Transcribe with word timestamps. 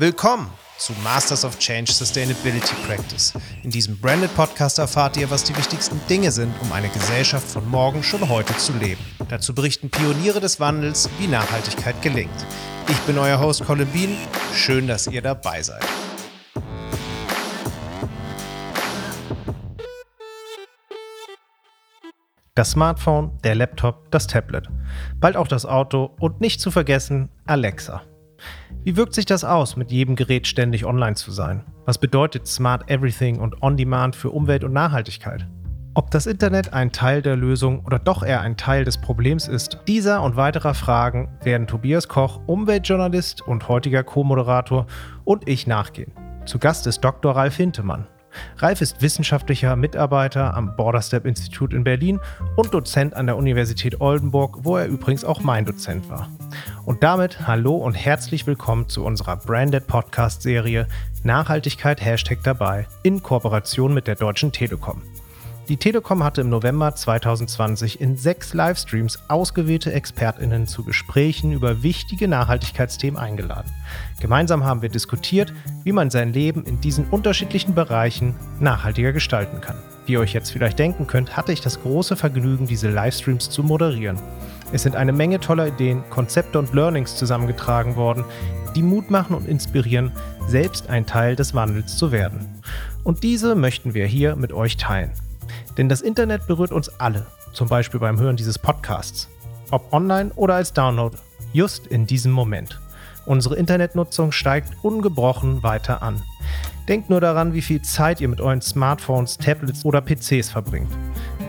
Willkommen 0.00 0.48
zu 0.76 0.92
Masters 1.02 1.44
of 1.44 1.58
Change 1.58 1.90
Sustainability 1.90 2.72
Practice. 2.86 3.32
In 3.64 3.70
diesem 3.70 3.98
Branded 3.98 4.32
Podcast 4.36 4.78
erfahrt 4.78 5.16
ihr, 5.16 5.28
was 5.28 5.42
die 5.42 5.56
wichtigsten 5.56 6.00
Dinge 6.08 6.30
sind, 6.30 6.54
um 6.62 6.70
eine 6.70 6.88
Gesellschaft 6.88 7.48
von 7.48 7.68
morgen 7.68 8.04
schon 8.04 8.28
heute 8.28 8.56
zu 8.58 8.72
leben. 8.74 9.04
Dazu 9.28 9.52
berichten 9.56 9.90
Pioniere 9.90 10.38
des 10.38 10.60
Wandels, 10.60 11.10
wie 11.18 11.26
Nachhaltigkeit 11.26 12.00
gelingt. 12.00 12.30
Ich 12.88 12.98
bin 13.08 13.18
euer 13.18 13.40
Host 13.40 13.64
Colin 13.66 13.88
Bean. 13.88 14.16
Schön, 14.54 14.86
dass 14.86 15.08
ihr 15.08 15.20
dabei 15.20 15.62
seid. 15.64 15.84
Das 22.54 22.70
Smartphone, 22.70 23.36
der 23.42 23.56
Laptop, 23.56 24.12
das 24.12 24.28
Tablet. 24.28 24.68
Bald 25.16 25.36
auch 25.36 25.48
das 25.48 25.66
Auto 25.66 26.14
und 26.20 26.40
nicht 26.40 26.60
zu 26.60 26.70
vergessen 26.70 27.30
Alexa. 27.46 28.04
Wie 28.84 28.96
wirkt 28.96 29.14
sich 29.14 29.26
das 29.26 29.44
aus, 29.44 29.76
mit 29.76 29.90
jedem 29.90 30.16
Gerät 30.16 30.46
ständig 30.46 30.84
online 30.84 31.16
zu 31.16 31.30
sein? 31.30 31.64
Was 31.84 31.98
bedeutet 31.98 32.46
Smart 32.46 32.90
Everything 32.90 33.38
und 33.40 33.62
On-Demand 33.62 34.16
für 34.16 34.30
Umwelt 34.30 34.64
und 34.64 34.72
Nachhaltigkeit? 34.72 35.46
Ob 35.94 36.10
das 36.10 36.26
Internet 36.26 36.72
ein 36.72 36.92
Teil 36.92 37.22
der 37.22 37.34
Lösung 37.34 37.84
oder 37.84 37.98
doch 37.98 38.22
eher 38.22 38.40
ein 38.40 38.56
Teil 38.56 38.84
des 38.84 38.98
Problems 38.98 39.48
ist, 39.48 39.78
dieser 39.88 40.22
und 40.22 40.36
weiterer 40.36 40.74
Fragen 40.74 41.28
werden 41.42 41.66
Tobias 41.66 42.06
Koch, 42.06 42.40
Umweltjournalist 42.46 43.42
und 43.42 43.68
heutiger 43.68 44.04
Co-Moderator, 44.04 44.86
und 45.24 45.48
ich 45.48 45.66
nachgehen. 45.66 46.12
Zu 46.46 46.58
Gast 46.58 46.86
ist 46.86 47.00
Dr. 47.00 47.34
Ralf 47.34 47.56
Hintemann. 47.56 48.06
Ralf 48.58 48.80
ist 48.80 49.02
wissenschaftlicher 49.02 49.76
Mitarbeiter 49.76 50.54
am 50.54 50.76
Borderstep 50.76 51.26
Institut 51.26 51.72
in 51.72 51.84
Berlin 51.84 52.20
und 52.56 52.74
Dozent 52.74 53.14
an 53.14 53.26
der 53.26 53.36
Universität 53.36 54.00
Oldenburg, 54.00 54.58
wo 54.62 54.76
er 54.76 54.86
übrigens 54.86 55.24
auch 55.24 55.40
mein 55.40 55.64
Dozent 55.64 56.08
war. 56.08 56.28
Und 56.84 57.02
damit 57.02 57.46
hallo 57.46 57.76
und 57.76 57.94
herzlich 57.94 58.46
willkommen 58.46 58.88
zu 58.88 59.04
unserer 59.04 59.36
Branded 59.36 59.86
Podcast 59.86 60.42
Serie 60.42 60.86
Nachhaltigkeit 61.22 62.04
Hashtag 62.04 62.38
dabei 62.42 62.86
in 63.02 63.22
Kooperation 63.22 63.92
mit 63.92 64.06
der 64.06 64.14
Deutschen 64.14 64.52
Telekom. 64.52 65.02
Die 65.68 65.76
Telekom 65.76 66.24
hatte 66.24 66.40
im 66.40 66.48
November 66.48 66.94
2020 66.94 68.00
in 68.00 68.16
sechs 68.16 68.54
Livestreams 68.54 69.18
ausgewählte 69.28 69.92
ExpertInnen 69.92 70.66
zu 70.66 70.82
Gesprächen 70.82 71.52
über 71.52 71.82
wichtige 71.82 72.26
Nachhaltigkeitsthemen 72.26 73.20
eingeladen. 73.20 73.70
Gemeinsam 74.18 74.64
haben 74.64 74.80
wir 74.80 74.88
diskutiert, 74.88 75.52
wie 75.84 75.92
man 75.92 76.08
sein 76.08 76.32
Leben 76.32 76.64
in 76.64 76.80
diesen 76.80 77.06
unterschiedlichen 77.10 77.74
Bereichen 77.74 78.34
nachhaltiger 78.60 79.12
gestalten 79.12 79.60
kann. 79.60 79.76
Wie 80.06 80.12
ihr 80.12 80.20
euch 80.20 80.32
jetzt 80.32 80.52
vielleicht 80.52 80.78
denken 80.78 81.06
könnt, 81.06 81.36
hatte 81.36 81.52
ich 81.52 81.60
das 81.60 81.82
große 81.82 82.16
Vergnügen, 82.16 82.66
diese 82.66 82.88
Livestreams 82.88 83.50
zu 83.50 83.62
moderieren. 83.62 84.18
Es 84.72 84.84
sind 84.84 84.96
eine 84.96 85.12
Menge 85.12 85.38
toller 85.38 85.66
Ideen, 85.66 86.02
Konzepte 86.08 86.58
und 86.58 86.72
Learnings 86.72 87.16
zusammengetragen 87.16 87.94
worden, 87.94 88.24
die 88.74 88.82
Mut 88.82 89.10
machen 89.10 89.36
und 89.36 89.46
inspirieren, 89.46 90.12
selbst 90.46 90.88
ein 90.88 91.04
Teil 91.04 91.36
des 91.36 91.52
Wandels 91.52 91.98
zu 91.98 92.10
werden. 92.10 92.62
Und 93.04 93.22
diese 93.22 93.54
möchten 93.54 93.92
wir 93.92 94.06
hier 94.06 94.34
mit 94.34 94.54
euch 94.54 94.78
teilen. 94.78 95.12
Denn 95.76 95.88
das 95.88 96.00
Internet 96.00 96.46
berührt 96.46 96.72
uns 96.72 96.88
alle, 97.00 97.26
zum 97.52 97.68
Beispiel 97.68 98.00
beim 98.00 98.18
Hören 98.18 98.36
dieses 98.36 98.58
Podcasts. 98.58 99.28
Ob 99.70 99.92
online 99.92 100.30
oder 100.36 100.54
als 100.54 100.72
Download, 100.72 101.16
just 101.52 101.86
in 101.86 102.06
diesem 102.06 102.32
Moment. 102.32 102.80
Unsere 103.26 103.56
Internetnutzung 103.56 104.32
steigt 104.32 104.72
ungebrochen 104.82 105.62
weiter 105.62 106.02
an. 106.02 106.22
Denkt 106.88 107.10
nur 107.10 107.20
daran, 107.20 107.52
wie 107.52 107.60
viel 107.60 107.82
Zeit 107.82 108.22
ihr 108.22 108.28
mit 108.28 108.40
euren 108.40 108.62
Smartphones, 108.62 109.36
Tablets 109.36 109.84
oder 109.84 110.00
PCs 110.00 110.48
verbringt. 110.48 110.88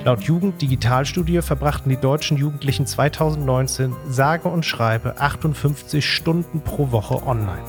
Laut 0.04 0.22
Jugend-Digitalstudie 0.24 1.42
verbrachten 1.42 1.90
die 1.90 1.98
deutschen 1.98 2.36
Jugendlichen 2.36 2.86
2019 2.86 3.96
sage 4.10 4.50
und 4.50 4.66
schreibe 4.66 5.22
58 5.22 6.06
Stunden 6.06 6.60
pro 6.60 6.92
Woche 6.92 7.26
online. 7.26 7.64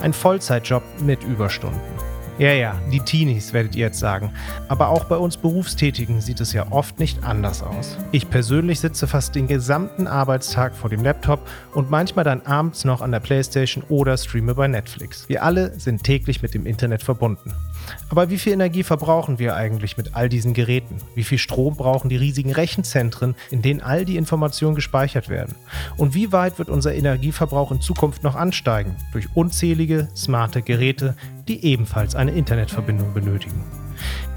Ein 0.00 0.14
Vollzeitjob 0.14 0.82
mit 1.02 1.22
Überstunden. 1.24 1.80
Ja, 2.40 2.54
ja, 2.54 2.74
die 2.90 3.00
Teenies 3.00 3.52
werdet 3.52 3.76
ihr 3.76 3.84
jetzt 3.84 3.98
sagen. 3.98 4.32
Aber 4.66 4.88
auch 4.88 5.04
bei 5.04 5.16
uns 5.18 5.36
Berufstätigen 5.36 6.22
sieht 6.22 6.40
es 6.40 6.54
ja 6.54 6.72
oft 6.72 6.98
nicht 6.98 7.22
anders 7.22 7.62
aus. 7.62 7.98
Ich 8.12 8.30
persönlich 8.30 8.80
sitze 8.80 9.06
fast 9.06 9.34
den 9.34 9.46
gesamten 9.46 10.06
Arbeitstag 10.06 10.74
vor 10.74 10.88
dem 10.88 11.04
Laptop 11.04 11.46
und 11.74 11.90
manchmal 11.90 12.24
dann 12.24 12.40
abends 12.46 12.86
noch 12.86 13.02
an 13.02 13.12
der 13.12 13.20
Playstation 13.20 13.84
oder 13.90 14.16
streame 14.16 14.54
bei 14.54 14.68
Netflix. 14.68 15.28
Wir 15.28 15.44
alle 15.44 15.78
sind 15.78 16.02
täglich 16.02 16.40
mit 16.40 16.54
dem 16.54 16.64
Internet 16.64 17.02
verbunden. 17.02 17.52
Aber 18.08 18.30
wie 18.30 18.38
viel 18.38 18.54
Energie 18.54 18.84
verbrauchen 18.84 19.38
wir 19.38 19.54
eigentlich 19.54 19.98
mit 19.98 20.14
all 20.14 20.30
diesen 20.30 20.54
Geräten? 20.54 20.96
Wie 21.14 21.24
viel 21.24 21.38
Strom 21.38 21.76
brauchen 21.76 22.08
die 22.08 22.16
riesigen 22.16 22.52
Rechenzentren, 22.52 23.34
in 23.50 23.60
denen 23.60 23.80
all 23.80 24.06
die 24.06 24.16
Informationen 24.16 24.74
gespeichert 24.74 25.28
werden? 25.28 25.56
Und 25.98 26.14
wie 26.14 26.32
weit 26.32 26.58
wird 26.58 26.70
unser 26.70 26.94
Energieverbrauch 26.94 27.70
in 27.70 27.80
Zukunft 27.82 28.22
noch 28.22 28.34
ansteigen 28.34 28.96
durch 29.12 29.28
unzählige 29.34 30.08
smarte 30.16 30.62
Geräte, 30.62 31.16
die 31.50 31.64
ebenfalls 31.64 32.14
eine 32.14 32.30
Internetverbindung 32.30 33.12
benötigen? 33.12 33.62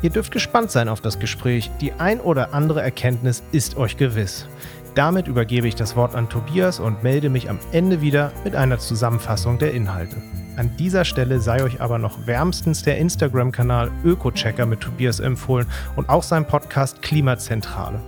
Ihr 0.01 0.09
dürft 0.09 0.33
gespannt 0.33 0.71
sein 0.71 0.89
auf 0.89 0.99
das 0.99 1.19
Gespräch. 1.19 1.71
Die 1.79 1.93
ein 1.93 2.19
oder 2.19 2.53
andere 2.53 2.81
Erkenntnis 2.81 3.43
ist 3.53 3.77
euch 3.77 3.95
gewiss. 3.95 4.47
Damit 4.95 5.27
übergebe 5.27 5.67
ich 5.67 5.75
das 5.75 5.95
Wort 5.95 6.13
an 6.13 6.29
Tobias 6.29 6.79
und 6.79 7.01
melde 7.01 7.29
mich 7.29 7.49
am 7.49 7.57
Ende 7.71 8.01
wieder 8.01 8.31
mit 8.43 8.55
einer 8.55 8.77
Zusammenfassung 8.77 9.57
der 9.57 9.73
Inhalte. 9.73 10.17
An 10.55 10.75
dieser 10.77 11.03
Stelle 11.03 11.39
sei 11.39 11.63
euch 11.63 11.81
aber 11.81 11.97
noch 11.97 12.27
wärmstens 12.27 12.83
der 12.83 12.97
Instagram-Kanal 12.99 13.89
Öko-Checker 14.03 14.67
mit 14.67 14.81
Tobias 14.81 15.19
empfohlen 15.19 15.65
und 15.95 16.09
auch 16.09 16.21
sein 16.21 16.45
Podcast 16.45 17.01
Klimazentrale. 17.01 17.99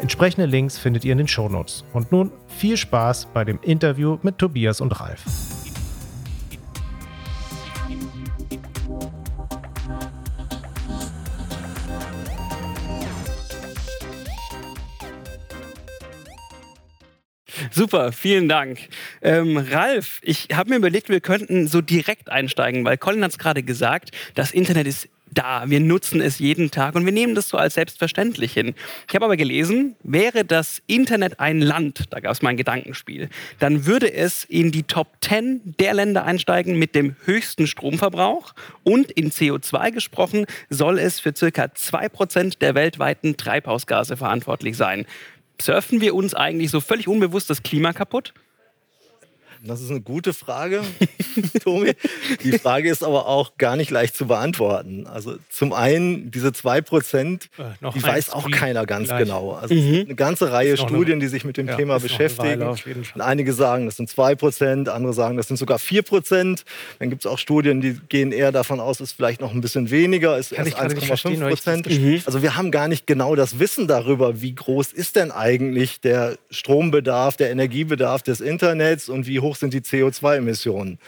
Entsprechende 0.00 0.46
Links 0.46 0.78
findet 0.78 1.04
ihr 1.04 1.12
in 1.12 1.18
den 1.18 1.28
Shownotes. 1.28 1.84
Und 1.92 2.12
nun 2.12 2.32
viel 2.48 2.76
Spaß 2.78 3.26
bei 3.34 3.44
dem 3.44 3.58
Interview 3.60 4.18
mit 4.22 4.38
Tobias 4.38 4.80
und 4.80 4.98
Ralf. 5.00 5.22
Super, 17.74 18.12
vielen 18.12 18.50
Dank. 18.50 18.80
Ähm, 19.22 19.56
Ralf, 19.56 20.20
ich 20.22 20.48
habe 20.52 20.70
mir 20.70 20.76
überlegt, 20.76 21.08
wir 21.08 21.20
könnten 21.20 21.66
so 21.66 21.80
direkt 21.80 22.30
einsteigen, 22.30 22.84
weil 22.84 22.98
Colin 22.98 23.24
hat 23.24 23.30
es 23.30 23.38
gerade 23.38 23.62
gesagt, 23.62 24.10
das 24.34 24.52
Internet 24.52 24.86
ist 24.86 25.08
da, 25.32 25.64
wir 25.66 25.80
nutzen 25.80 26.20
es 26.20 26.38
jeden 26.38 26.70
Tag 26.70 26.94
und 26.94 27.06
wir 27.06 27.12
nehmen 27.12 27.34
das 27.34 27.48
so 27.48 27.56
als 27.56 27.74
selbstverständlich 27.74 28.52
hin. 28.52 28.74
Ich 29.08 29.14
habe 29.14 29.24
aber 29.24 29.36
gelesen, 29.36 29.96
wäre 30.02 30.44
das 30.44 30.82
Internet 30.86 31.40
ein 31.40 31.60
Land, 31.60 32.04
da 32.10 32.20
gab 32.20 32.32
es 32.32 32.42
mal 32.42 32.50
ein 32.50 32.56
Gedankenspiel, 32.56 33.30
dann 33.58 33.86
würde 33.86 34.12
es 34.12 34.44
in 34.44 34.72
die 34.72 34.82
Top 34.82 35.08
10 35.22 35.74
der 35.80 35.94
Länder 35.94 36.24
einsteigen 36.24 36.78
mit 36.78 36.94
dem 36.94 37.16
höchsten 37.24 37.66
Stromverbrauch 37.66 38.54
und 38.84 39.10
in 39.12 39.30
CO2 39.30 39.92
gesprochen 39.92 40.44
soll 40.68 40.98
es 40.98 41.20
für 41.20 41.34
circa 41.34 41.64
2% 41.64 42.58
der 42.58 42.74
weltweiten 42.74 43.36
Treibhausgase 43.36 44.16
verantwortlich 44.16 44.76
sein 44.76 45.06
surfen 45.60 46.00
wir 46.00 46.14
uns 46.14 46.34
eigentlich 46.34 46.70
so 46.70 46.80
völlig 46.80 47.08
unbewusst 47.08 47.50
das 47.50 47.62
Klima 47.62 47.92
kaputt? 47.92 48.34
Das 49.64 49.80
ist 49.80 49.90
eine 49.90 50.00
gute 50.00 50.32
Frage, 50.32 50.82
Tomi. 51.62 51.92
Die 52.42 52.58
Frage 52.58 52.90
ist 52.90 53.04
aber 53.04 53.28
auch 53.28 53.56
gar 53.58 53.76
nicht 53.76 53.92
leicht 53.92 54.16
zu 54.16 54.26
beantworten. 54.26 55.06
Also 55.06 55.36
zum 55.50 55.72
einen, 55.72 56.32
diese 56.32 56.48
2%, 56.48 57.34
äh, 57.34 57.90
die 57.94 58.02
weiß 58.02 58.30
auch 58.30 58.50
keiner 58.50 58.86
ganz 58.86 59.08
gleich. 59.08 59.20
genau. 59.20 59.52
Also 59.52 59.72
mhm. 59.74 60.00
eine 60.06 60.14
ganze 60.16 60.50
Reihe 60.50 60.76
Studien, 60.76 61.14
eine, 61.14 61.20
die 61.20 61.28
sich 61.28 61.44
mit 61.44 61.56
dem 61.56 61.68
ja, 61.68 61.76
Thema 61.76 62.00
beschäftigen. 62.00 62.62
Und 62.62 63.20
einige 63.20 63.52
sagen, 63.52 63.86
das 63.86 63.96
sind 63.96 64.10
2%, 64.10 64.88
andere 64.88 65.12
sagen, 65.12 65.36
das 65.36 65.46
sind 65.46 65.58
sogar 65.58 65.78
4%. 65.78 66.62
Dann 66.98 67.10
gibt 67.10 67.24
es 67.24 67.30
auch 67.30 67.38
Studien, 67.38 67.80
die 67.80 68.00
gehen 68.08 68.32
eher 68.32 68.50
davon 68.50 68.80
aus, 68.80 68.98
es 68.98 69.10
ist 69.10 69.16
vielleicht 69.16 69.40
noch 69.40 69.52
ein 69.52 69.60
bisschen 69.60 69.90
weniger, 69.90 70.38
ist 70.38 70.50
erst 70.50 70.76
1,5%. 70.76 72.00
Mhm. 72.00 72.22
Also 72.26 72.42
wir 72.42 72.56
haben 72.56 72.72
gar 72.72 72.88
nicht 72.88 73.06
genau 73.06 73.36
das 73.36 73.60
Wissen 73.60 73.86
darüber, 73.86 74.42
wie 74.42 74.56
groß 74.56 74.92
ist 74.92 75.14
denn 75.14 75.30
eigentlich 75.30 76.00
der 76.00 76.36
Strombedarf, 76.50 77.36
der 77.36 77.50
Energiebedarf 77.50 78.22
des 78.22 78.40
Internets 78.40 79.08
und 79.08 79.28
wie 79.28 79.38
hoch 79.38 79.51
hoch 79.52 79.56
sind 79.56 79.74
die 79.74 79.80
CO2-Emissionen. 79.80 80.98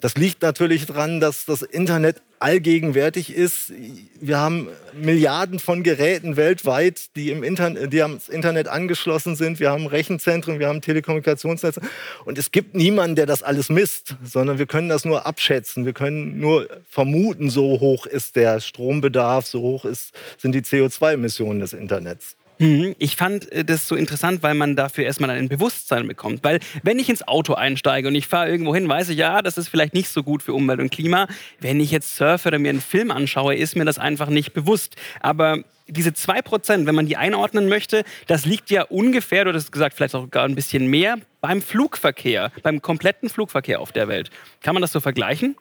Das 0.00 0.14
liegt 0.14 0.42
natürlich 0.42 0.86
daran, 0.86 1.20
dass 1.20 1.44
das 1.44 1.62
Internet 1.62 2.22
allgegenwärtig 2.38 3.34
ist. 3.34 3.70
Wir 4.18 4.38
haben 4.38 4.68
Milliarden 4.94 5.58
von 5.58 5.82
Geräten 5.82 6.36
weltweit, 6.36 7.14
die, 7.14 7.30
im 7.30 7.42
Internet, 7.42 7.92
die 7.92 8.02
ans 8.02 8.30
Internet 8.30 8.68
angeschlossen 8.68 9.36
sind. 9.36 9.60
Wir 9.60 9.70
haben 9.70 9.86
Rechenzentren, 9.86 10.58
wir 10.58 10.68
haben 10.68 10.80
Telekommunikationsnetze. 10.80 11.82
Und 12.24 12.38
es 12.38 12.50
gibt 12.50 12.74
niemanden, 12.74 13.16
der 13.16 13.26
das 13.26 13.42
alles 13.42 13.68
misst, 13.68 14.16
sondern 14.24 14.58
wir 14.58 14.66
können 14.66 14.88
das 14.88 15.04
nur 15.04 15.26
abschätzen. 15.26 15.84
Wir 15.84 15.92
können 15.92 16.40
nur 16.40 16.66
vermuten, 16.88 17.50
so 17.50 17.78
hoch 17.80 18.06
ist 18.06 18.36
der 18.36 18.60
Strombedarf, 18.60 19.46
so 19.46 19.60
hoch 19.60 19.84
ist, 19.84 20.14
sind 20.38 20.52
die 20.52 20.62
CO2-Emissionen 20.62 21.60
des 21.60 21.74
Internets. 21.74 22.36
Mhm. 22.60 22.94
Ich 22.98 23.16
fand 23.16 23.50
äh, 23.52 23.64
das 23.64 23.88
so 23.88 23.96
interessant, 23.96 24.42
weil 24.42 24.54
man 24.54 24.76
dafür 24.76 25.04
erstmal 25.04 25.30
ein 25.30 25.48
Bewusstsein 25.48 26.06
bekommt. 26.06 26.44
Weil 26.44 26.60
wenn 26.82 26.98
ich 26.98 27.08
ins 27.08 27.26
Auto 27.26 27.54
einsteige 27.54 28.06
und 28.06 28.14
ich 28.14 28.26
fahre 28.28 28.50
irgendwo 28.50 28.74
hin, 28.74 28.86
weiß 28.86 29.08
ich, 29.08 29.18
ja, 29.18 29.40
das 29.40 29.56
ist 29.56 29.68
vielleicht 29.68 29.94
nicht 29.94 30.10
so 30.10 30.22
gut 30.22 30.42
für 30.42 30.52
Umwelt 30.52 30.78
und 30.78 30.90
Klima. 30.90 31.26
Wenn 31.58 31.80
ich 31.80 31.90
jetzt 31.90 32.16
surfe 32.16 32.48
oder 32.48 32.58
mir 32.58 32.68
einen 32.68 32.82
Film 32.82 33.10
anschaue, 33.10 33.54
ist 33.54 33.76
mir 33.76 33.86
das 33.86 33.98
einfach 33.98 34.28
nicht 34.28 34.52
bewusst. 34.52 34.96
Aber 35.20 35.64
diese 35.88 36.10
2%, 36.10 36.84
wenn 36.84 36.94
man 36.94 37.06
die 37.06 37.16
einordnen 37.16 37.66
möchte, 37.66 38.04
das 38.26 38.44
liegt 38.44 38.68
ja 38.68 38.82
ungefähr, 38.82 39.46
du 39.46 39.54
hast 39.54 39.72
gesagt, 39.72 39.96
vielleicht 39.96 40.14
auch 40.14 40.30
gar 40.30 40.44
ein 40.44 40.54
bisschen 40.54 40.86
mehr, 40.86 41.16
beim 41.40 41.62
Flugverkehr, 41.62 42.52
beim 42.62 42.82
kompletten 42.82 43.30
Flugverkehr 43.30 43.80
auf 43.80 43.90
der 43.90 44.06
Welt. 44.06 44.30
Kann 44.62 44.74
man 44.74 44.82
das 44.82 44.92
so 44.92 45.00
vergleichen? 45.00 45.56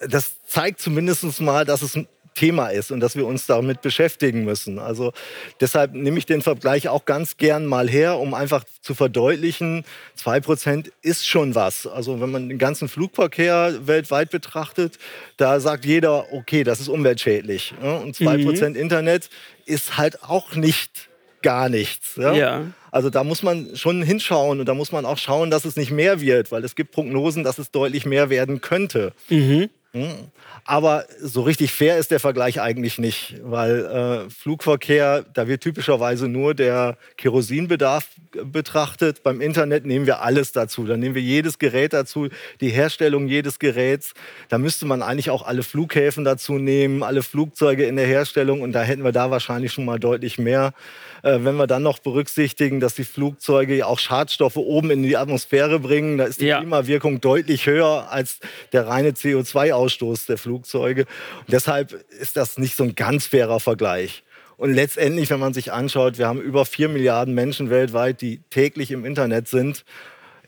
das 0.00 0.36
zeigt 0.46 0.80
zumindest 0.80 1.40
mal, 1.40 1.64
dass 1.64 1.82
es 1.82 1.98
Thema 2.34 2.68
ist 2.68 2.90
und 2.90 3.00
dass 3.00 3.16
wir 3.16 3.26
uns 3.26 3.46
damit 3.46 3.82
beschäftigen 3.82 4.44
müssen. 4.44 4.78
Also 4.78 5.12
deshalb 5.60 5.94
nehme 5.94 6.18
ich 6.18 6.26
den 6.26 6.42
Vergleich 6.42 6.88
auch 6.88 7.04
ganz 7.04 7.36
gern 7.36 7.66
mal 7.66 7.88
her, 7.88 8.18
um 8.18 8.34
einfach 8.34 8.64
zu 8.82 8.94
verdeutlichen, 8.94 9.84
2% 10.18 10.90
ist 11.02 11.26
schon 11.26 11.54
was. 11.54 11.86
Also 11.86 12.20
wenn 12.20 12.30
man 12.30 12.48
den 12.48 12.58
ganzen 12.58 12.88
Flugverkehr 12.88 13.86
weltweit 13.86 14.30
betrachtet, 14.30 14.98
da 15.36 15.60
sagt 15.60 15.84
jeder, 15.84 16.32
okay, 16.32 16.64
das 16.64 16.80
ist 16.80 16.88
umweltschädlich. 16.88 17.74
Und 17.80 18.16
2% 18.16 18.70
mhm. 18.70 18.76
Internet 18.76 19.30
ist 19.66 19.98
halt 19.98 20.22
auch 20.22 20.54
nicht 20.54 21.08
gar 21.42 21.68
nichts. 21.68 22.16
Ja? 22.16 22.32
ja? 22.32 22.66
Also 22.90 23.10
da 23.10 23.24
muss 23.24 23.42
man 23.42 23.76
schon 23.76 24.02
hinschauen 24.02 24.60
und 24.60 24.66
da 24.66 24.74
muss 24.74 24.92
man 24.92 25.04
auch 25.04 25.18
schauen, 25.18 25.50
dass 25.50 25.64
es 25.64 25.76
nicht 25.76 25.90
mehr 25.90 26.20
wird, 26.20 26.50
weil 26.50 26.64
es 26.64 26.74
gibt 26.74 26.92
Prognosen, 26.92 27.44
dass 27.44 27.58
es 27.58 27.70
deutlich 27.70 28.06
mehr 28.06 28.30
werden 28.30 28.60
könnte. 28.60 29.12
Mhm. 29.28 29.68
Hm. 29.92 30.28
Aber 30.64 31.06
so 31.18 31.40
richtig 31.40 31.72
fair 31.72 31.96
ist 31.96 32.10
der 32.10 32.20
Vergleich 32.20 32.60
eigentlich 32.60 32.98
nicht, 32.98 33.36
weil 33.42 33.86
äh, 33.86 34.30
Flugverkehr, 34.30 35.24
da 35.32 35.48
wird 35.48 35.62
typischerweise 35.62 36.28
nur 36.28 36.54
der 36.54 36.98
Kerosinbedarf 37.16 38.06
betrachtet. 38.44 39.22
Beim 39.22 39.40
Internet 39.40 39.86
nehmen 39.86 40.04
wir 40.04 40.20
alles 40.20 40.52
dazu. 40.52 40.84
Da 40.84 40.98
nehmen 40.98 41.14
wir 41.14 41.22
jedes 41.22 41.58
Gerät 41.58 41.94
dazu, 41.94 42.28
die 42.60 42.68
Herstellung 42.68 43.28
jedes 43.28 43.58
Geräts. 43.58 44.12
Da 44.50 44.58
müsste 44.58 44.84
man 44.84 45.00
eigentlich 45.00 45.30
auch 45.30 45.46
alle 45.46 45.62
Flughäfen 45.62 46.22
dazu 46.22 46.58
nehmen, 46.58 47.02
alle 47.02 47.22
Flugzeuge 47.22 47.86
in 47.86 47.96
der 47.96 48.06
Herstellung 48.06 48.60
und 48.60 48.72
da 48.72 48.82
hätten 48.82 49.04
wir 49.04 49.12
da 49.12 49.30
wahrscheinlich 49.30 49.72
schon 49.72 49.86
mal 49.86 49.98
deutlich 49.98 50.38
mehr. 50.38 50.74
Äh, 51.22 51.38
wenn 51.42 51.56
wir 51.56 51.66
dann 51.66 51.82
noch 51.82 51.98
berücksichtigen, 51.98 52.80
dass 52.80 52.94
die 52.94 53.04
Flugzeuge 53.04 53.86
auch 53.86 53.98
Schadstoffe 53.98 54.56
oben 54.56 54.90
in 54.90 55.02
die 55.02 55.16
Atmosphäre 55.16 55.80
bringen, 55.80 56.18
da 56.18 56.24
ist 56.24 56.40
die 56.40 56.46
ja. 56.46 56.58
Klimawirkung 56.58 57.20
deutlich 57.20 57.66
höher 57.66 58.10
als 58.10 58.38
der 58.72 58.86
reine 58.86 59.10
CO2-Ausstoß 59.10 60.26
der 60.26 60.38
Flugzeuge. 60.38 61.02
Und 61.40 61.52
deshalb 61.52 61.92
ist 62.20 62.36
das 62.36 62.58
nicht 62.58 62.76
so 62.76 62.84
ein 62.84 62.94
ganz 62.94 63.26
fairer 63.26 63.60
Vergleich. 63.60 64.22
Und 64.56 64.74
letztendlich, 64.74 65.30
wenn 65.30 65.38
man 65.38 65.54
sich 65.54 65.72
anschaut, 65.72 66.18
wir 66.18 66.26
haben 66.26 66.40
über 66.40 66.64
vier 66.64 66.88
Milliarden 66.88 67.32
Menschen 67.32 67.70
weltweit, 67.70 68.20
die 68.20 68.40
täglich 68.50 68.90
im 68.90 69.04
Internet 69.04 69.46
sind 69.46 69.84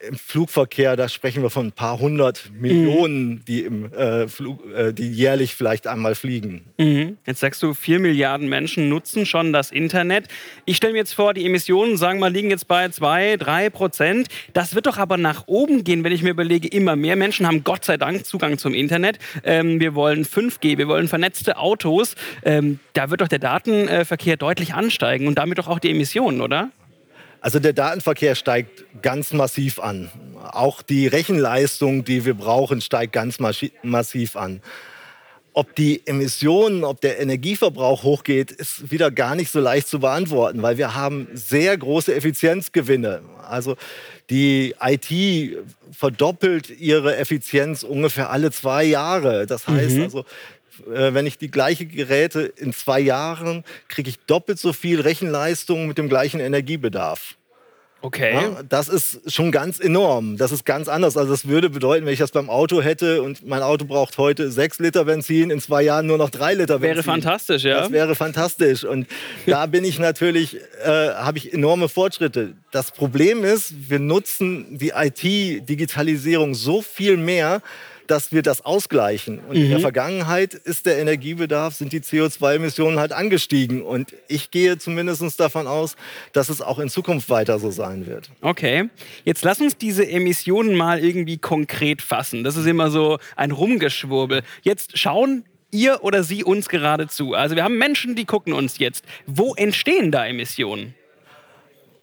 im 0.00 0.16
Flugverkehr, 0.16 0.96
da 0.96 1.08
sprechen 1.08 1.42
wir 1.42 1.50
von 1.50 1.66
ein 1.66 1.72
paar 1.72 1.98
hundert 1.98 2.50
Millionen, 2.58 3.28
mhm. 3.28 3.44
die, 3.44 3.62
im, 3.62 3.92
äh, 3.92 4.28
Flug, 4.28 4.60
äh, 4.72 4.92
die 4.92 5.10
jährlich 5.10 5.54
vielleicht 5.54 5.86
einmal 5.86 6.14
fliegen. 6.14 6.64
Mhm. 6.78 7.18
Jetzt 7.26 7.40
sagst 7.40 7.62
du, 7.62 7.74
vier 7.74 7.98
Milliarden 7.98 8.48
Menschen 8.48 8.88
nutzen 8.88 9.26
schon 9.26 9.52
das 9.52 9.70
Internet. 9.70 10.28
Ich 10.64 10.78
stelle 10.78 10.94
mir 10.94 11.00
jetzt 11.00 11.14
vor, 11.14 11.34
die 11.34 11.44
Emissionen, 11.44 11.96
sagen 11.96 12.18
wir 12.18 12.26
mal, 12.26 12.32
liegen 12.32 12.50
jetzt 12.50 12.66
bei 12.66 12.88
zwei, 12.88 13.36
drei 13.36 13.68
Prozent. 13.68 14.28
Das 14.54 14.74
wird 14.74 14.86
doch 14.86 14.96
aber 14.96 15.16
nach 15.18 15.44
oben 15.46 15.84
gehen, 15.84 16.02
wenn 16.02 16.12
ich 16.12 16.22
mir 16.22 16.30
überlege, 16.30 16.68
immer 16.68 16.96
mehr 16.96 17.16
Menschen 17.16 17.46
haben 17.46 17.62
Gott 17.62 17.84
sei 17.84 17.96
Dank 17.96 18.24
Zugang 18.24 18.56
zum 18.56 18.72
Internet. 18.72 19.18
Ähm, 19.44 19.80
wir 19.80 19.94
wollen 19.94 20.24
5G, 20.24 20.78
wir 20.78 20.88
wollen 20.88 21.08
vernetzte 21.08 21.58
Autos. 21.58 22.14
Ähm, 22.42 22.80
da 22.94 23.10
wird 23.10 23.20
doch 23.20 23.28
der 23.28 23.38
Datenverkehr 23.38 24.36
deutlich 24.36 24.72
ansteigen 24.72 25.26
und 25.26 25.36
damit 25.36 25.58
doch 25.58 25.68
auch 25.68 25.78
die 25.78 25.90
Emissionen, 25.90 26.40
oder? 26.40 26.70
Also 27.40 27.58
der 27.58 27.72
Datenverkehr 27.72 28.34
steigt 28.34 28.84
ganz 29.02 29.32
massiv 29.32 29.78
an. 29.78 30.10
Auch 30.52 30.82
die 30.82 31.06
Rechenleistung, 31.06 32.04
die 32.04 32.24
wir 32.24 32.34
brauchen, 32.34 32.80
steigt 32.80 33.12
ganz 33.12 33.38
massiv 33.82 34.36
an. 34.36 34.60
Ob 35.52 35.74
die 35.74 36.06
Emissionen, 36.06 36.84
ob 36.84 37.00
der 37.00 37.18
Energieverbrauch 37.18 38.04
hochgeht, 38.04 38.52
ist 38.52 38.90
wieder 38.92 39.10
gar 39.10 39.34
nicht 39.34 39.50
so 39.50 39.58
leicht 39.58 39.88
zu 39.88 39.98
beantworten, 39.98 40.62
weil 40.62 40.78
wir 40.78 40.94
haben 40.94 41.26
sehr 41.32 41.76
große 41.76 42.14
Effizienzgewinne. 42.14 43.22
Also 43.48 43.76
die 44.28 44.76
IT 44.80 45.58
verdoppelt 45.90 46.70
ihre 46.70 47.16
Effizienz 47.16 47.82
ungefähr 47.82 48.30
alle 48.30 48.52
zwei 48.52 48.84
Jahre. 48.84 49.46
Das 49.46 49.66
heißt 49.66 49.96
mhm. 49.96 50.02
also, 50.04 50.24
äh, 50.86 51.14
wenn 51.14 51.26
ich 51.26 51.38
die 51.38 51.50
gleiche 51.50 51.86
Geräte 51.86 52.40
in 52.56 52.72
zwei 52.72 53.00
Jahren 53.00 53.64
kriege 53.88 54.10
ich 54.10 54.18
doppelt 54.20 54.58
so 54.58 54.72
viel 54.72 55.00
Rechenleistung 55.00 55.86
mit 55.86 55.98
dem 55.98 56.08
gleichen 56.08 56.40
Energiebedarf. 56.40 57.36
Okay. 58.02 58.32
Ja, 58.32 58.62
das 58.66 58.88
ist 58.88 59.30
schon 59.30 59.52
ganz 59.52 59.78
enorm. 59.78 60.38
Das 60.38 60.52
ist 60.52 60.64
ganz 60.64 60.88
anders. 60.88 61.16
Also 61.16 61.30
das 61.30 61.46
würde 61.48 61.68
bedeuten, 61.68 62.06
wenn 62.06 62.12
ich 62.14 62.18
das 62.18 62.30
beim 62.30 62.48
Auto 62.48 62.80
hätte 62.80 63.22
und 63.22 63.46
mein 63.46 63.62
Auto 63.62 63.84
braucht 63.84 64.16
heute 64.16 64.50
sechs 64.50 64.78
Liter 64.78 65.04
Benzin, 65.04 65.50
in 65.50 65.60
zwei 65.60 65.82
Jahren 65.82 66.06
nur 66.06 66.16
noch 66.16 66.30
drei 66.30 66.54
Liter 66.54 66.78
Benzin. 66.78 66.96
Wäre 66.96 67.02
fantastisch, 67.02 67.64
ja. 67.64 67.80
Das 67.80 67.92
wäre 67.92 68.14
fantastisch. 68.14 68.84
Und 68.84 69.06
da 69.46 69.66
bin 69.66 69.84
ich 69.84 69.98
natürlich, 69.98 70.56
äh, 70.82 70.88
habe 70.88 71.36
ich 71.36 71.52
enorme 71.52 71.88
Fortschritte. 71.88 72.54
Das 72.70 72.90
Problem 72.90 73.44
ist, 73.44 73.90
wir 73.90 73.98
nutzen 73.98 74.78
die 74.78 74.92
IT-Digitalisierung 74.96 76.54
so 76.54 76.80
viel 76.80 77.18
mehr, 77.18 77.60
dass 78.10 78.32
wir 78.32 78.42
das 78.42 78.64
ausgleichen. 78.64 79.38
Und 79.38 79.56
mhm. 79.56 79.62
in 79.62 79.68
der 79.68 79.78
mhm. 79.78 79.82
Vergangenheit 79.82 80.54
ist 80.54 80.86
der 80.86 80.98
Energiebedarf, 80.98 81.74
sind 81.74 81.92
die 81.92 82.00
CO2-Emissionen 82.00 82.98
halt 82.98 83.12
angestiegen. 83.12 83.82
Und 83.82 84.14
ich 84.26 84.50
gehe 84.50 84.78
zumindest 84.78 85.38
davon 85.38 85.66
aus, 85.66 85.94
dass 86.32 86.48
es 86.48 86.60
auch 86.60 86.80
in 86.80 86.88
Zukunft 86.88 87.30
weiter 87.30 87.58
so 87.60 87.70
sein 87.70 88.06
wird. 88.06 88.30
Okay, 88.40 88.88
jetzt 89.24 89.44
lass 89.44 89.60
uns 89.60 89.76
diese 89.76 90.08
Emissionen 90.08 90.74
mal 90.74 90.98
irgendwie 90.98 91.38
konkret 91.38 92.02
fassen. 92.02 92.42
Das 92.42 92.56
ist 92.56 92.66
immer 92.66 92.90
so 92.90 93.18
ein 93.36 93.52
Rumgeschwurbel. 93.52 94.42
Jetzt 94.62 94.98
schauen 94.98 95.44
ihr 95.70 96.02
oder 96.02 96.24
sie 96.24 96.42
uns 96.42 96.68
gerade 96.68 97.06
zu. 97.06 97.34
Also 97.34 97.54
wir 97.54 97.62
haben 97.62 97.78
Menschen, 97.78 98.16
die 98.16 98.24
gucken 98.24 98.52
uns 98.52 98.78
jetzt. 98.78 99.04
Wo 99.26 99.54
entstehen 99.54 100.10
da 100.10 100.26
Emissionen? 100.26 100.94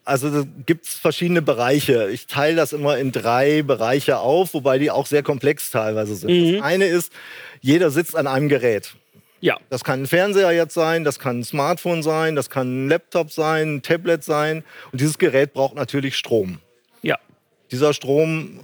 Also 0.08 0.30
da 0.30 0.48
gibt 0.64 0.86
es 0.86 0.94
verschiedene 0.94 1.42
Bereiche. 1.42 2.08
Ich 2.10 2.26
teile 2.26 2.56
das 2.56 2.72
immer 2.72 2.96
in 2.96 3.12
drei 3.12 3.62
Bereiche 3.62 4.18
auf, 4.18 4.54
wobei 4.54 4.78
die 4.78 4.90
auch 4.90 5.06
sehr 5.06 5.22
komplex 5.22 5.70
teilweise 5.70 6.14
sind. 6.14 6.30
Mhm. 6.30 6.52
Das 6.54 6.62
eine 6.62 6.86
ist, 6.86 7.12
jeder 7.60 7.90
sitzt 7.90 8.16
an 8.16 8.26
einem 8.26 8.48
Gerät. 8.48 8.94
Ja. 9.40 9.58
Das 9.68 9.84
kann 9.84 10.02
ein 10.02 10.06
Fernseher 10.06 10.50
jetzt 10.52 10.72
sein, 10.72 11.04
das 11.04 11.18
kann 11.18 11.40
ein 11.40 11.44
Smartphone 11.44 12.02
sein, 12.02 12.36
das 12.36 12.48
kann 12.48 12.86
ein 12.86 12.88
Laptop 12.88 13.30
sein, 13.30 13.76
ein 13.76 13.82
Tablet 13.82 14.24
sein. 14.24 14.64
Und 14.92 15.00
dieses 15.00 15.18
Gerät 15.18 15.52
braucht 15.52 15.74
natürlich 15.74 16.16
Strom. 16.16 16.58
Dieser 17.70 17.92
Strom 17.92 18.60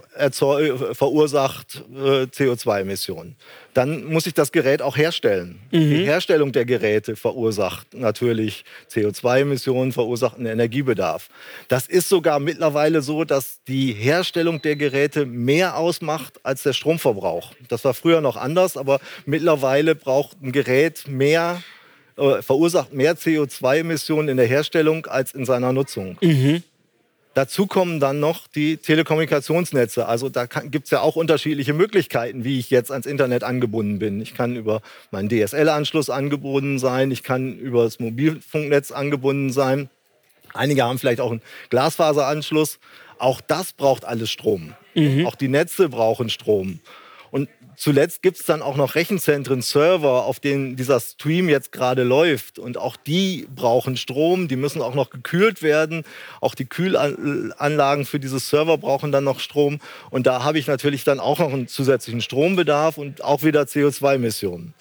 verursacht 0.93 1.83
äh, 1.93 2.23
CO2-Emissionen. 2.23 3.35
Dann 3.73 4.05
muss 4.05 4.25
ich 4.25 4.33
das 4.33 4.51
Gerät 4.51 4.81
auch 4.81 4.97
herstellen. 4.97 5.59
Mhm. 5.71 5.89
Die 5.89 6.05
Herstellung 6.05 6.51
der 6.51 6.65
Geräte 6.65 7.15
verursacht 7.15 7.93
natürlich 7.93 8.65
CO2-Emissionen, 8.91 9.91
verursacht 9.91 10.37
einen 10.37 10.47
Energiebedarf. 10.47 11.29
Das 11.67 11.87
ist 11.87 12.09
sogar 12.09 12.39
mittlerweile 12.39 13.01
so, 13.01 13.25
dass 13.25 13.59
die 13.67 13.91
Herstellung 13.93 14.61
der 14.61 14.75
Geräte 14.75 15.25
mehr 15.25 15.77
ausmacht 15.77 16.39
als 16.43 16.63
der 16.63 16.73
Stromverbrauch. 16.73 17.51
Das 17.67 17.83
war 17.85 17.93
früher 17.93 18.21
noch 18.21 18.37
anders, 18.37 18.77
aber 18.77 18.99
mittlerweile 19.25 19.93
braucht 19.93 20.41
ein 20.41 20.51
Gerät 20.51 21.07
mehr 21.07 21.61
äh, 22.17 22.41
verursacht 22.41 22.93
mehr 22.93 23.17
CO2-Emissionen 23.17 24.29
in 24.29 24.37
der 24.37 24.45
Herstellung 24.45 25.05
als 25.05 25.33
in 25.33 25.45
seiner 25.45 25.73
Nutzung. 25.73 26.17
Mhm. 26.21 26.63
Dazu 27.35 27.67
kommen 27.67 27.99
dann 27.99 28.21
noch 28.21 28.47
die 28.47 28.77
Telekommunikationsnetze. 28.77 30.07
Also 30.07 30.29
da 30.29 30.45
gibt 30.45 30.85
es 30.85 30.91
ja 30.91 31.01
auch 31.01 31.17
unterschiedliche 31.17 31.73
Möglichkeiten, 31.73 32.45
wie 32.45 32.59
ich 32.59 32.69
jetzt 32.69 32.91
ans 32.91 33.05
Internet 33.05 33.43
angebunden 33.43 33.99
bin. 33.99 34.21
Ich 34.21 34.33
kann 34.33 34.55
über 34.55 34.81
meinen 35.11 35.27
DSL-Anschluss 35.27 36.09
angebunden 36.09 36.79
sein, 36.79 37.11
ich 37.11 37.23
kann 37.23 37.59
über 37.59 37.83
das 37.83 37.99
Mobilfunknetz 37.99 38.91
angebunden 38.91 39.51
sein. 39.51 39.89
Einige 40.53 40.83
haben 40.85 40.97
vielleicht 40.97 41.19
auch 41.19 41.31
einen 41.31 41.41
Glasfaseranschluss. 41.69 42.79
Auch 43.19 43.41
das 43.41 43.73
braucht 43.73 44.05
alles 44.05 44.31
Strom. 44.31 44.73
Mhm. 44.93 45.25
Auch 45.25 45.35
die 45.35 45.49
Netze 45.49 45.89
brauchen 45.89 46.29
Strom. 46.29 46.79
Und 47.31 47.49
zuletzt 47.77 48.21
gibt 48.21 48.39
es 48.39 48.45
dann 48.45 48.61
auch 48.61 48.75
noch 48.75 48.95
Rechenzentren, 48.95 49.61
Server, 49.61 50.25
auf 50.25 50.39
denen 50.39 50.75
dieser 50.75 50.99
Stream 50.99 51.49
jetzt 51.49 51.71
gerade 51.71 52.03
läuft. 52.03 52.59
Und 52.59 52.77
auch 52.77 52.95
die 52.95 53.47
brauchen 53.53 53.97
Strom, 53.97 54.47
die 54.47 54.55
müssen 54.55 54.81
auch 54.81 54.95
noch 54.95 55.09
gekühlt 55.09 55.61
werden. 55.61 56.03
Auch 56.41 56.55
die 56.55 56.65
Kühlanlagen 56.65 58.05
für 58.05 58.19
diese 58.19 58.39
Server 58.39 58.77
brauchen 58.77 59.11
dann 59.11 59.23
noch 59.23 59.39
Strom. 59.39 59.79
Und 60.09 60.27
da 60.27 60.43
habe 60.43 60.59
ich 60.59 60.67
natürlich 60.67 61.03
dann 61.03 61.19
auch 61.19 61.39
noch 61.39 61.53
einen 61.53 61.67
zusätzlichen 61.67 62.21
Strombedarf 62.21 62.97
und 62.97 63.23
auch 63.23 63.43
wieder 63.43 63.63
CO2-Emissionen. 63.63 64.73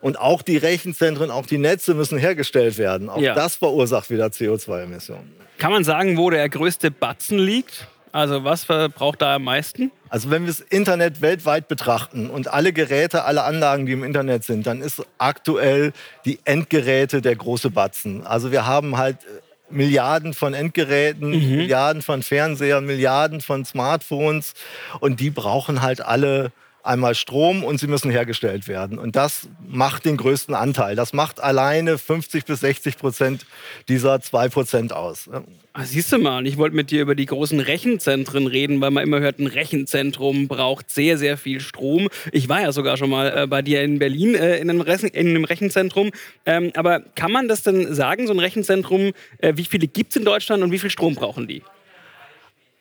Und 0.00 0.18
auch 0.18 0.42
die 0.42 0.56
Rechenzentren, 0.56 1.30
auch 1.30 1.46
die 1.46 1.58
Netze 1.58 1.94
müssen 1.94 2.18
hergestellt 2.18 2.76
werden. 2.76 3.08
Auch 3.08 3.20
ja. 3.20 3.34
das 3.34 3.56
verursacht 3.56 4.10
wieder 4.10 4.26
CO2-Emissionen. 4.26 5.32
Kann 5.58 5.70
man 5.70 5.84
sagen, 5.84 6.16
wo 6.16 6.28
der 6.28 6.48
größte 6.48 6.90
Batzen 6.90 7.38
liegt? 7.38 7.86
Also 8.12 8.44
was 8.44 8.64
verbraucht 8.64 9.22
da 9.22 9.36
am 9.36 9.44
meisten? 9.44 9.90
Also 10.10 10.30
wenn 10.30 10.42
wir 10.42 10.48
das 10.48 10.60
Internet 10.60 11.22
weltweit 11.22 11.66
betrachten 11.66 12.28
und 12.28 12.46
alle 12.48 12.74
Geräte, 12.74 13.24
alle 13.24 13.42
Anlagen, 13.44 13.86
die 13.86 13.92
im 13.92 14.04
Internet 14.04 14.44
sind, 14.44 14.66
dann 14.66 14.82
ist 14.82 15.02
aktuell 15.16 15.92
die 16.26 16.38
Endgeräte 16.44 17.22
der 17.22 17.34
große 17.34 17.70
Batzen. 17.70 18.26
Also 18.26 18.52
wir 18.52 18.66
haben 18.66 18.98
halt 18.98 19.16
äh, 19.24 19.40
Milliarden 19.70 20.34
von 20.34 20.52
Endgeräten, 20.52 21.30
mhm. 21.30 21.56
Milliarden 21.56 22.02
von 22.02 22.22
Fernsehern, 22.22 22.84
Milliarden 22.84 23.40
von 23.40 23.64
Smartphones 23.64 24.52
und 25.00 25.18
die 25.18 25.30
brauchen 25.30 25.80
halt 25.80 26.02
alle 26.02 26.52
einmal 26.82 27.14
Strom 27.14 27.64
und 27.64 27.78
sie 27.78 27.86
müssen 27.86 28.10
hergestellt 28.10 28.68
werden. 28.68 28.98
Und 28.98 29.16
das 29.16 29.48
macht 29.66 30.04
den 30.04 30.16
größten 30.16 30.54
Anteil. 30.54 30.96
Das 30.96 31.12
macht 31.12 31.40
alleine 31.40 31.98
50 31.98 32.44
bis 32.44 32.60
60 32.60 32.98
Prozent 32.98 33.46
dieser 33.88 34.20
2 34.20 34.48
Prozent 34.48 34.92
aus. 34.92 35.30
Ah, 35.74 35.84
siehst 35.84 36.12
du 36.12 36.18
mal, 36.18 36.46
ich 36.46 36.58
wollte 36.58 36.76
mit 36.76 36.90
dir 36.90 37.02
über 37.02 37.14
die 37.14 37.26
großen 37.26 37.58
Rechenzentren 37.60 38.46
reden, 38.46 38.80
weil 38.80 38.90
man 38.90 39.04
immer 39.04 39.20
hört, 39.20 39.38
ein 39.38 39.46
Rechenzentrum 39.46 40.48
braucht 40.48 40.90
sehr, 40.90 41.16
sehr 41.16 41.38
viel 41.38 41.60
Strom. 41.60 42.08
Ich 42.30 42.48
war 42.48 42.60
ja 42.60 42.72
sogar 42.72 42.96
schon 42.96 43.10
mal 43.10 43.44
äh, 43.44 43.46
bei 43.46 43.62
dir 43.62 43.82
in 43.82 43.98
Berlin 43.98 44.34
äh, 44.34 44.58
in, 44.58 44.68
einem 44.68 44.82
in, 44.82 45.28
einem 45.28 45.44
Rechenzentrum. 45.44 46.10
Ähm, 46.44 46.72
aber 46.74 47.00
kann 47.14 47.32
man 47.32 47.48
das 47.48 47.62
denn 47.62 47.94
sagen, 47.94 48.26
so 48.26 48.34
ein 48.34 48.38
Rechenzentrum, 48.38 49.12
äh, 49.38 49.54
wie 49.56 49.64
viele 49.64 49.86
gibt 49.86 50.10
es 50.10 50.16
in 50.16 50.24
Deutschland 50.24 50.62
und 50.62 50.72
wie 50.72 50.78
viel 50.78 50.90
Strom 50.90 51.14
brauchen 51.14 51.46
die? 51.46 51.62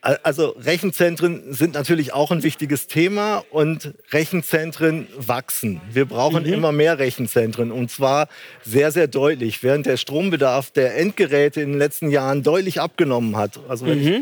Also 0.02 0.56
Rechenzentren 0.60 1.54
sind 1.54 1.76
natürlich 1.76 2.12
auch 2.12 2.32
ein 2.32 2.42
wichtiges 2.42 2.88
Thema 2.88 3.44
und 3.52 3.94
Rechenzentren 4.10 5.08
wachsen. 5.16 5.80
Wir 5.92 6.06
brauchen 6.06 6.44
mhm. 6.44 6.54
immer 6.54 6.72
mehr 6.72 6.98
Rechenzentren 6.98 7.72
und 7.72 7.92
zwar 7.92 8.28
sehr, 8.64 8.92
sehr 8.92 9.08
deutlich. 9.08 9.62
Während 9.62 9.86
der 9.86 9.98
Strombedarf 9.98 10.72
der 10.72 10.98
Endgeräte 10.98 11.62
in 11.62 11.74
den 11.74 11.78
letzten 11.78 12.10
Jahren 12.10 12.42
deutlich 12.42 12.82
abgenommen 12.82 13.38
hat. 13.38 13.60
Also 13.70 13.86
wenn 13.86 14.02
mhm. 14.02 14.08
ich 14.08 14.22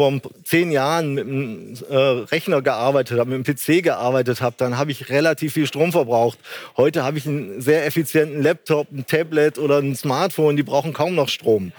vor 0.00 0.20
zehn 0.44 0.72
Jahren 0.72 1.14
mit 1.14 1.26
einem 1.26 1.74
äh, 1.90 1.96
Rechner 1.96 2.62
gearbeitet 2.62 3.18
habe, 3.18 3.36
mit 3.36 3.46
einem 3.46 3.56
PC 3.56 3.84
gearbeitet 3.84 4.40
habe, 4.40 4.56
dann 4.58 4.78
habe 4.78 4.90
ich 4.90 5.10
relativ 5.10 5.52
viel 5.52 5.66
Strom 5.66 5.92
verbraucht. 5.92 6.38
Heute 6.76 7.04
habe 7.04 7.18
ich 7.18 7.26
einen 7.26 7.60
sehr 7.60 7.86
effizienten 7.86 8.42
Laptop, 8.42 8.90
ein 8.90 9.06
Tablet 9.06 9.58
oder 9.58 9.78
ein 9.78 9.94
Smartphone, 9.94 10.56
die 10.56 10.62
brauchen 10.62 10.92
kaum 10.92 11.14
noch 11.14 11.28
Strom. 11.28 11.72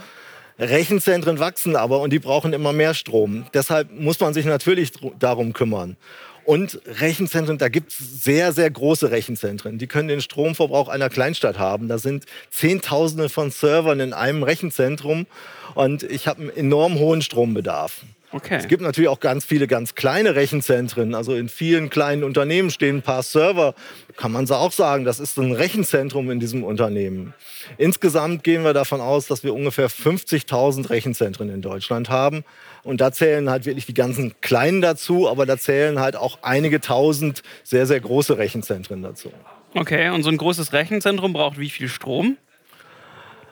Rechenzentren 0.62 1.40
wachsen 1.40 1.76
aber 1.76 2.02
und 2.02 2.14
die 2.14 2.20
brauchen 2.20 2.54
immer 2.54 2.72
mehr 2.72 2.94
Strom. 2.94 3.46
Deshalb 3.54 3.92
muss 3.92 4.20
man 4.20 4.36
sich 4.36 4.46
natürlich 4.46 4.92
darum 5.18 5.54
kümmern. 5.54 5.98
Und 6.44 6.80
Rechenzentren, 6.86 7.58
da 7.58 7.68
gibt 7.70 7.92
es 7.92 8.24
sehr, 8.24 8.54
sehr 8.54 8.70
große 8.70 9.10
Rechenzentren. 9.10 9.80
Die 9.80 9.88
können 9.88 10.08
den 10.08 10.22
Stromverbrauch 10.22 10.88
einer 10.88 11.10
Kleinstadt 11.10 11.58
haben. 11.58 11.88
Da 11.88 11.98
sind 11.98 12.26
Zehntausende 12.52 13.30
von 13.30 13.50
Servern 13.50 14.00
in 14.00 14.14
einem 14.14 14.44
Rechenzentrum 14.44 15.26
und 15.74 16.04
ich 16.04 16.28
habe 16.28 16.42
einen 16.42 16.50
enorm 16.52 17.00
hohen 17.00 17.22
Strombedarf. 17.22 18.04
Okay. 18.34 18.56
Es 18.58 18.68
gibt 18.68 18.82
natürlich 18.82 19.10
auch 19.10 19.20
ganz 19.20 19.44
viele 19.44 19.68
ganz 19.68 19.96
kleine 19.96 20.36
Rechenzentren. 20.36 21.16
Also 21.16 21.36
in 21.36 21.50
vielen 21.50 21.90
kleinen 21.90 22.24
Unternehmen 22.24 22.70
stehen 22.70 22.98
ein 22.98 23.02
paar 23.02 23.24
Server. 23.24 23.76
Kann 24.16 24.32
man 24.32 24.50
auch 24.52 24.72
sagen, 24.72 25.06
das 25.06 25.20
ist 25.20 25.38
ein 25.38 25.52
Rechenzentrum 25.52 26.30
in 26.32 26.40
diesem 26.40 26.64
Unternehmen. 26.64 27.34
Insgesamt 27.78 28.44
gehen 28.44 28.64
wir 28.64 28.74
davon 28.74 29.02
aus, 29.02 29.28
dass 29.28 29.44
wir 29.44 29.54
ungefähr 29.54 29.90
50.000 29.90 30.90
Rechenzentren 30.90 31.50
in 31.50 31.62
Deutschland 31.62 32.10
haben. 32.10 32.44
Und 32.84 33.02
da 33.02 33.12
zählen 33.12 33.50
halt 33.50 33.66
wirklich 33.66 33.86
die 33.86 33.94
ganzen 33.94 34.34
kleinen 34.42 34.82
dazu, 34.82 35.30
aber 35.30 35.46
da 35.46 35.58
zählen 35.58 36.00
halt 36.00 36.16
auch 36.16 36.40
einige 36.42 36.82
tausend 36.82 37.44
sehr, 37.64 37.86
sehr 37.86 38.00
große 38.00 38.38
Rechenzentren 38.38 39.02
dazu. 39.02 39.32
Okay, 39.74 40.10
und 40.10 40.24
so 40.24 40.30
ein 40.30 40.38
großes 40.38 40.74
Rechenzentrum 40.74 41.34
braucht 41.34 41.58
wie 41.58 41.70
viel 41.70 41.88
Strom? 41.88 42.38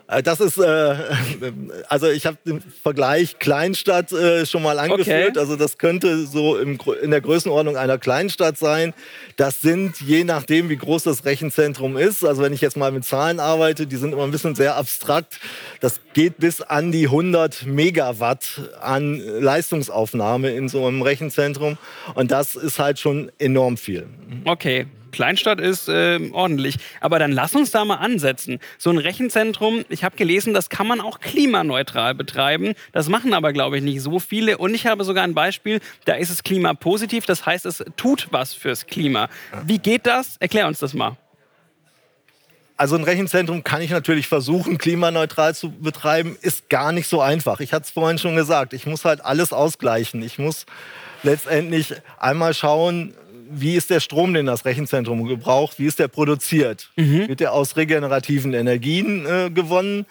Äh, 0.10 0.24
das 0.24 0.40
ist, 0.40 0.58
äh, 0.58 0.96
also 1.90 2.10
ich 2.10 2.26
habe 2.26 2.38
den 2.46 2.62
Vergleich 2.62 3.40
Kleinstadt 3.40 4.12
äh, 4.12 4.46
schon 4.46 4.64
mal 4.64 4.80
angeführt. 4.80 5.30
Okay. 5.30 5.40
Also 5.40 5.56
das 5.56 5.78
könnte 5.78 6.26
so 6.26 6.58
im, 6.58 6.80
in 7.02 7.12
der 7.12 7.22
Größenordnung 7.22 7.78
einer 7.78 7.98
Kleinstadt 7.98 8.58
sein. 8.58 8.94
Das 9.38 9.62
sind, 9.62 10.02
je 10.02 10.24
nachdem, 10.24 10.70
wie 10.70 10.78
groß 10.78 11.04
das 11.04 11.26
Rechenzentrum 11.26 11.98
ist, 11.98 12.26
also 12.26 12.42
wenn 12.42 12.54
ich 12.54 12.62
jetzt 12.62 12.78
mal 12.78 12.92
mit 12.92 13.06
Zahlen 13.06 13.40
arbeite, 13.40 13.88
die 13.88 13.96
sind 13.98 14.14
immer 14.14 14.24
ein 14.24 14.32
bisschen 14.32 14.56
sehr 14.56 14.76
abstrakt. 14.76 15.40
Das 15.80 16.00
geht 16.14 16.38
bis 16.38 16.62
an 16.62 16.92
die 16.92 17.06
100 17.06 17.66
Megawatt 17.66 18.62
an 18.82 19.20
Leistungsaufnahme 19.20 20.52
in 20.52 20.70
so 20.70 20.86
einem 20.86 21.02
Rechenzentrum. 21.02 21.78
Und 22.16 22.32
das 22.32 22.56
ist 22.56 22.80
halt 22.80 23.00
schon 23.00 23.32
enorm 23.38 23.78
viel. 23.78 24.08
Okay, 24.46 24.88
Kleinstadt 25.12 25.60
ist 25.60 25.90
äh, 25.90 26.20
ordentlich. 26.32 26.78
Aber 27.02 27.20
dann 27.20 27.32
lass 27.32 27.56
uns 27.56 27.72
da 27.72 27.86
mal 27.86 27.96
ansetzen. 27.96 28.60
So 28.78 28.90
ein 28.90 28.98
Rechenzentrum, 28.98 29.86
ich 29.90 30.04
habe 30.04 30.16
gelesen, 30.16 30.54
das 30.54 30.70
kann 30.70 30.88
man 30.88 31.02
auch 31.02 31.20
klimaneutral 31.20 32.16
betreiben. 32.16 32.74
Das 32.92 33.10
machen 33.10 33.34
aber, 33.34 33.54
glaube 33.54 33.78
ich, 33.78 33.84
nicht 33.84 34.02
so 34.02 34.20
viele. 34.20 34.58
Und 34.58 34.74
ich 34.74 34.88
habe 34.88 35.04
sogar 35.04 35.24
ein 35.24 35.34
Beispiel, 35.34 35.80
da 36.06 36.14
ist 36.14 36.30
es 36.30 36.44
klimapositiv. 36.44 37.26
Das 37.26 37.46
heißt, 37.46 37.66
es 37.66 37.84
tut 37.98 38.28
was 38.32 38.54
fürs 38.54 38.86
Klima. 38.86 39.30
Wie 39.66 39.80
geht 39.80 40.06
das? 40.06 40.38
Erklär 40.38 40.68
uns 40.68 40.80
das 40.80 40.94
mal. 40.94 41.18
Also 42.80 42.96
ein 42.96 43.04
Rechenzentrum 43.04 43.66
kann 43.66 43.82
ich 43.82 43.92
natürlich 43.92 44.28
versuchen, 44.28 44.78
klimaneutral 44.78 45.54
zu 45.54 45.70
betreiben, 45.70 46.38
ist 46.42 46.70
gar 46.70 46.94
nicht 46.94 47.10
so 47.10 47.20
einfach. 47.20 47.60
Ich 47.60 47.74
hatte 47.74 47.84
es 47.84 47.92
vorhin 47.92 48.18
schon 48.18 48.38
gesagt, 48.38 48.72
ich 48.72 48.86
muss 48.86 49.04
halt 49.04 49.20
alles 49.20 49.52
ausgleichen. 49.52 50.22
Ich 50.22 50.40
muss 50.40 50.66
letztendlich 51.24 51.94
einmal 52.18 52.54
schauen, 52.54 53.14
wie 53.50 53.76
ist 53.76 53.90
der 53.90 54.00
Strom, 54.00 54.34
den 54.34 54.46
das 54.46 54.66
Rechenzentrum 54.66 55.26
gebraucht, 55.26 55.80
wie 55.80 55.86
ist 55.86 56.00
der 56.00 56.08
produziert? 56.08 56.90
Mhm. 56.96 57.28
Wird 57.28 57.40
der 57.40 57.54
aus 57.54 57.76
regenerativen 57.76 58.54
Energien 58.54 59.26
äh, 59.26 59.50
gewonnen? 59.50 60.06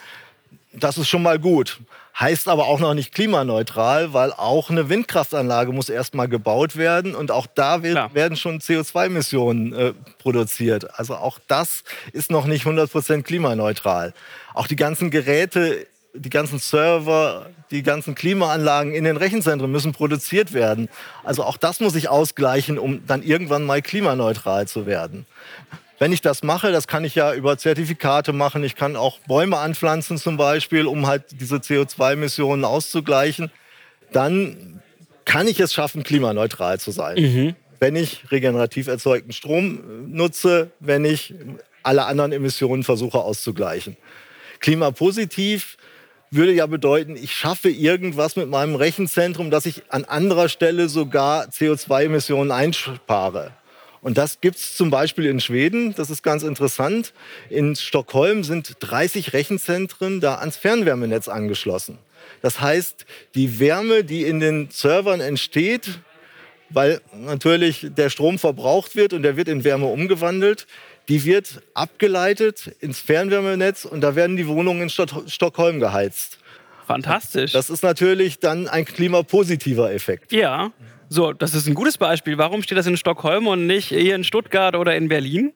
Das 0.73 0.99
ist 0.99 1.09
schon 1.09 1.23
mal 1.23 1.39
gut. 1.39 1.81
Heißt 2.19 2.49
aber 2.49 2.67
auch 2.67 2.81
noch 2.81 2.95
nicht 2.95 3.15
klimaneutral, 3.15 4.13
weil 4.13 4.33
auch 4.33 4.71
eine 4.71 4.89
Windkraftanlage 4.89 5.73
muss 5.73 5.89
erstmal 5.89 6.29
gebaut 6.29 6.77
werden 6.77 7.15
und 7.15 7.31
auch 7.31 7.47
da 7.47 7.85
wird, 7.85 8.13
werden 8.13 8.37
schon 8.37 8.59
CO2-Emissionen 8.59 9.73
äh, 9.73 9.93
produziert. 10.19 10.99
Also 10.99 11.15
auch 11.15 11.39
das 11.47 11.85
ist 12.13 12.33
noch 12.33 12.47
nicht 12.47 12.67
100% 12.67 13.23
klimaneutral. 13.23 14.15
Auch 14.53 14.67
die 14.67 14.75
ganzen 14.75 15.11
Geräte 15.13 15.87
die 16.15 16.31
ganzen 16.31 16.59
Server, 16.59 17.51
die 17.71 17.83
ganzen 17.83 18.15
Klimaanlagen 18.15 18.95
in 18.95 19.05
den 19.05 19.17
Rechenzentren 19.17 19.71
müssen 19.71 19.93
produziert 19.93 20.53
werden. 20.53 20.89
Also 21.25 21.45
auch 21.45 21.57
das 21.57 21.81
muss 21.81 21.95
ich 21.95 22.09
ausgleichen, 22.09 22.79
um 22.79 23.07
dann 23.07 23.23
irgendwann 23.23 23.65
mal 23.65 23.83
klimaneutral 23.83 24.67
zu 24.67 24.87
werden. 24.87 25.27
Wenn 25.99 26.13
ich 26.13 26.21
das 26.21 26.43
mache, 26.43 26.71
das 26.71 26.87
kann 26.87 27.05
ich 27.05 27.15
ja 27.17 27.35
über 27.35 27.59
Zertifikate 27.59 28.33
machen. 28.33 28.63
Ich 28.63 28.77
kann 28.77 28.95
auch 28.97 29.19
Bäume 29.27 29.59
anpflanzen 29.59 30.17
zum 30.17 30.37
Beispiel, 30.37 30.87
um 30.87 31.07
halt 31.07 31.25
diese 31.41 31.57
CO2-Emissionen 31.57 32.65
auszugleichen. 32.65 33.51
Dann 34.13 34.81
kann 35.25 35.49
ich 35.49 35.61
es 35.61 35.75
schaffen, 35.75 36.05
klimaneutral 36.05 36.79
zu 36.79 36.93
sein. 36.93 37.21
Mhm. 37.21 37.57
Wenn 37.81 37.97
ich 37.97 38.31
regenerativ 38.31 38.87
erzeugten 38.87 39.33
Strom 39.33 39.81
nutze, 40.09 40.71
wenn 40.81 41.05
ich 41.05 41.35
alle 41.83 42.07
anderen 42.07 42.33
Emissionen 42.33 42.85
versuche 42.85 43.19
auszugleichen. 43.19 43.97
Klimapositiv 44.61 45.77
würde 46.31 46.53
ja 46.53 46.67
bedeuten, 46.67 47.17
ich 47.17 47.35
schaffe 47.35 47.71
irgendwas 47.71 48.37
mit 48.37 48.49
meinem 48.49 48.75
Rechenzentrum, 48.75 49.51
dass 49.51 49.67
ich 49.67 49.83
an 49.89 50.05
anderer 50.05 50.49
Stelle 50.49 50.89
sogar 50.89 51.47
CO2-Emissionen 51.47 52.51
einspare. 52.51 53.53
Und 54.01 54.17
das 54.17 54.41
gibt 54.41 54.57
es 54.57 54.77
zum 54.77 54.91
Beispiel 54.91 55.27
in 55.27 55.41
Schweden, 55.41 55.95
das 55.95 56.11
ist 56.11 56.23
ganz 56.23 56.43
interessant. 56.43 57.13
In 57.51 57.75
Stockholm 57.75 58.45
sind 58.45 58.77
30 58.81 59.33
Rechenzentren 59.33 60.21
da 60.21 60.37
ans 60.37 60.57
Fernwärmenetz 60.57 61.29
angeschlossen. 61.29 61.99
Das 62.41 62.61
heißt, 62.61 63.07
die 63.35 63.59
Wärme, 63.59 64.05
die 64.05 64.23
in 64.23 64.39
den 64.39 64.69
Servern 64.71 65.21
entsteht, 65.21 66.01
weil 66.71 67.01
natürlich 67.13 67.87
der 67.97 68.11
Strom 68.11 68.39
verbraucht 68.39 68.95
wird 68.95 69.13
und 69.15 69.23
der 69.23 69.37
wird 69.37 69.49
in 69.49 69.65
Wärme 69.65 69.87
umgewandelt, 69.87 70.67
die 71.09 71.25
wird 71.25 71.63
abgeleitet 71.75 72.71
ins 72.81 73.01
Fernwärmenetz 73.01 73.85
und 73.85 74.01
da 74.03 74.15
werden 74.15 74.37
die 74.37 74.47
Wohnungen 74.47 74.83
in 74.83 74.89
St 74.91 75.15
Stockholm 75.27 75.81
geheizt. 75.81 76.39
Fantastisch. 76.87 77.53
Das 77.53 77.71
ist 77.71 77.83
natürlich 77.83 78.39
dann 78.39 78.67
ein 78.67 78.85
klimapositiver 78.85 79.93
Effekt. 79.93 80.33
Ja. 80.33 80.73
So, 81.11 81.33
das 81.33 81.55
ist 81.55 81.67
ein 81.67 81.75
gutes 81.75 81.99
Beispiel. 81.99 82.37
Warum 82.39 82.63
steht 82.63 82.77
das 82.77 82.87
in 82.87 82.97
Stockholm 82.97 83.47
und 83.47 83.67
nicht 83.67 83.89
hier 83.89 84.15
in 84.15 84.25
Stuttgart 84.25 84.75
oder 84.75 84.95
in 84.97 85.09
Berlin? 85.09 85.53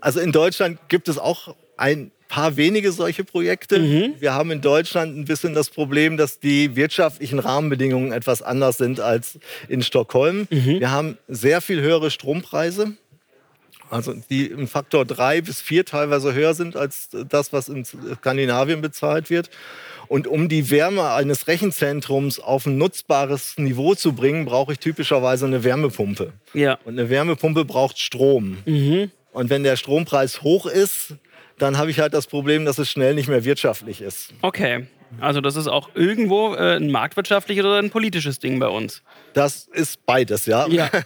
Also 0.00 0.20
in 0.20 0.32
Deutschland 0.32 0.78
gibt 0.88 1.08
es 1.08 1.18
auch 1.18 1.54
ein 1.76 2.12
paar 2.28 2.56
wenige 2.56 2.92
solche 2.92 3.24
Projekte. 3.24 3.78
Mhm. 3.78 4.14
Wir 4.18 4.32
haben 4.32 4.50
in 4.50 4.60
Deutschland 4.60 5.16
ein 5.16 5.24
bisschen 5.24 5.54
das 5.54 5.70
Problem, 5.70 6.16
dass 6.16 6.40
die 6.40 6.76
wirtschaftlichen 6.76 7.38
Rahmenbedingungen 7.38 8.10
etwas 8.10 8.40
anders 8.42 8.78
sind 8.78 9.00
als 9.00 9.38
in 9.68 9.82
Stockholm. 9.82 10.48
Mhm. 10.50 10.80
Wir 10.80 10.90
haben 10.90 11.18
sehr 11.28 11.60
viel 11.60 11.80
höhere 11.82 12.10
Strompreise 12.10 12.94
also 13.92 14.14
die 14.30 14.46
im 14.46 14.68
Faktor 14.68 15.04
drei 15.04 15.40
bis 15.40 15.60
vier 15.60 15.84
teilweise 15.84 16.32
höher 16.32 16.54
sind 16.54 16.76
als 16.76 17.10
das, 17.10 17.52
was 17.52 17.68
in 17.68 17.84
Skandinavien 17.84 18.80
bezahlt 18.80 19.28
wird. 19.28 19.50
Und 20.08 20.26
um 20.26 20.48
die 20.48 20.70
Wärme 20.70 21.10
eines 21.12 21.46
Rechenzentrums 21.46 22.40
auf 22.40 22.66
ein 22.66 22.78
nutzbares 22.78 23.58
Niveau 23.58 23.94
zu 23.94 24.14
bringen, 24.14 24.44
brauche 24.46 24.72
ich 24.72 24.78
typischerweise 24.78 25.46
eine 25.46 25.62
Wärmepumpe. 25.62 26.32
Ja. 26.54 26.78
Und 26.84 26.98
eine 26.98 27.08
Wärmepumpe 27.10 27.64
braucht 27.64 27.98
Strom. 27.98 28.58
Mhm. 28.64 29.10
Und 29.32 29.50
wenn 29.50 29.62
der 29.62 29.76
Strompreis 29.76 30.42
hoch 30.42 30.66
ist, 30.66 31.14
dann 31.58 31.78
habe 31.78 31.90
ich 31.90 32.00
halt 32.00 32.14
das 32.14 32.26
Problem, 32.26 32.64
dass 32.64 32.78
es 32.78 32.90
schnell 32.90 33.14
nicht 33.14 33.28
mehr 33.28 33.44
wirtschaftlich 33.44 34.00
ist. 34.00 34.32
Okay. 34.42 34.86
Also 35.20 35.40
das 35.40 35.56
ist 35.56 35.66
auch 35.66 35.90
irgendwo 35.94 36.54
äh, 36.54 36.76
ein 36.76 36.90
marktwirtschaftliches 36.90 37.64
oder 37.64 37.78
ein 37.78 37.90
politisches 37.90 38.38
Ding 38.38 38.58
bei 38.58 38.68
uns. 38.68 39.02
Das 39.34 39.68
ist 39.72 40.04
beides, 40.06 40.46
ja. 40.46 40.66
ja. 40.68 40.88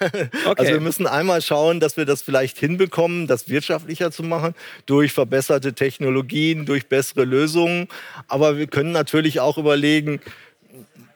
Okay. 0.46 0.54
Also 0.58 0.72
wir 0.72 0.80
müssen 0.80 1.06
einmal 1.06 1.42
schauen, 1.42 1.80
dass 1.80 1.96
wir 1.96 2.04
das 2.04 2.22
vielleicht 2.22 2.58
hinbekommen, 2.58 3.26
das 3.26 3.48
wirtschaftlicher 3.48 4.10
zu 4.10 4.22
machen, 4.22 4.54
durch 4.86 5.12
verbesserte 5.12 5.72
Technologien, 5.72 6.66
durch 6.66 6.86
bessere 6.86 7.24
Lösungen. 7.24 7.88
Aber 8.28 8.58
wir 8.58 8.68
können 8.68 8.92
natürlich 8.92 9.40
auch 9.40 9.58
überlegen, 9.58 10.20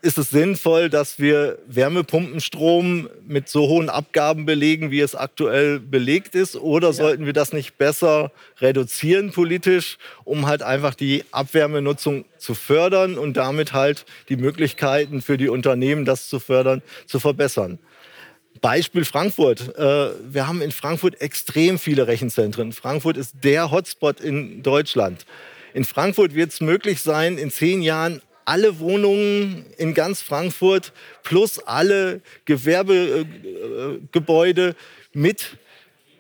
ist 0.02 0.18
es 0.18 0.30
sinnvoll, 0.30 0.88
dass 0.88 1.18
wir 1.18 1.58
Wärmepumpenstrom 1.66 3.08
mit 3.26 3.48
so 3.48 3.68
hohen 3.68 3.88
Abgaben 3.88 4.46
belegen, 4.46 4.90
wie 4.90 5.00
es 5.00 5.14
aktuell 5.14 5.78
belegt 5.78 6.34
ist? 6.34 6.56
Oder 6.56 6.88
ja. 6.88 6.92
sollten 6.92 7.26
wir 7.26 7.32
das 7.32 7.52
nicht 7.52 7.76
besser 7.76 8.32
reduzieren 8.60 9.32
politisch, 9.32 9.98
um 10.24 10.46
halt 10.46 10.62
einfach 10.62 10.94
die 10.94 11.24
Abwärmenutzung 11.30 12.24
zu 12.38 12.54
fördern 12.54 13.18
und 13.18 13.36
damit 13.36 13.72
halt 13.72 14.06
die 14.28 14.36
Möglichkeiten 14.36 15.22
für 15.22 15.36
die 15.36 15.48
Unternehmen, 15.48 16.04
das 16.04 16.28
zu 16.28 16.40
fördern, 16.40 16.82
zu 17.06 17.20
verbessern? 17.20 17.78
Beispiel 18.60 19.04
Frankfurt. 19.04 19.76
Äh, 19.76 20.10
wir 20.32 20.46
haben 20.46 20.62
in 20.62 20.72
Frankfurt 20.72 21.20
extrem 21.20 21.78
viele 21.78 22.06
Rechenzentren. 22.06 22.72
Frankfurt 22.72 23.16
ist 23.16 23.36
der 23.42 23.70
Hotspot 23.70 24.20
in 24.20 24.62
Deutschland. 24.62 25.24
In 25.72 25.84
Frankfurt 25.84 26.34
wird 26.34 26.50
es 26.50 26.60
möglich 26.60 27.00
sein, 27.00 27.38
in 27.38 27.50
zehn 27.50 27.80
Jahren 27.80 28.20
alle 28.50 28.78
Wohnungen 28.80 29.64
in 29.78 29.94
ganz 29.94 30.20
Frankfurt 30.22 30.92
plus 31.22 31.60
alle 31.60 32.20
Gewerbegebäude 32.46 34.74
mit 35.12 35.56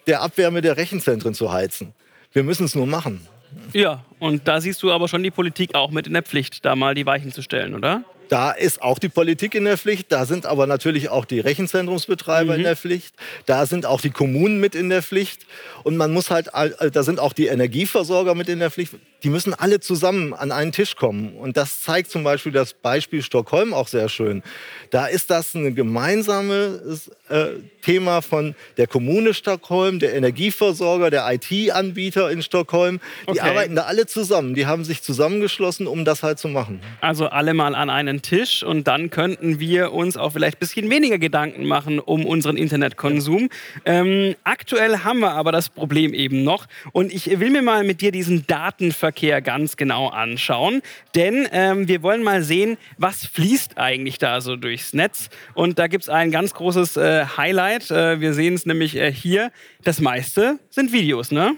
der 0.06 0.22
Abwärme 0.22 0.60
der 0.60 0.76
Rechenzentren 0.76 1.34
zu 1.34 1.52
heizen. 1.52 1.92
Wir 2.32 2.44
müssen 2.44 2.66
es 2.66 2.76
nur 2.76 2.86
machen. 2.86 3.26
Ja, 3.72 4.04
und 4.20 4.46
da 4.46 4.60
siehst 4.60 4.80
du 4.84 4.92
aber 4.92 5.08
schon 5.08 5.24
die 5.24 5.32
Politik 5.32 5.74
auch 5.74 5.90
mit 5.90 6.06
in 6.06 6.12
der 6.12 6.22
Pflicht, 6.22 6.64
da 6.64 6.76
mal 6.76 6.94
die 6.94 7.04
Weichen 7.04 7.32
zu 7.32 7.42
stellen, 7.42 7.74
oder? 7.74 8.04
Da 8.30 8.52
ist 8.52 8.80
auch 8.80 9.00
die 9.00 9.08
Politik 9.08 9.56
in 9.56 9.64
der 9.64 9.76
Pflicht, 9.76 10.12
da 10.12 10.24
sind 10.24 10.46
aber 10.46 10.68
natürlich 10.68 11.08
auch 11.08 11.24
die 11.24 11.40
Rechenzentrumsbetreiber 11.40 12.52
mhm. 12.52 12.58
in 12.58 12.62
der 12.62 12.76
Pflicht, 12.76 13.12
da 13.44 13.66
sind 13.66 13.86
auch 13.86 14.00
die 14.00 14.10
Kommunen 14.10 14.60
mit 14.60 14.76
in 14.76 14.88
der 14.88 15.02
Pflicht 15.02 15.46
und 15.82 15.96
man 15.96 16.12
muss 16.12 16.30
halt, 16.30 16.48
da 16.54 17.02
sind 17.02 17.18
auch 17.18 17.32
die 17.32 17.48
Energieversorger 17.48 18.36
mit 18.36 18.48
in 18.48 18.60
der 18.60 18.70
Pflicht. 18.70 18.94
Die 19.24 19.28
müssen 19.28 19.52
alle 19.52 19.80
zusammen 19.80 20.32
an 20.32 20.52
einen 20.52 20.70
Tisch 20.70 20.94
kommen 20.94 21.34
und 21.34 21.56
das 21.56 21.82
zeigt 21.82 22.10
zum 22.10 22.22
Beispiel 22.22 22.52
das 22.52 22.72
Beispiel 22.72 23.20
Stockholm 23.22 23.74
auch 23.74 23.88
sehr 23.88 24.08
schön. 24.08 24.44
Da 24.90 25.06
ist 25.06 25.30
das 25.30 25.54
ein 25.54 25.74
gemeinsames 25.74 27.10
äh, 27.28 27.46
Thema 27.82 28.22
von 28.22 28.54
der 28.76 28.86
Kommune 28.86 29.34
Stockholm, 29.34 29.98
der 29.98 30.14
Energieversorger, 30.14 31.10
der 31.10 31.26
IT-Anbieter 31.30 32.30
in 32.30 32.42
Stockholm. 32.42 33.00
Die 33.26 33.32
okay. 33.32 33.40
arbeiten 33.40 33.74
da 33.74 33.82
alle 33.82 34.06
zusammen, 34.06 34.54
die 34.54 34.66
haben 34.66 34.84
sich 34.84 35.02
zusammengeschlossen, 35.02 35.86
um 35.86 36.04
das 36.04 36.22
halt 36.22 36.38
zu 36.38 36.48
machen. 36.48 36.80
Also 37.00 37.26
alle 37.26 37.54
mal 37.54 37.74
an 37.74 37.90
einen 37.90 38.19
Tisch 38.22 38.62
und 38.62 38.86
dann 38.86 39.10
könnten 39.10 39.60
wir 39.60 39.92
uns 39.92 40.16
auch 40.16 40.32
vielleicht 40.32 40.56
ein 40.56 40.60
bisschen 40.60 40.90
weniger 40.90 41.18
Gedanken 41.18 41.66
machen 41.66 41.98
um 41.98 42.26
unseren 42.26 42.56
Internetkonsum. 42.56 43.48
Ähm, 43.84 44.34
aktuell 44.44 44.98
haben 44.98 45.20
wir 45.20 45.32
aber 45.32 45.52
das 45.52 45.68
Problem 45.68 46.14
eben 46.14 46.44
noch 46.44 46.66
und 46.92 47.12
ich 47.12 47.40
will 47.40 47.50
mir 47.50 47.62
mal 47.62 47.84
mit 47.84 48.00
dir 48.00 48.12
diesen 48.12 48.46
Datenverkehr 48.46 49.40
ganz 49.42 49.76
genau 49.76 50.08
anschauen, 50.08 50.82
denn 51.14 51.48
ähm, 51.52 51.88
wir 51.88 52.02
wollen 52.02 52.22
mal 52.22 52.42
sehen, 52.42 52.76
was 52.98 53.26
fließt 53.26 53.78
eigentlich 53.78 54.18
da 54.18 54.40
so 54.40 54.56
durchs 54.56 54.92
Netz 54.92 55.30
und 55.54 55.78
da 55.78 55.86
gibt 55.86 56.04
es 56.04 56.08
ein 56.08 56.30
ganz 56.30 56.54
großes 56.54 56.96
äh, 56.96 57.24
Highlight. 57.36 57.90
Äh, 57.90 58.20
wir 58.20 58.34
sehen 58.34 58.54
es 58.54 58.66
nämlich 58.66 58.96
äh, 58.96 59.12
hier. 59.12 59.50
Das 59.84 60.00
meiste 60.00 60.58
sind 60.70 60.92
Videos, 60.92 61.30
ne? 61.30 61.56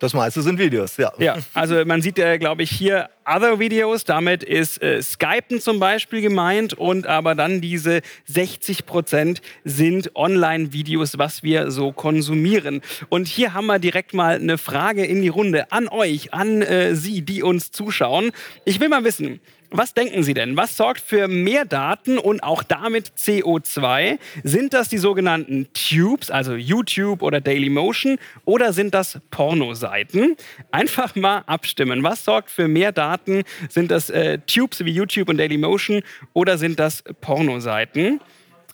Das 0.00 0.14
meiste 0.14 0.42
sind 0.42 0.60
Videos, 0.60 0.96
ja. 0.96 1.12
Ja, 1.18 1.38
also 1.54 1.84
man 1.84 2.02
sieht 2.02 2.18
ja, 2.18 2.36
glaube 2.36 2.62
ich, 2.62 2.70
hier 2.70 3.10
Other 3.26 3.58
Videos. 3.58 4.04
Damit 4.04 4.44
ist 4.44 4.80
äh, 4.80 5.02
Skypen 5.02 5.60
zum 5.60 5.80
Beispiel 5.80 6.20
gemeint 6.20 6.72
und 6.72 7.08
aber 7.08 7.34
dann 7.34 7.60
diese 7.60 8.02
60 8.26 8.86
Prozent 8.86 9.42
sind 9.64 10.14
Online-Videos, 10.14 11.18
was 11.18 11.42
wir 11.42 11.72
so 11.72 11.90
konsumieren. 11.90 12.80
Und 13.08 13.26
hier 13.26 13.54
haben 13.54 13.66
wir 13.66 13.80
direkt 13.80 14.14
mal 14.14 14.36
eine 14.36 14.56
Frage 14.56 15.04
in 15.04 15.20
die 15.20 15.28
Runde 15.28 15.72
an 15.72 15.88
euch, 15.88 16.32
an 16.32 16.62
äh, 16.62 16.94
Sie, 16.94 17.22
die 17.22 17.42
uns 17.42 17.72
zuschauen. 17.72 18.30
Ich 18.64 18.78
will 18.78 18.88
mal 18.88 19.02
wissen, 19.02 19.40
was 19.70 19.94
denken 19.94 20.22
Sie 20.22 20.34
denn? 20.34 20.56
Was 20.56 20.76
sorgt 20.76 21.00
für 21.00 21.28
mehr 21.28 21.64
Daten 21.64 22.18
und 22.18 22.42
auch 22.42 22.62
damit 22.62 23.12
CO2? 23.18 24.18
Sind 24.42 24.72
das 24.72 24.88
die 24.88 24.98
sogenannten 24.98 25.68
Tubes, 25.74 26.30
also 26.30 26.54
YouTube 26.54 27.22
oder 27.22 27.40
Dailymotion, 27.40 28.18
oder 28.44 28.72
sind 28.72 28.94
das 28.94 29.20
Pornoseiten? 29.30 30.36
Einfach 30.70 31.14
mal 31.14 31.40
abstimmen. 31.46 32.02
Was 32.02 32.24
sorgt 32.24 32.50
für 32.50 32.68
mehr 32.68 32.92
Daten? 32.92 33.42
Sind 33.68 33.90
das 33.90 34.10
äh, 34.10 34.38
Tubes 34.46 34.84
wie 34.84 34.92
YouTube 34.92 35.28
und 35.28 35.38
Dailymotion 35.38 36.02
oder 36.32 36.56
sind 36.56 36.78
das 36.78 37.04
Pornoseiten? 37.20 38.20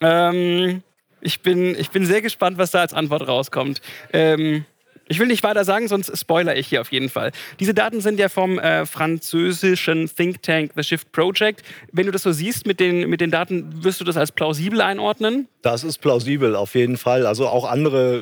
Ähm, 0.01 0.83
ich, 1.21 1.41
bin, 1.41 1.79
ich 1.79 1.91
bin 1.91 2.07
sehr 2.07 2.23
gespannt, 2.23 2.59
was 2.59 2.71
da 2.71 2.81
als 2.81 2.95
Antwort 2.95 3.27
rauskommt. 3.27 3.81
Ähm, 4.13 4.65
ich 5.09 5.19
will 5.19 5.27
nicht 5.27 5.43
weiter 5.43 5.65
sagen, 5.65 5.89
sonst 5.89 6.17
spoiler 6.19 6.57
ich 6.57 6.67
hier 6.67 6.81
auf 6.81 6.93
jeden 6.93 7.09
Fall. 7.09 7.33
Diese 7.61 7.75
Daten 7.75 8.01
sind 8.01 8.19
ja 8.19 8.29
vom 8.29 8.59
äh, 8.59 8.87
französischen 8.87 10.09
Think 10.15 10.43
Tank 10.43 10.73
The 10.77 10.83
Shift 10.83 11.13
Project. 11.13 11.63
Wenn 11.93 12.07
du 12.07 12.13
das 12.13 12.23
so 12.23 12.33
siehst 12.33 12.67
mit 12.67 12.81
den, 12.81 13.09
mit 13.11 13.21
den 13.21 13.31
Daten, 13.31 13.85
wirst 13.85 14.01
du 14.01 14.05
das 14.05 14.17
als 14.17 14.33
plausibel 14.33 14.81
einordnen? 14.81 15.49
Das 15.63 15.85
ist 15.85 15.99
plausibel, 15.99 16.57
auf 16.57 16.75
jeden 16.75 16.97
Fall. 16.97 17.27
Also 17.27 17.49
auch 17.49 17.65
andere 17.65 18.17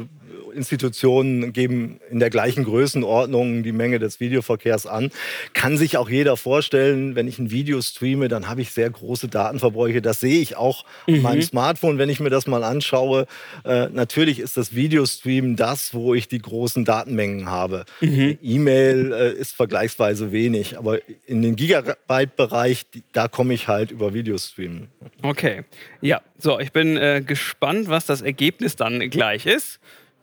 äh, 0.00 0.06
Institutionen 0.50 1.52
geben 1.52 2.00
in 2.10 2.18
der 2.18 2.30
gleichen 2.30 2.64
Größenordnung 2.64 3.62
die 3.62 3.72
Menge 3.72 3.98
des 3.98 4.20
Videoverkehrs 4.20 4.86
an. 4.86 5.10
Kann 5.52 5.76
sich 5.76 5.96
auch 5.96 6.08
jeder 6.08 6.36
vorstellen, 6.36 7.14
wenn 7.14 7.28
ich 7.28 7.38
ein 7.38 7.50
Video 7.50 7.80
streame, 7.80 8.28
dann 8.28 8.48
habe 8.48 8.62
ich 8.62 8.70
sehr 8.70 8.90
große 8.90 9.28
Datenverbräuche. 9.28 10.02
Das 10.02 10.20
sehe 10.20 10.40
ich 10.40 10.56
auch 10.56 10.84
mhm. 11.06 11.16
auf 11.16 11.22
meinem 11.22 11.42
Smartphone, 11.42 11.98
wenn 11.98 12.08
ich 12.08 12.20
mir 12.20 12.30
das 12.30 12.46
mal 12.46 12.64
anschaue. 12.64 13.26
Äh, 13.64 13.88
natürlich 13.90 14.38
ist 14.38 14.56
das 14.56 14.74
Videostream 14.74 15.56
das, 15.56 15.94
wo 15.94 16.14
ich 16.14 16.28
die 16.28 16.40
großen 16.40 16.84
Datenmengen 16.84 17.46
habe. 17.46 17.84
Mhm. 18.00 18.38
E-Mail 18.42 19.12
äh, 19.12 19.32
ist 19.32 19.54
vergleichsweise 19.54 20.32
wenig, 20.32 20.78
aber 20.78 20.98
in 21.26 21.42
den 21.42 21.56
Gigabyte-Bereich, 21.56 22.86
da 23.12 23.28
komme 23.28 23.54
ich 23.54 23.68
halt 23.68 23.90
über 23.90 24.14
Videostream. 24.14 24.88
Okay, 25.22 25.64
ja, 26.00 26.20
so, 26.38 26.58
ich 26.58 26.72
bin 26.72 26.96
äh, 26.96 27.22
gespannt, 27.24 27.88
was 27.88 28.06
das 28.06 28.22
Ergebnis 28.22 28.76
dann 28.76 29.10
gleich 29.10 29.46
ist. 29.46 29.80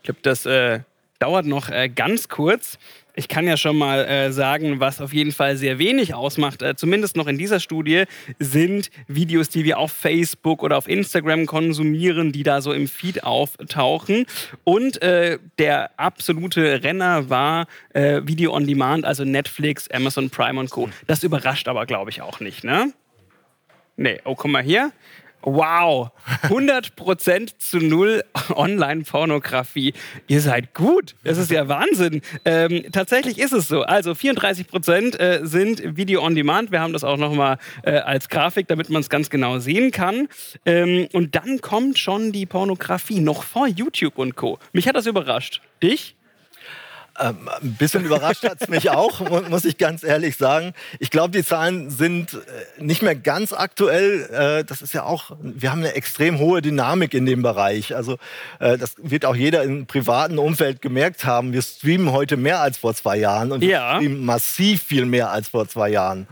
Ich 0.08 0.10
glaube, 0.10 0.22
das 0.22 0.46
äh, 0.46 0.80
dauert 1.20 1.46
noch 1.46 1.70
äh, 1.70 1.90
ganz 1.90 2.30
kurz. 2.30 2.80
Ich 3.14 3.28
kann 3.28 3.46
ja 3.46 3.58
schon 3.58 3.78
mal 3.78 4.06
äh, 4.06 4.32
sagen, 4.32 4.80
was 4.80 5.02
auf 5.02 5.12
jeden 5.12 5.34
Fall 5.34 5.58
sehr 5.58 5.80
wenig 5.80 6.14
ausmacht, 6.14 6.62
äh, 6.62 6.78
zumindest 6.78 7.18
noch 7.18 7.28
in 7.28 7.38
dieser 7.38 7.60
Studie, 7.60 8.06
sind 8.40 8.90
Videos, 9.10 9.50
die 9.50 9.66
wir 9.66 9.80
auf 9.80 9.92
Facebook 9.92 10.64
oder 10.64 10.78
auf 10.78 10.88
Instagram 10.88 11.46
konsumieren, 11.46 12.32
die 12.32 12.44
da 12.44 12.62
so 12.62 12.72
im 12.72 12.88
Feed 12.88 13.26
auftauchen. 13.26 14.26
Und 14.64 15.02
äh, 15.02 15.40
der 15.60 15.92
absolute 16.00 16.86
Renner 16.86 17.30
war 17.30 17.68
äh, 17.90 18.22
Video 18.24 18.54
on 18.54 18.66
Demand, 18.66 19.04
also 19.04 19.26
Netflix, 19.26 19.92
Amazon 19.92 20.30
Prime 20.30 20.58
und 20.58 20.70
Co. 20.70 20.88
Das 21.08 21.22
überrascht 21.22 21.68
aber, 21.68 21.86
glaube 21.86 22.12
ich, 22.12 22.22
auch 22.22 22.40
nicht, 22.40 22.64
ne? 22.64 22.94
Nee, 23.98 24.22
oh, 24.24 24.36
guck 24.36 24.52
mal 24.52 24.64
hier. 24.64 24.94
Wow, 25.42 26.10
100% 26.44 27.52
zu 27.58 27.78
null 27.78 28.24
Online-Pornografie. 28.50 29.94
Ihr 30.28 30.42
seid 30.42 30.74
gut. 30.74 31.16
Das 31.24 31.38
ist 31.38 31.52
ja 31.52 31.70
Wahnsinn. 31.70 32.22
Ähm, 32.44 32.84
tatsächlich 32.92 33.40
ist 33.40 33.54
es 33.54 33.68
so. 33.68 33.84
Also 33.84 34.12
34% 34.12 35.18
äh, 35.18 35.46
sind 35.46 35.96
Video 35.96 36.22
on 36.22 36.36
Demand. 36.36 36.72
Wir 36.72 36.82
haben 36.82 36.92
das 36.92 37.06
auch 37.06 37.18
nochmal 37.18 37.60
äh, 37.84 37.92
als 37.92 38.28
Grafik, 38.28 38.68
damit 38.68 38.90
man 38.90 39.00
es 39.02 39.10
ganz 39.10 39.30
genau 39.30 39.60
sehen 39.60 39.92
kann. 39.92 40.28
Ähm, 40.66 41.08
und 41.14 41.36
dann 41.36 41.62
kommt 41.62 41.98
schon 41.98 42.34
die 42.34 42.46
Pornografie, 42.46 43.22
noch 43.22 43.44
vor 43.44 43.68
YouTube 43.68 44.18
und 44.18 44.36
Co. 44.36 44.60
Mich 44.74 44.88
hat 44.88 44.98
das 44.98 45.06
überrascht. 45.06 45.62
Dich? 45.82 46.17
Ähm, 47.20 47.50
ein 47.62 47.74
bisschen 47.74 48.06
überrascht 48.06 48.44
hat 48.44 48.62
es 48.62 48.68
mich 48.68 48.92
auch, 48.92 49.48
muss 49.50 49.66
ich 49.66 49.78
ganz 49.78 50.04
ehrlich 50.04 50.38
sagen. 50.38 50.74
Ich 51.00 51.10
glaube, 51.10 51.32
die 51.32 51.44
Zahlen 51.44 51.90
sind 51.90 52.34
äh, 52.34 52.84
nicht 52.84 53.02
mehr 53.02 53.16
ganz 53.16 53.54
aktuell. 53.54 54.30
Äh, 54.32 54.64
das 54.64 54.82
ist 54.82 54.94
ja 54.94 55.04
auch, 55.04 55.32
wir 55.42 55.72
haben 55.72 55.80
eine 55.80 55.94
extrem 55.94 56.38
hohe 56.38 56.62
Dynamik 56.62 57.14
in 57.16 57.26
dem 57.26 57.42
Bereich. 57.42 57.96
Also 57.96 58.18
äh, 58.60 58.78
das 58.78 58.96
wird 58.98 59.26
auch 59.26 59.36
jeder 59.36 59.64
im 59.64 59.88
privaten 59.88 60.38
Umfeld 60.38 60.82
gemerkt 60.82 61.26
haben. 61.26 61.54
Wir 61.54 61.64
streamen 61.64 62.12
heute 62.12 62.38
mehr 62.38 62.60
als 62.60 62.78
vor 62.78 62.94
zwei 62.94 63.18
Jahren 63.18 63.52
und 63.52 63.64
ja. 63.64 63.94
wir 63.94 63.96
streamen 63.98 64.26
massiv 64.26 64.84
viel 64.84 65.06
mehr 65.06 65.32
als 65.32 65.48
vor 65.50 65.68
zwei 65.68 65.90
Jahren. 65.90 66.28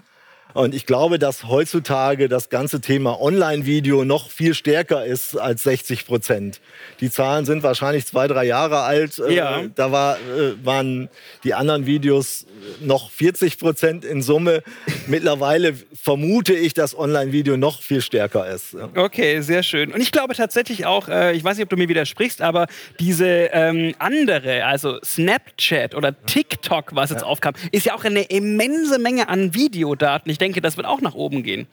Und 0.56 0.74
ich 0.74 0.86
glaube, 0.86 1.20
dass 1.20 1.44
heutzutage 1.44 2.30
das 2.30 2.50
ganze 2.50 2.80
Thema 2.80 3.20
Online-Video 3.20 4.06
noch 4.06 4.30
viel 4.30 4.54
stärker 4.54 5.04
ist 5.04 5.36
als 5.36 5.64
60 5.64 6.06
Prozent. 6.06 6.62
Die 7.00 7.10
Zahlen 7.10 7.46
sind 7.46 7.64
wahrscheinlich 7.64 8.06
zwei, 8.06 8.28
drei 8.28 8.46
Jahre 8.46 8.82
alt. 8.82 9.20
Äh, 9.20 9.36
ja. 9.36 9.64
Da 9.74 9.92
war, 9.92 10.18
äh, 10.18 10.54
waren 10.64 11.10
die 11.44 11.54
anderen 11.54 11.86
Videos 11.86 12.46
noch 12.80 13.12
40 13.12 13.58
Prozent 13.58 14.06
in 14.06 14.22
Summe. 14.22 14.64
Mittlerweile 15.08 15.74
vermute 15.94 16.54
ich, 16.54 16.74
dass 16.74 16.98
Online-Video 16.98 17.58
noch 17.58 17.82
viel 17.82 18.02
stärker 18.02 18.48
ist. 18.48 18.76
Okay, 18.96 19.42
sehr 19.42 19.64
schön. 19.64 19.92
Und 19.92 20.02
ich 20.02 20.12
glaube 20.12 20.36
tatsächlich 20.36 20.86
auch, 20.86 21.08
äh, 21.08 21.36
ich 21.36 21.44
weiß 21.44 21.58
nicht, 21.58 21.64
ob 21.64 21.70
du 21.70 21.78
mir 21.78 21.90
widersprichst, 21.90 22.42
aber 22.42 22.68
diese 23.00 23.26
ähm, 23.28 23.94
andere, 24.00 24.66
also 24.66 25.00
Snapchat 25.04 25.96
oder 25.96 26.16
TikTok, 26.26 26.96
was 26.96 27.10
jetzt 27.10 27.22
ja. 27.22 27.28
aufkam, 27.28 27.54
ist 27.72 27.86
ja 27.86 27.96
auch 27.96 28.04
eine 28.04 28.24
immense 28.24 29.00
Menge 29.00 29.30
an 29.30 29.54
Videodaten. 29.54 30.32
Ich 30.32 30.38
denke, 30.38 30.62
das 30.62 30.78
wird 30.78 30.88
auch 30.88 31.02
nach 31.02 31.14
oben 31.14 31.44
gehen. 31.44 31.68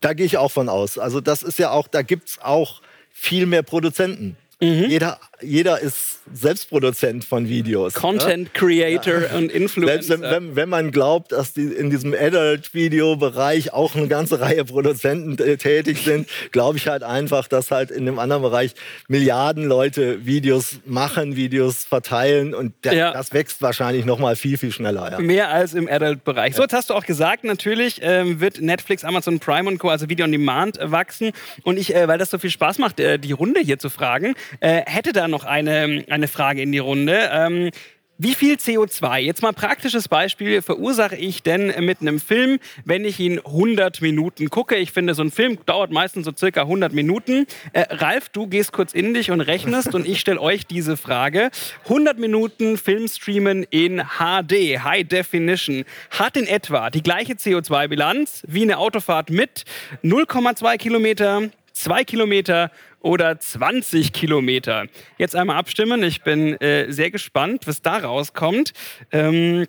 Da 0.00 0.12
gehe 0.12 0.26
ich 0.26 0.36
auch 0.36 0.50
von 0.50 0.68
aus. 0.68 0.98
Also 0.98 1.20
das 1.20 1.42
ist 1.42 1.58
ja 1.58 1.70
auch, 1.70 1.88
da 1.88 2.02
gibt 2.02 2.28
es 2.28 2.38
auch 2.40 2.82
viel 3.18 3.46
mehr 3.46 3.62
Produzenten. 3.62 4.36
Mhm. 4.60 4.86
Jeder 4.88 5.18
jeder 5.42 5.80
ist 5.80 6.20
Selbstproduzent 6.32 7.24
von 7.24 7.48
Videos. 7.48 7.94
Content 7.94 8.48
ja? 8.48 8.60
Creator 8.60 9.20
ja. 9.22 9.36
und 9.36 9.52
Influencer. 9.52 10.02
Selbst 10.02 10.30
wenn, 10.30 10.56
wenn, 10.56 10.68
man 10.68 10.90
glaubt, 10.90 11.32
dass 11.32 11.52
die 11.52 11.64
in 11.64 11.90
diesem 11.90 12.14
Adult-Video-Bereich 12.14 13.72
auch 13.72 13.94
eine 13.94 14.08
ganze 14.08 14.40
Reihe 14.40 14.64
Produzenten 14.64 15.36
tätig 15.36 16.02
sind, 16.02 16.28
glaube 16.52 16.78
ich 16.78 16.88
halt 16.88 17.02
einfach, 17.02 17.48
dass 17.48 17.70
halt 17.70 17.90
in 17.90 18.06
dem 18.06 18.18
anderen 18.18 18.42
Bereich 18.42 18.74
Milliarden 19.08 19.64
Leute 19.64 20.24
Videos 20.26 20.80
machen, 20.84 21.36
Videos 21.36 21.84
verteilen 21.84 22.54
und 22.54 22.72
der, 22.84 22.94
ja. 22.94 23.12
das 23.12 23.32
wächst 23.32 23.62
wahrscheinlich 23.62 24.04
noch 24.04 24.18
mal 24.18 24.36
viel, 24.36 24.58
viel 24.58 24.72
schneller. 24.72 25.20
Mehr 25.20 25.50
als 25.50 25.74
im 25.74 25.88
Adult-Bereich. 25.88 26.56
So, 26.56 26.62
jetzt 26.62 26.72
hast 26.72 26.90
du 26.90 26.94
auch 26.94 27.04
gesagt, 27.04 27.44
natürlich 27.44 28.00
ähm, 28.02 28.40
wird 28.40 28.60
Netflix, 28.60 29.04
Amazon 29.04 29.38
Prime 29.38 29.68
und 29.68 29.78
Co., 29.78 29.90
also 29.90 30.08
Video 30.08 30.24
on 30.24 30.32
Demand, 30.32 30.78
äh, 30.78 30.90
wachsen. 30.90 31.32
Und 31.62 31.78
ich, 31.78 31.94
äh, 31.94 32.08
weil 32.08 32.18
das 32.18 32.30
so 32.30 32.38
viel 32.38 32.50
Spaß 32.50 32.78
macht, 32.78 32.98
äh, 33.00 33.18
die 33.18 33.32
Runde 33.32 33.60
hier 33.60 33.78
zu 33.78 33.90
fragen, 33.90 34.34
äh, 34.60 34.82
hätte 34.86 35.12
da 35.12 35.28
noch 35.28 35.44
eine, 35.44 36.04
eine 36.08 36.28
Frage 36.28 36.62
in 36.62 36.72
die 36.72 36.78
Runde. 36.78 37.30
Ähm, 37.32 37.70
wie 38.18 38.34
viel 38.34 38.54
CO2, 38.54 39.18
jetzt 39.18 39.42
mal 39.42 39.52
praktisches 39.52 40.08
Beispiel, 40.08 40.62
verursache 40.62 41.16
ich 41.16 41.42
denn 41.42 41.84
mit 41.84 42.00
einem 42.00 42.18
Film, 42.18 42.58
wenn 42.86 43.04
ich 43.04 43.20
ihn 43.20 43.40
100 43.40 44.00
Minuten 44.00 44.48
gucke? 44.48 44.76
Ich 44.76 44.90
finde, 44.92 45.12
so 45.12 45.22
ein 45.22 45.30
Film 45.30 45.58
dauert 45.66 45.90
meistens 45.90 46.24
so 46.24 46.32
circa 46.34 46.62
100 46.62 46.94
Minuten. 46.94 47.46
Äh, 47.74 47.84
Ralf, 47.90 48.30
du 48.30 48.46
gehst 48.46 48.72
kurz 48.72 48.94
in 48.94 49.12
dich 49.12 49.30
und 49.30 49.42
rechnest 49.42 49.94
und 49.94 50.08
ich 50.08 50.18
stelle 50.18 50.40
euch 50.40 50.66
diese 50.66 50.96
Frage. 50.96 51.50
100 51.84 52.18
Minuten 52.18 52.78
Film 52.78 53.06
streamen 53.06 53.64
in 53.68 54.02
HD, 54.18 54.82
High 54.82 55.06
Definition, 55.06 55.84
hat 56.08 56.38
in 56.38 56.46
etwa 56.46 56.88
die 56.88 57.02
gleiche 57.02 57.34
CO2-Bilanz 57.34 58.44
wie 58.48 58.62
eine 58.62 58.78
Autofahrt 58.78 59.28
mit 59.28 59.64
0,2 60.02 60.78
Kilometer, 60.78 61.50
2 61.74 62.04
Kilometer 62.04 62.70
oder 63.06 63.38
20 63.38 64.12
Kilometer. 64.12 64.86
Jetzt 65.16 65.36
einmal 65.36 65.56
abstimmen. 65.56 66.02
Ich 66.02 66.22
bin 66.22 66.60
äh, 66.60 66.90
sehr 66.92 67.12
gespannt, 67.12 67.66
was 67.66 67.80
da 67.80 67.98
rauskommt. 67.98 68.72
Ähm, 69.12 69.66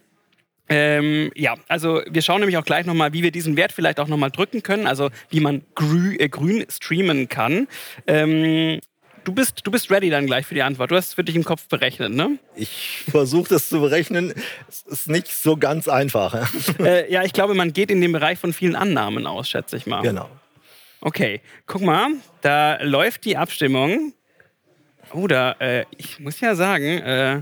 ähm, 0.70 1.32
ja, 1.36 1.54
also 1.68 2.02
wir 2.10 2.22
schauen 2.24 2.40
nämlich 2.40 2.58
auch 2.58 2.66
gleich 2.66 2.86
nochmal, 2.86 3.14
wie 3.14 3.22
wir 3.22 3.32
diesen 3.32 3.56
Wert 3.56 3.72
vielleicht 3.72 4.00
auch 4.00 4.08
nochmal 4.08 4.32
drücken 4.32 4.64
können, 4.64 4.88
also 4.88 5.12
wie 5.30 5.40
man 5.40 5.62
grü 5.76 6.16
äh, 6.18 6.28
grün 6.28 6.66
streamen 6.68 7.30
kann. 7.30 7.68
Ähm, 8.08 8.80
du, 9.24 9.32
bist, 9.34 9.62
du 9.64 9.70
bist 9.70 9.92
ready 9.92 10.10
dann 10.10 10.26
gleich 10.26 10.48
für 10.48 10.56
die 10.56 10.64
Antwort. 10.64 10.90
Du 10.90 10.96
hast 10.96 11.10
es 11.10 11.14
für 11.14 11.24
dich 11.24 11.36
im 11.36 11.44
Kopf 11.44 11.68
berechnet, 11.68 12.12
ne? 12.12 12.40
Ich 12.56 13.04
versuche 13.10 13.50
das 13.50 13.70
zu 13.70 13.80
berechnen. 13.80 14.34
Es 14.68 14.82
ist 14.82 15.10
nicht 15.10 15.28
so 15.28 15.58
ganz 15.58 15.88
einfach. 15.88 16.50
äh, 16.80 17.10
ja, 17.14 17.24
ich 17.24 17.34
glaube, 17.34 17.54
man 17.54 17.72
geht 17.72 17.92
in 17.92 18.02
dem 18.02 18.14
Bereich 18.14 18.40
von 18.40 18.52
vielen 18.52 18.76
Annahmen 18.76 19.28
aus, 19.28 19.48
schätze 19.48 19.78
ich 19.78 19.86
mal. 19.86 20.02
Genau. 20.02 20.28
Okay, 21.02 21.42
guck 21.66 21.82
mal, 21.82 22.10
da 22.42 22.82
läuft 22.82 23.26
die 23.26 23.38
Abstimmung. 23.38 24.14
Oh, 25.14 25.28
da, 25.28 25.54
äh, 25.60 25.86
ich 25.96 26.20
muss 26.20 26.40
ja 26.42 26.56
sagen, 26.56 26.84
äh, 26.84 27.42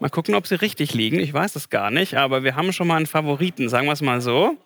mal 0.00 0.08
gucken, 0.10 0.34
ob 0.34 0.46
sie 0.46 0.60
richtig 0.60 0.94
liegen. 0.94 1.18
Ich 1.18 1.32
weiß 1.32 1.54
es 1.56 1.70
gar 1.70 1.90
nicht, 1.90 2.14
aber 2.14 2.44
wir 2.44 2.56
haben 2.56 2.72
schon 2.72 2.86
mal 2.86 2.96
einen 2.96 3.06
Favoriten, 3.06 3.68
sagen 3.68 3.86
wir 3.86 3.92
es 3.92 4.00
mal 4.00 4.20
so. 4.20 4.56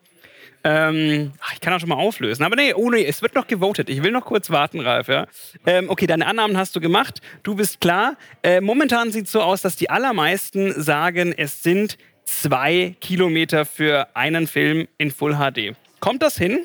Ähm, 0.65 1.33
ach, 1.41 1.53
ich 1.55 1.61
kann 1.61 1.73
auch 1.73 1.81
schon 1.81 1.89
mal 1.89 1.97
auflösen. 1.97 2.45
Aber 2.45 2.55
nee, 2.55 2.73
oh 2.75 2.91
nee, 2.91 3.05
es 3.05 3.21
wird 3.21 3.35
noch 3.35 3.49
gewotet. 3.49 3.91
Ich 3.91 4.03
will 4.03 4.13
noch 4.13 4.25
kurz 4.25 4.49
warten, 4.51 4.81
Ralf. 4.81 5.09
Ja? 5.09 5.27
Ähm, 5.67 5.91
okay, 5.91 6.07
deine 6.07 6.27
Annahmen 6.27 6.57
hast 6.57 6.77
du 6.77 6.81
gemacht. 6.81 7.21
Du 7.43 7.57
bist 7.57 7.81
klar. 7.81 8.17
Äh, 8.43 8.61
momentan 8.61 9.11
sieht 9.11 9.27
es 9.27 9.33
so 9.33 9.43
aus, 9.43 9.63
dass 9.63 9.75
die 9.75 9.91
allermeisten 9.91 10.81
sagen, 10.81 11.35
es 11.37 11.65
sind 11.65 11.99
zwei 12.25 12.95
Kilometer 13.01 13.65
für 13.65 14.15
einen 14.15 14.47
Film 14.47 14.87
in 14.99 15.11
Full 15.11 15.35
HD. 15.35 15.75
Kommt 15.99 16.23
das 16.23 16.39
hin? 16.39 16.61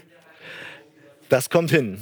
Das 1.29 1.49
kommt 1.49 1.71
hin. 1.71 1.97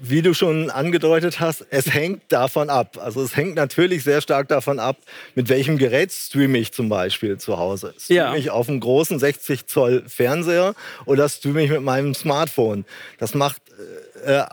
Wie 0.00 0.22
du 0.22 0.34
schon 0.34 0.70
angedeutet 0.70 1.40
hast, 1.40 1.64
es 1.70 1.92
hängt 1.92 2.22
davon 2.28 2.68
ab. 2.68 2.98
Also 3.00 3.22
es 3.22 3.36
hängt 3.36 3.54
natürlich 3.54 4.04
sehr 4.04 4.20
stark 4.20 4.48
davon 4.48 4.78
ab, 4.78 4.98
mit 5.34 5.48
welchem 5.48 5.78
Gerät 5.78 6.12
streame 6.12 6.58
ich 6.58 6.72
zum 6.72 6.88
Beispiel 6.88 7.38
zu 7.38 7.58
Hause. 7.58 7.94
Streame 7.98 8.18
ja. 8.18 8.36
ich 8.36 8.50
auf 8.50 8.68
einem 8.68 8.80
großen 8.80 9.18
60 9.18 9.66
Zoll 9.66 10.04
Fernseher 10.06 10.74
oder 11.06 11.28
streame 11.28 11.64
ich 11.64 11.70
mit 11.70 11.82
meinem 11.82 12.14
Smartphone? 12.14 12.84
Das 13.18 13.34
macht 13.34 13.62
äh, 14.26 14.44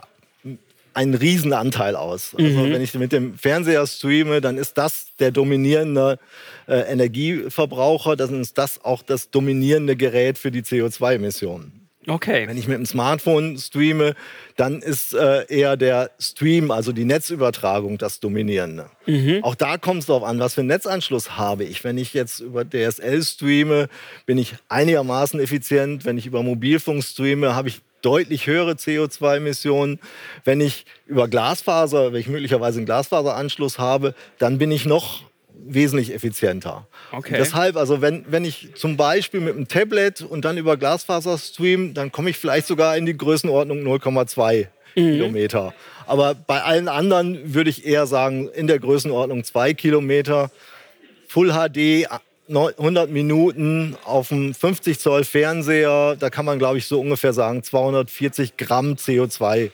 einen 0.94 1.14
Riesenanteil 1.14 1.96
aus. 1.96 2.34
Also 2.36 2.48
mhm. 2.48 2.72
wenn 2.72 2.82
ich 2.82 2.94
mit 2.94 3.12
dem 3.12 3.36
Fernseher 3.36 3.86
streame, 3.86 4.40
dann 4.40 4.58
ist 4.58 4.78
das 4.78 5.06
der 5.18 5.30
dominierende 5.30 6.18
äh, 6.66 6.80
Energieverbraucher, 6.92 8.16
dann 8.16 8.40
ist 8.40 8.58
das 8.58 8.84
auch 8.84 9.02
das 9.02 9.30
dominierende 9.30 9.96
Gerät 9.96 10.38
für 10.38 10.50
die 10.50 10.62
CO2-Emissionen. 10.62 11.81
Okay. 12.06 12.48
Wenn 12.48 12.56
ich 12.56 12.66
mit 12.66 12.78
dem 12.78 12.86
Smartphone 12.86 13.58
streame, 13.58 14.14
dann 14.56 14.82
ist 14.82 15.14
äh, 15.14 15.46
eher 15.48 15.76
der 15.76 16.10
Stream, 16.18 16.70
also 16.70 16.92
die 16.92 17.04
Netzübertragung, 17.04 17.98
das 17.98 18.20
Dominierende. 18.20 18.90
Mhm. 19.06 19.40
Auch 19.42 19.54
da 19.54 19.78
kommt 19.78 20.00
es 20.00 20.06
darauf 20.06 20.24
an, 20.24 20.40
was 20.40 20.54
für 20.54 20.62
einen 20.62 20.68
Netzanschluss 20.68 21.36
habe 21.36 21.64
ich. 21.64 21.84
Wenn 21.84 21.98
ich 21.98 22.12
jetzt 22.12 22.40
über 22.40 22.64
DSL 22.64 23.22
streame, 23.22 23.88
bin 24.26 24.38
ich 24.38 24.54
einigermaßen 24.68 25.38
effizient. 25.40 26.04
Wenn 26.04 26.18
ich 26.18 26.26
über 26.26 26.42
Mobilfunk 26.42 27.04
streame, 27.04 27.54
habe 27.54 27.68
ich 27.68 27.80
deutlich 28.02 28.46
höhere 28.46 28.72
CO2-Emissionen. 28.72 30.00
Wenn 30.44 30.60
ich 30.60 30.84
über 31.06 31.28
Glasfaser, 31.28 32.12
wenn 32.12 32.20
ich 32.20 32.28
möglicherweise 32.28 32.78
einen 32.78 32.86
Glasfaseranschluss 32.86 33.78
habe, 33.78 34.14
dann 34.38 34.58
bin 34.58 34.70
ich 34.72 34.86
noch 34.86 35.22
wesentlich 35.64 36.12
effizienter. 36.12 36.86
Okay. 37.12 37.36
deshalb, 37.38 37.76
also 37.76 38.00
wenn, 38.00 38.24
wenn 38.28 38.44
ich 38.44 38.70
zum 38.74 38.96
Beispiel 38.96 39.40
mit 39.40 39.56
einem 39.56 39.68
Tablet 39.68 40.22
und 40.22 40.44
dann 40.44 40.58
über 40.58 40.76
Glasfaser 40.76 41.38
stream, 41.38 41.94
dann 41.94 42.12
komme 42.12 42.30
ich 42.30 42.38
vielleicht 42.38 42.66
sogar 42.66 42.96
in 42.96 43.06
die 43.06 43.16
Größenordnung 43.16 43.82
0,2 43.82 44.66
mhm. 44.94 45.00
Kilometer. 45.00 45.74
Aber 46.06 46.34
bei 46.34 46.62
allen 46.62 46.88
anderen 46.88 47.54
würde 47.54 47.70
ich 47.70 47.86
eher 47.86 48.06
sagen, 48.06 48.48
in 48.48 48.66
der 48.66 48.78
Größenordnung 48.78 49.44
2 49.44 49.74
Kilometer. 49.74 50.50
Full 51.28 51.52
HD, 51.52 52.06
100 52.48 53.10
Minuten 53.10 53.96
auf 54.04 54.32
einem 54.32 54.52
50 54.52 54.98
Zoll 54.98 55.24
Fernseher, 55.24 56.16
da 56.18 56.28
kann 56.28 56.44
man, 56.44 56.58
glaube 56.58 56.78
ich, 56.78 56.86
so 56.86 57.00
ungefähr 57.00 57.32
sagen, 57.32 57.62
240 57.62 58.56
Gramm 58.56 58.94
CO2 58.94 59.70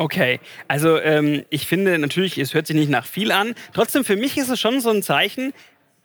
Okay, 0.00 0.40
also 0.66 0.98
ähm, 0.98 1.44
ich 1.50 1.66
finde 1.66 1.98
natürlich, 1.98 2.38
es 2.38 2.54
hört 2.54 2.66
sich 2.66 2.74
nicht 2.74 2.88
nach 2.88 3.04
viel 3.04 3.30
an. 3.30 3.54
Trotzdem, 3.74 4.02
für 4.02 4.16
mich 4.16 4.38
ist 4.38 4.48
es 4.48 4.58
schon 4.58 4.80
so 4.80 4.88
ein 4.88 5.02
Zeichen, 5.02 5.52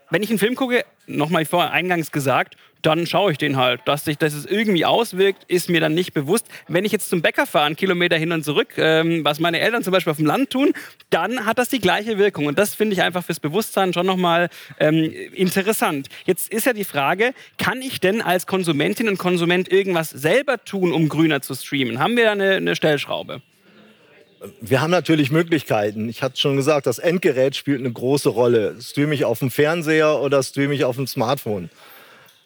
wenn 0.10 0.22
ich 0.22 0.30
einen 0.30 0.38
Film 0.38 0.56
gucke, 0.56 0.84
nochmal 1.08 1.46
vor 1.46 1.72
eingangs 1.72 2.12
gesagt, 2.12 2.58
dann 2.82 3.08
schaue 3.08 3.32
ich 3.32 3.38
den 3.38 3.56
halt. 3.56 3.80
Dass 3.86 4.04
sich 4.04 4.18
das 4.18 4.46
irgendwie 4.46 4.84
auswirkt, 4.84 5.46
ist 5.48 5.70
mir 5.70 5.80
dann 5.80 5.94
nicht 5.94 6.14
bewusst. 6.14 6.46
Wenn 6.68 6.84
ich 6.84 6.92
jetzt 6.92 7.10
zum 7.10 7.22
Bäcker 7.22 7.46
fahre, 7.46 7.68
einen 7.68 7.78
Kilometer 7.78 8.18
hin 8.18 8.34
und 8.34 8.44
zurück, 8.44 8.74
ähm, 8.76 9.24
was 9.24 9.40
meine 9.40 9.62
Eltern 9.62 9.82
zum 9.82 9.94
Beispiel 9.94 10.12
auf 10.12 10.18
dem 10.18 10.26
Land 10.26 10.50
tun, 10.50 10.74
dann 11.10 11.46
hat 11.46 11.58
das 11.58 11.70
die 11.70 11.80
gleiche 11.80 12.18
Wirkung. 12.18 12.48
Und 12.48 12.60
das 12.60 12.76
finde 12.76 12.96
ich 12.96 13.02
einfach 13.02 13.24
fürs 13.24 13.40
Bewusstsein 13.40 13.94
schon 13.94 14.06
nochmal 14.06 14.50
ähm, 14.78 15.10
interessant. 15.32 16.10
Jetzt 16.26 16.52
ist 16.52 16.66
ja 16.66 16.74
die 16.74 16.84
Frage, 16.84 17.34
kann 17.58 17.82
ich 17.82 18.02
denn 18.02 18.22
als 18.22 18.46
Konsumentin 18.46 19.08
und 19.08 19.18
Konsument 19.20 19.72
irgendwas 19.72 20.10
selber 20.10 20.62
tun, 20.66 20.92
um 20.92 21.08
grüner 21.08 21.42
zu 21.42 21.56
streamen? 21.56 22.00
Haben 22.00 22.18
wir 22.18 22.26
da 22.26 22.34
eine, 22.34 22.56
eine 22.56 22.76
Stellschraube? 22.76 23.42
Wir 24.62 24.82
haben 24.82 24.92
natürlich 24.92 25.32
Möglichkeiten. 25.32 26.10
Ich 26.10 26.22
hatte 26.22 26.40
schon 26.40 26.56
gesagt, 26.56 26.88
das 26.88 27.00
Endgerät 27.00 27.56
spielt 27.56 27.80
eine 27.80 27.92
große 27.92 28.30
Rolle. 28.30 28.76
Streame 28.82 29.14
ich 29.14 29.26
auf 29.26 29.40
dem 29.40 29.52
Fernseher 29.52 30.22
oder 30.22 30.42
streame 30.44 30.74
ich 30.74 30.86
auf 30.86 30.96
dem 30.96 31.08
Smartphone? 31.08 31.70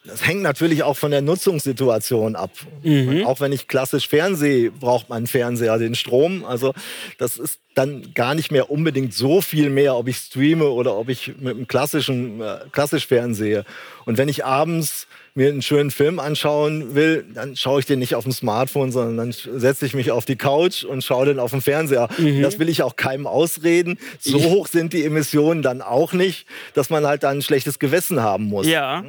Das 0.06 0.26
hängt 0.26 0.42
natürlich 0.42 0.84
auch 0.84 0.96
von 0.96 1.12
der 1.12 1.22
Nutzungssituation 1.22 2.36
ab. 2.36 2.52
Mhm. 2.84 3.26
Auch 3.26 3.42
wenn 3.42 3.52
ich 3.52 3.68
klassisch 3.68 4.08
Fernsehe, 4.08 4.72
braucht 4.72 5.10
mein 5.10 5.28
Fernseher 5.28 5.78
den 5.78 5.94
Strom. 5.94 6.46
Also 6.46 6.74
das 7.18 7.38
ist 7.38 7.60
dann 7.76 8.14
gar 8.14 8.34
nicht 8.34 8.52
mehr 8.52 8.72
unbedingt 8.72 9.14
so 9.14 9.42
viel 9.42 9.70
mehr, 9.70 9.96
ob 9.96 10.08
ich 10.08 10.18
streame 10.18 10.70
oder 10.70 10.98
ob 10.98 11.10
ich 11.10 11.34
mit 11.40 11.56
einem 11.56 11.68
klassischen 11.68 12.42
äh, 12.42 12.60
klassisch 12.72 13.08
fernsehe. 13.08 13.66
Und 14.06 14.18
wenn 14.18 14.30
ich 14.30 14.46
abends 14.46 15.08
mir 15.36 15.50
einen 15.50 15.62
schönen 15.62 15.92
Film 15.92 16.20
anschauen 16.20 16.96
will, 16.96 17.26
dann 17.34 17.56
schaue 17.56 17.80
ich 17.80 17.86
den 17.86 18.00
nicht 18.00 18.16
auf 18.16 18.24
dem 18.24 18.34
Smartphone, 18.34 18.92
sondern 18.92 19.18
dann 19.18 19.32
setze 19.60 19.86
ich 19.86 19.94
mich 19.94 20.12
auf 20.12 20.26
die 20.26 20.36
Couch 20.36 20.84
und 20.84 21.04
schaue 21.04 21.28
den 21.28 21.40
auf 21.40 21.52
dem 21.52 21.62
Fernseher. 21.62 22.10
Mhm. 22.18 22.42
Das 22.42 22.60
will 22.60 22.68
ich 22.68 22.84
auch 22.84 22.96
keinem 22.96 23.28
ausreden. 23.28 23.98
So 24.20 24.42
hoch 24.44 24.68
sind 24.68 24.92
die 24.94 25.06
Emissionen 25.06 25.62
dann 25.62 25.82
auch 25.82 26.14
nicht, 26.14 26.46
dass 26.74 26.90
man 26.90 27.06
halt 27.06 27.24
dann 27.24 27.38
ein 27.38 27.42
schlechtes 27.42 27.80
Gewissen 27.80 28.22
haben 28.22 28.46
muss. 28.46 28.68
Ja. 28.68 29.04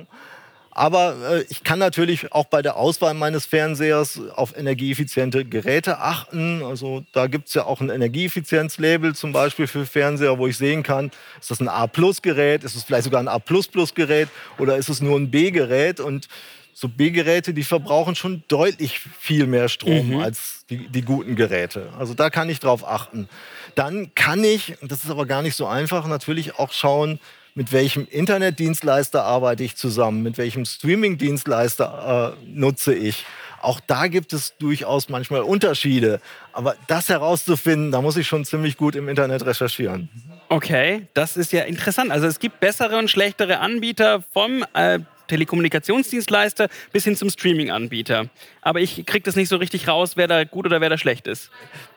Aber 0.73 1.17
äh, 1.31 1.45
ich 1.49 1.65
kann 1.65 1.79
natürlich 1.79 2.33
auch 2.33 2.45
bei 2.45 2.63
der 2.63 2.77
Auswahl 2.77 3.15
meines 3.15 3.45
Fernsehers 3.45 4.21
auf 4.35 4.57
energieeffiziente 4.57 5.45
Geräte 5.45 5.99
achten. 5.99 6.63
Also 6.63 7.05
da 7.13 7.27
gibt 7.27 7.49
es 7.49 7.55
ja 7.55 7.65
auch 7.65 7.81
ein 7.81 7.91
Energieeffizienzlabel 7.91 9.15
zum 9.15 9.33
Beispiel 9.33 9.67
für 9.67 9.85
Fernseher, 9.85 10.39
wo 10.39 10.47
ich 10.47 10.57
sehen 10.57 10.83
kann, 10.83 11.11
ist 11.41 11.51
das 11.51 11.61
ein 11.61 11.69
A-Plus-Gerät, 11.69 12.63
ist 12.65 12.77
es 12.77 12.85
vielleicht 12.85 13.05
sogar 13.05 13.21
ein 13.21 13.29
A++-Gerät 13.29 14.29
oder 14.59 14.77
ist 14.77 14.89
es 14.89 15.01
nur 15.01 15.19
ein 15.19 15.31
B-Gerät? 15.31 15.99
Und 15.99 16.29
so 16.73 16.89
B-Geräte, 16.89 17.53
die 17.53 17.65
verbrauchen 17.65 18.15
schon 18.15 18.43
deutlich 18.49 19.01
viel 19.19 19.47
mehr 19.47 19.69
Strom 19.69 20.11
mhm. 20.11 20.21
als 20.21 20.65
die, 20.71 20.89
die, 20.89 21.03
guten 21.03 21.37
Geräte. 21.37 21.89
Also 21.99 22.15
da 22.15 22.31
kann 22.31 22.49
ich 22.49 22.61
drauf 22.61 22.87
achten. 22.87 23.29
Dann 23.75 24.15
kann 24.15 24.43
ich, 24.45 24.77
das 24.81 25.05
ist 25.05 25.11
aber 25.11 25.27
gar 25.27 25.43
nicht 25.43 25.57
so 25.57 25.67
einfach, 25.67 26.07
natürlich 26.07 26.59
auch 26.59 26.73
schauen, 26.73 27.19
mit 27.61 27.73
welchem 27.73 28.09
Internetdienstleister 28.11 29.23
arbeite 29.23 29.63
ich 29.63 29.77
zusammen, 29.77 30.23
mit 30.23 30.39
welchem 30.39 30.65
Streamingdienstleister 30.65 32.35
äh, 32.41 32.47
nutze 32.47 32.95
ich. 32.95 33.27
Auch 33.61 33.81
da 33.87 34.07
gibt 34.07 34.33
es 34.33 34.57
durchaus 34.57 35.11
manchmal 35.11 35.43
Unterschiede. 35.43 36.23
Aber 36.55 36.75
das 36.87 37.11
herauszufinden, 37.11 37.93
da 37.93 38.01
muss 38.01 38.17
ich 38.17 38.27
schon 38.27 38.47
ziemlich 38.47 38.79
gut 38.79 38.97
im 38.97 39.11
Internet 39.11 39.45
recherchieren. 39.45 40.09
Okay, 40.49 41.07
das 41.13 41.37
ist 41.37 41.53
ja 41.53 41.65
interessant. 41.65 42.11
Also 42.11 42.27
es 42.27 42.39
gibt 42.39 42.61
bessere 42.61 42.97
und 42.97 43.11
schlechtere 43.11 43.59
Anbieter 43.59 44.25
vom 44.33 44.65
äh, 44.73 45.01
Telekommunikationsdienstleister 45.31 46.69
bis 46.93 47.05
hin 47.05 47.17
zum 47.17 47.31
Streaming-Anbieter. 47.31 48.27
Aber 48.61 48.81
ich 48.81 49.07
kriege 49.07 49.23
das 49.23 49.37
nicht 49.37 49.49
so 49.49 49.57
richtig 49.57 49.89
raus, 49.89 50.13
wer 50.17 50.27
da 50.27 50.45
gut 50.45 50.67
oder 50.67 50.81
wer 50.81 50.91
da 50.91 50.99
schlecht 50.99 51.27
ist. 51.27 51.51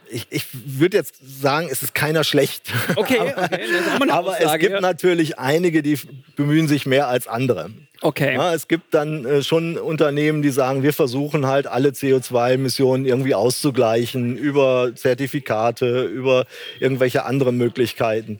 Ich, 0.09 0.27
ich 0.29 0.45
würde 0.51 0.97
jetzt 0.97 1.15
sagen, 1.41 1.67
es 1.71 1.81
ist 1.81 1.95
keiner 1.95 2.23
schlecht. 2.23 2.71
Okay, 2.95 3.19
okay. 3.35 3.59
aber, 3.95 4.13
aber 4.13 4.41
es 4.41 4.59
gibt 4.59 4.73
ja. 4.73 4.81
natürlich 4.81 5.39
einige, 5.39 5.81
die 5.81 5.97
bemühen 6.35 6.67
sich 6.67 6.85
mehr 6.85 7.07
als 7.07 7.27
andere. 7.27 7.71
Okay. 8.01 8.35
Ja, 8.35 8.53
es 8.53 8.67
gibt 8.67 8.93
dann 8.93 9.25
äh, 9.25 9.43
schon 9.43 9.77
Unternehmen, 9.77 10.41
die 10.41 10.49
sagen, 10.49 10.83
wir 10.83 10.91
versuchen 10.91 11.47
halt 11.47 11.67
alle 11.67 11.89
CO2-Emissionen 11.89 13.05
irgendwie 13.05 13.33
auszugleichen 13.33 14.37
über 14.37 14.91
Zertifikate, 14.93 16.03
über 16.03 16.45
irgendwelche 16.79 17.23
anderen 17.23 17.57
Möglichkeiten 17.57 18.39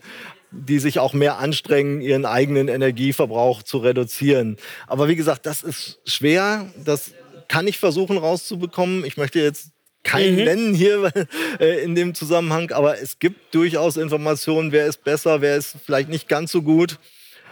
die 0.53 0.79
sich 0.79 0.99
auch 0.99 1.13
mehr 1.13 1.39
anstrengen, 1.39 2.01
ihren 2.01 2.25
eigenen 2.25 2.67
Energieverbrauch 2.67 3.63
zu 3.63 3.79
reduzieren. 3.79 4.57
Aber 4.87 5.07
wie 5.07 5.15
gesagt, 5.15 5.45
das 5.45 5.63
ist 5.63 5.99
schwer. 6.05 6.67
Das 6.83 7.11
kann 7.47 7.67
ich 7.67 7.77
versuchen 7.77 8.17
rauszubekommen. 8.17 9.03
Ich 9.05 9.17
möchte 9.17 9.39
jetzt 9.39 9.71
keinen 10.03 10.37
mhm. 10.37 10.43
nennen 10.43 10.73
hier 10.73 11.11
äh, 11.59 11.83
in 11.83 11.95
dem 11.95 12.13
Zusammenhang, 12.13 12.71
aber 12.71 13.01
es 13.01 13.19
gibt 13.19 13.55
durchaus 13.55 13.97
Informationen, 13.97 14.71
wer 14.71 14.85
ist 14.85 15.03
besser, 15.03 15.41
wer 15.41 15.55
ist 15.55 15.75
vielleicht 15.85 16.09
nicht 16.09 16.27
ganz 16.27 16.51
so 16.51 16.61
gut. 16.61 16.99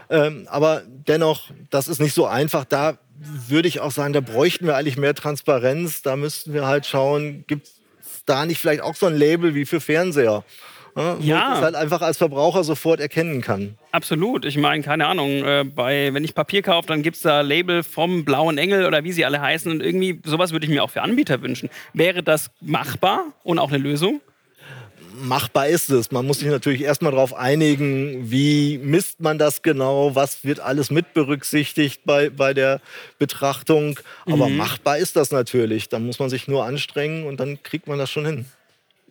Ähm, 0.10 0.48
aber 0.50 0.84
dennoch, 0.88 1.50
das 1.70 1.88
ist 1.88 2.00
nicht 2.00 2.14
so 2.14 2.26
einfach. 2.26 2.66
Da 2.66 2.98
würde 3.48 3.68
ich 3.68 3.80
auch 3.80 3.92
sagen, 3.92 4.14
da 4.14 4.20
bräuchten 4.20 4.66
wir 4.66 4.76
eigentlich 4.76 4.98
mehr 4.98 5.16
Transparenz. 5.16 6.02
Da 6.02 6.16
müssten 6.16 6.54
wir 6.54 6.68
halt 6.68 6.86
schauen, 6.86 7.46
gibt 7.48 7.68
es 7.68 8.26
da 8.26 8.46
nicht 8.46 8.60
vielleicht 8.60 8.82
auch 8.82 8.96
so 8.96 9.06
ein 9.06 9.16
Label 9.16 9.56
wie 9.56 9.66
für 9.66 9.80
Fernseher? 9.80 10.44
Ja, 10.96 11.16
wo 11.18 11.22
ich 11.22 11.30
das 11.30 11.62
halt 11.62 11.76
einfach 11.76 12.02
als 12.02 12.18
Verbraucher 12.18 12.64
sofort 12.64 13.00
erkennen 13.00 13.42
kann. 13.42 13.76
Absolut. 13.92 14.46
Ich 14.46 14.58
meine, 14.58 14.84
keine 14.84 15.08
Ahnung, 15.08 15.44
äh, 15.44 15.64
bei, 15.64 16.14
wenn 16.14 16.24
ich 16.24 16.36
Papier 16.36 16.62
kaufe, 16.62 16.88
dann 16.88 17.02
gibt 17.02 17.18
es 17.18 17.24
da 17.24 17.42
Label 17.42 17.84
vom 17.84 18.26
Blauen 18.26 18.58
Engel 18.58 18.86
oder 18.86 19.04
wie 19.04 19.12
sie 19.12 19.26
alle 19.26 19.42
heißen. 19.42 19.72
Und 19.72 19.82
irgendwie 19.82 20.20
sowas 20.26 20.52
würde 20.52 20.66
ich 20.66 20.72
mir 20.72 20.84
auch 20.84 20.90
für 20.90 21.02
Anbieter 21.02 21.42
wünschen. 21.42 21.70
Wäre 21.94 22.24
das 22.24 22.52
machbar 22.62 23.26
und 23.44 23.60
auch 23.60 23.70
eine 23.70 23.78
Lösung? 23.78 24.22
machbar 25.22 25.68
ist 25.68 25.90
es. 25.90 26.12
Man 26.12 26.26
muss 26.26 26.40
sich 26.40 26.50
natürlich 26.50 26.82
erstmal 26.82 27.12
darauf 27.12 27.34
einigen, 27.34 28.32
wie 28.32 28.78
misst 28.78 29.20
man 29.20 29.38
das 29.38 29.62
genau, 29.62 30.16
was 30.16 30.44
wird 30.44 30.60
alles 30.60 30.92
mit 30.92 31.14
berücksichtigt 31.14 32.02
bei, 32.06 32.30
bei 32.30 32.54
der 32.54 32.82
Betrachtung. 33.20 34.00
Aber 34.26 34.50
mhm. 34.50 34.58
machbar 34.58 34.98
ist 34.98 35.16
das 35.16 35.32
natürlich. 35.32 35.90
Dann 35.90 36.06
muss 36.06 36.20
man 36.20 36.30
sich 36.30 36.48
nur 36.48 36.66
anstrengen 36.66 37.26
und 37.26 37.40
dann 37.40 37.62
kriegt 37.64 37.88
man 37.88 37.98
das 37.98 38.10
schon 38.10 38.26
hin. 38.26 38.46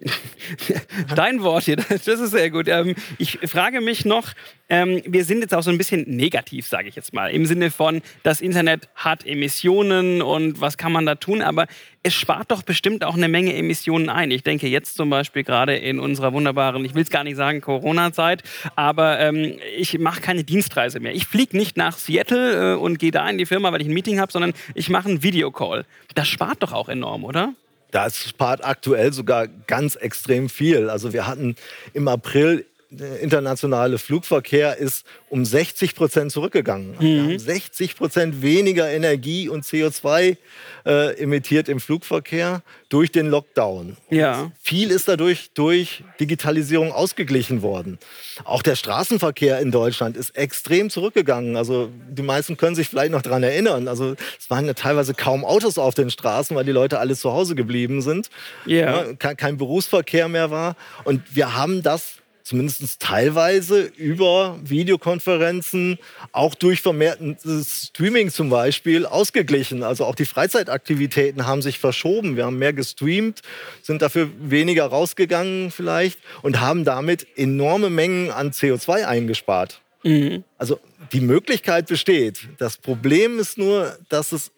Dein 1.14 1.42
Wort 1.42 1.64
hier, 1.64 1.76
das 1.76 2.06
ist 2.06 2.30
sehr 2.30 2.50
gut. 2.50 2.68
Ähm, 2.68 2.94
ich 3.18 3.38
frage 3.44 3.80
mich 3.80 4.04
noch, 4.04 4.32
ähm, 4.68 5.02
wir 5.04 5.24
sind 5.24 5.40
jetzt 5.40 5.54
auch 5.54 5.62
so 5.62 5.70
ein 5.70 5.78
bisschen 5.78 6.04
negativ, 6.06 6.66
sage 6.66 6.88
ich 6.88 6.96
jetzt 6.96 7.12
mal, 7.12 7.30
im 7.30 7.44
Sinne 7.44 7.70
von, 7.70 8.00
das 8.22 8.40
Internet 8.40 8.88
hat 8.94 9.26
Emissionen 9.26 10.22
und 10.22 10.60
was 10.60 10.78
kann 10.78 10.92
man 10.92 11.04
da 11.04 11.16
tun, 11.16 11.42
aber 11.42 11.66
es 12.02 12.14
spart 12.14 12.50
doch 12.50 12.62
bestimmt 12.62 13.04
auch 13.04 13.14
eine 13.14 13.28
Menge 13.28 13.54
Emissionen 13.54 14.08
ein. 14.08 14.30
Ich 14.30 14.42
denke 14.42 14.68
jetzt 14.68 14.96
zum 14.96 15.10
Beispiel 15.10 15.44
gerade 15.44 15.76
in 15.76 16.00
unserer 16.00 16.32
wunderbaren, 16.32 16.84
ich 16.84 16.94
will 16.94 17.02
es 17.02 17.10
gar 17.10 17.24
nicht 17.24 17.36
sagen, 17.36 17.60
Corona-Zeit, 17.60 18.42
aber 18.76 19.20
ähm, 19.20 19.58
ich 19.76 19.98
mache 19.98 20.22
keine 20.22 20.44
Dienstreise 20.44 21.00
mehr. 21.00 21.14
Ich 21.14 21.26
fliege 21.26 21.56
nicht 21.56 21.76
nach 21.76 21.98
Seattle 21.98 22.74
äh, 22.74 22.76
und 22.76 22.98
gehe 22.98 23.10
da 23.10 23.28
in 23.28 23.36
die 23.36 23.46
Firma, 23.46 23.72
weil 23.72 23.82
ich 23.82 23.88
ein 23.88 23.94
Meeting 23.94 24.18
habe, 24.18 24.32
sondern 24.32 24.54
ich 24.74 24.88
mache 24.88 25.08
einen 25.10 25.22
Videocall. 25.22 25.84
Das 26.14 26.28
spart 26.28 26.62
doch 26.62 26.72
auch 26.72 26.88
enorm, 26.88 27.24
oder? 27.24 27.54
Das 27.90 28.28
spart 28.28 28.64
aktuell 28.64 29.12
sogar 29.12 29.48
ganz 29.48 29.96
extrem 29.96 30.48
viel. 30.48 30.90
Also 30.90 31.12
wir 31.12 31.26
hatten 31.26 31.56
im 31.92 32.08
April 32.08 32.66
internationale 32.90 33.98
Flugverkehr 33.98 34.76
ist 34.76 35.06
um 35.28 35.44
60 35.44 35.94
Prozent 35.94 36.32
zurückgegangen. 36.32 36.96
Mhm. 36.98 37.00
Wir 37.00 37.22
haben 37.22 37.38
60 37.38 37.96
Prozent 37.96 38.42
weniger 38.42 38.90
Energie 38.90 39.48
und 39.48 39.64
CO2 39.64 40.36
äh, 40.84 41.22
emittiert 41.22 41.68
im 41.68 41.78
Flugverkehr 41.78 42.62
durch 42.88 43.12
den 43.12 43.26
Lockdown. 43.28 43.96
Ja. 44.10 44.50
Viel 44.60 44.90
ist 44.90 45.06
dadurch 45.06 45.50
durch 45.54 46.02
Digitalisierung 46.18 46.90
ausgeglichen 46.90 47.62
worden. 47.62 47.98
Auch 48.44 48.62
der 48.62 48.74
Straßenverkehr 48.74 49.60
in 49.60 49.70
Deutschland 49.70 50.16
ist 50.16 50.36
extrem 50.36 50.90
zurückgegangen. 50.90 51.56
Also 51.56 51.90
die 52.08 52.22
meisten 52.22 52.56
können 52.56 52.74
sich 52.74 52.88
vielleicht 52.88 53.12
noch 53.12 53.22
daran 53.22 53.44
erinnern. 53.44 53.86
Also 53.86 54.16
es 54.38 54.50
waren 54.50 54.66
ja 54.66 54.74
teilweise 54.74 55.14
kaum 55.14 55.44
Autos 55.44 55.78
auf 55.78 55.94
den 55.94 56.10
Straßen, 56.10 56.56
weil 56.56 56.64
die 56.64 56.72
Leute 56.72 56.98
alle 56.98 57.14
zu 57.14 57.32
Hause 57.32 57.54
geblieben 57.54 58.02
sind. 58.02 58.30
Yeah. 58.66 59.06
Ja, 59.06 59.14
kein, 59.14 59.36
kein 59.36 59.56
Berufsverkehr 59.58 60.26
mehr 60.26 60.50
war. 60.50 60.74
Und 61.04 61.22
wir 61.32 61.54
haben 61.54 61.82
das 61.82 62.19
zumindest 62.50 62.98
teilweise 62.98 63.82
über 63.96 64.58
Videokonferenzen, 64.64 66.00
auch 66.32 66.56
durch 66.56 66.82
vermehrtes 66.82 67.90
Streaming 67.90 68.30
zum 68.30 68.50
Beispiel, 68.50 69.06
ausgeglichen. 69.06 69.84
Also 69.84 70.04
auch 70.04 70.16
die 70.16 70.24
Freizeitaktivitäten 70.24 71.46
haben 71.46 71.62
sich 71.62 71.78
verschoben. 71.78 72.36
Wir 72.36 72.46
haben 72.46 72.58
mehr 72.58 72.72
gestreamt, 72.72 73.42
sind 73.82 74.02
dafür 74.02 74.30
weniger 74.40 74.86
rausgegangen 74.86 75.70
vielleicht 75.70 76.18
und 76.42 76.60
haben 76.60 76.84
damit 76.84 77.24
enorme 77.36 77.88
Mengen 77.88 78.32
an 78.32 78.50
CO2 78.50 79.06
eingespart. 79.06 79.80
Mhm. 80.02 80.42
Also 80.58 80.80
die 81.12 81.20
Möglichkeit 81.20 81.86
besteht. 81.86 82.48
Das 82.58 82.78
Problem 82.78 83.38
ist 83.38 83.58
nur, 83.58 83.96
dass 84.08 84.32
es 84.32 84.50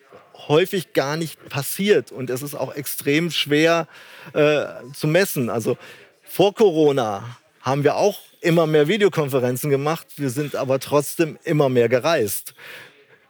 häufig 0.48 0.94
gar 0.94 1.18
nicht 1.18 1.46
passiert 1.50 2.10
und 2.10 2.30
es 2.30 2.40
ist 2.40 2.54
auch 2.54 2.74
extrem 2.74 3.30
schwer 3.30 3.86
äh, 4.32 4.64
zu 4.94 5.08
messen. 5.08 5.50
Also 5.50 5.76
vor 6.22 6.54
Corona 6.54 7.36
haben 7.62 7.84
wir 7.84 7.96
auch 7.96 8.20
immer 8.40 8.66
mehr 8.66 8.88
Videokonferenzen 8.88 9.70
gemacht. 9.70 10.06
Wir 10.16 10.30
sind 10.30 10.56
aber 10.56 10.80
trotzdem 10.80 11.38
immer 11.44 11.68
mehr 11.68 11.88
gereist. 11.88 12.54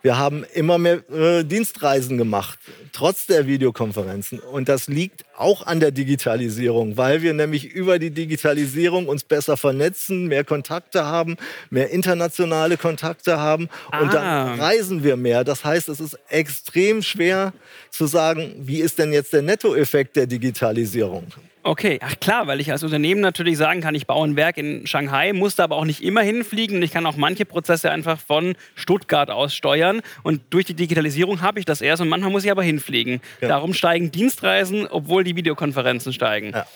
Wir 0.03 0.19
haben 0.19 0.45
immer 0.53 0.79
mehr 0.79 1.09
äh, 1.11 1.45
Dienstreisen 1.45 2.19
gemacht, 2.19 2.59
trotz 2.93 3.27
der 3.27 3.47
Videokonferenzen. 3.47 4.41
Und 4.41 4.69
das 4.69 4.89
liegt 4.89 5.25
auch 5.37 5.65
an 5.65 5.79
der 5.79 5.93
Digitalisierung, 5.93 6.97
weil 6.97 7.23
wir 7.23 7.33
nämlich 7.35 7.67
über 7.67 8.01
die 8.01 8.11
Digitalisierung 8.11 9.07
uns 9.07 9.23
besser 9.23 9.57
vernetzen, 9.57 10.27
mehr 10.27 10.43
Kontakte 10.43 11.05
haben, 11.05 11.37
mehr 11.71 11.91
internationale 11.91 12.77
Kontakte 12.79 13.39
haben 13.39 13.69
und 14.01 14.09
ah. 14.09 14.13
dann 14.13 14.61
reisen 14.61 15.05
wir 15.05 15.17
mehr. 15.17 15.45
Das 15.45 15.65
heißt, 15.65 15.89
es 15.89 16.01
ist 16.01 16.19
extrem 16.29 17.03
schwer 17.03 17.53
zu 17.91 18.07
sagen, 18.07 18.55
wie 18.59 18.81
ist 18.81 18.99
denn 18.99 19.13
jetzt 19.13 19.33
der 19.33 19.43
Nettoeffekt 19.43 20.17
der 20.17 20.27
Digitalisierung? 20.27 21.29
Okay, 21.65 22.01
ach 22.03 22.19
klar, 22.19 22.49
weil 22.49 22.61
ich 22.61 22.73
als 22.73 22.83
Unternehmen 22.83 23.21
natürlich 23.21 23.57
sagen 23.57 23.81
kann, 23.81 23.95
ich 23.95 24.07
baue 24.07 24.27
ein 24.27 24.35
Werk 24.37 24.59
in 24.59 24.87
Shanghai, 24.87 25.33
muss 25.33 25.55
da 25.55 25.65
aber 25.65 25.77
auch 25.77 25.85
nicht 25.85 26.03
immer 26.03 26.23
hinfliegen 26.23 26.77
und 26.77 26.83
ich 26.83 26.91
kann 26.91 27.07
auch 27.07 27.17
manche 27.17 27.45
Prozesse 27.45 27.91
einfach 27.91 28.19
von 28.19 28.57
Stuttgart 28.75 29.31
aus 29.31 29.55
steuern 29.55 30.03
und 30.25 30.43
durch 30.51 30.67
die 30.67 30.75
Digitalisierung 30.75 31.41
habe 31.41 31.61
ich 31.61 31.65
das 31.65 31.81
erst 31.81 32.03
und 32.03 32.09
manchmal 32.09 32.33
muss 32.33 32.45
ich 32.45 32.51
aber 32.51 32.65
hinfliegen. 32.65 33.21
Ja. 33.41 33.49
Darum 33.49 33.75
steigen 33.75 34.11
Dienstreisen, 34.11 34.89
obwohl 34.89 35.23
die 35.23 35.37
Videokonferenzen 35.37 36.13
steigen. 36.13 36.51
Ja. 36.51 36.67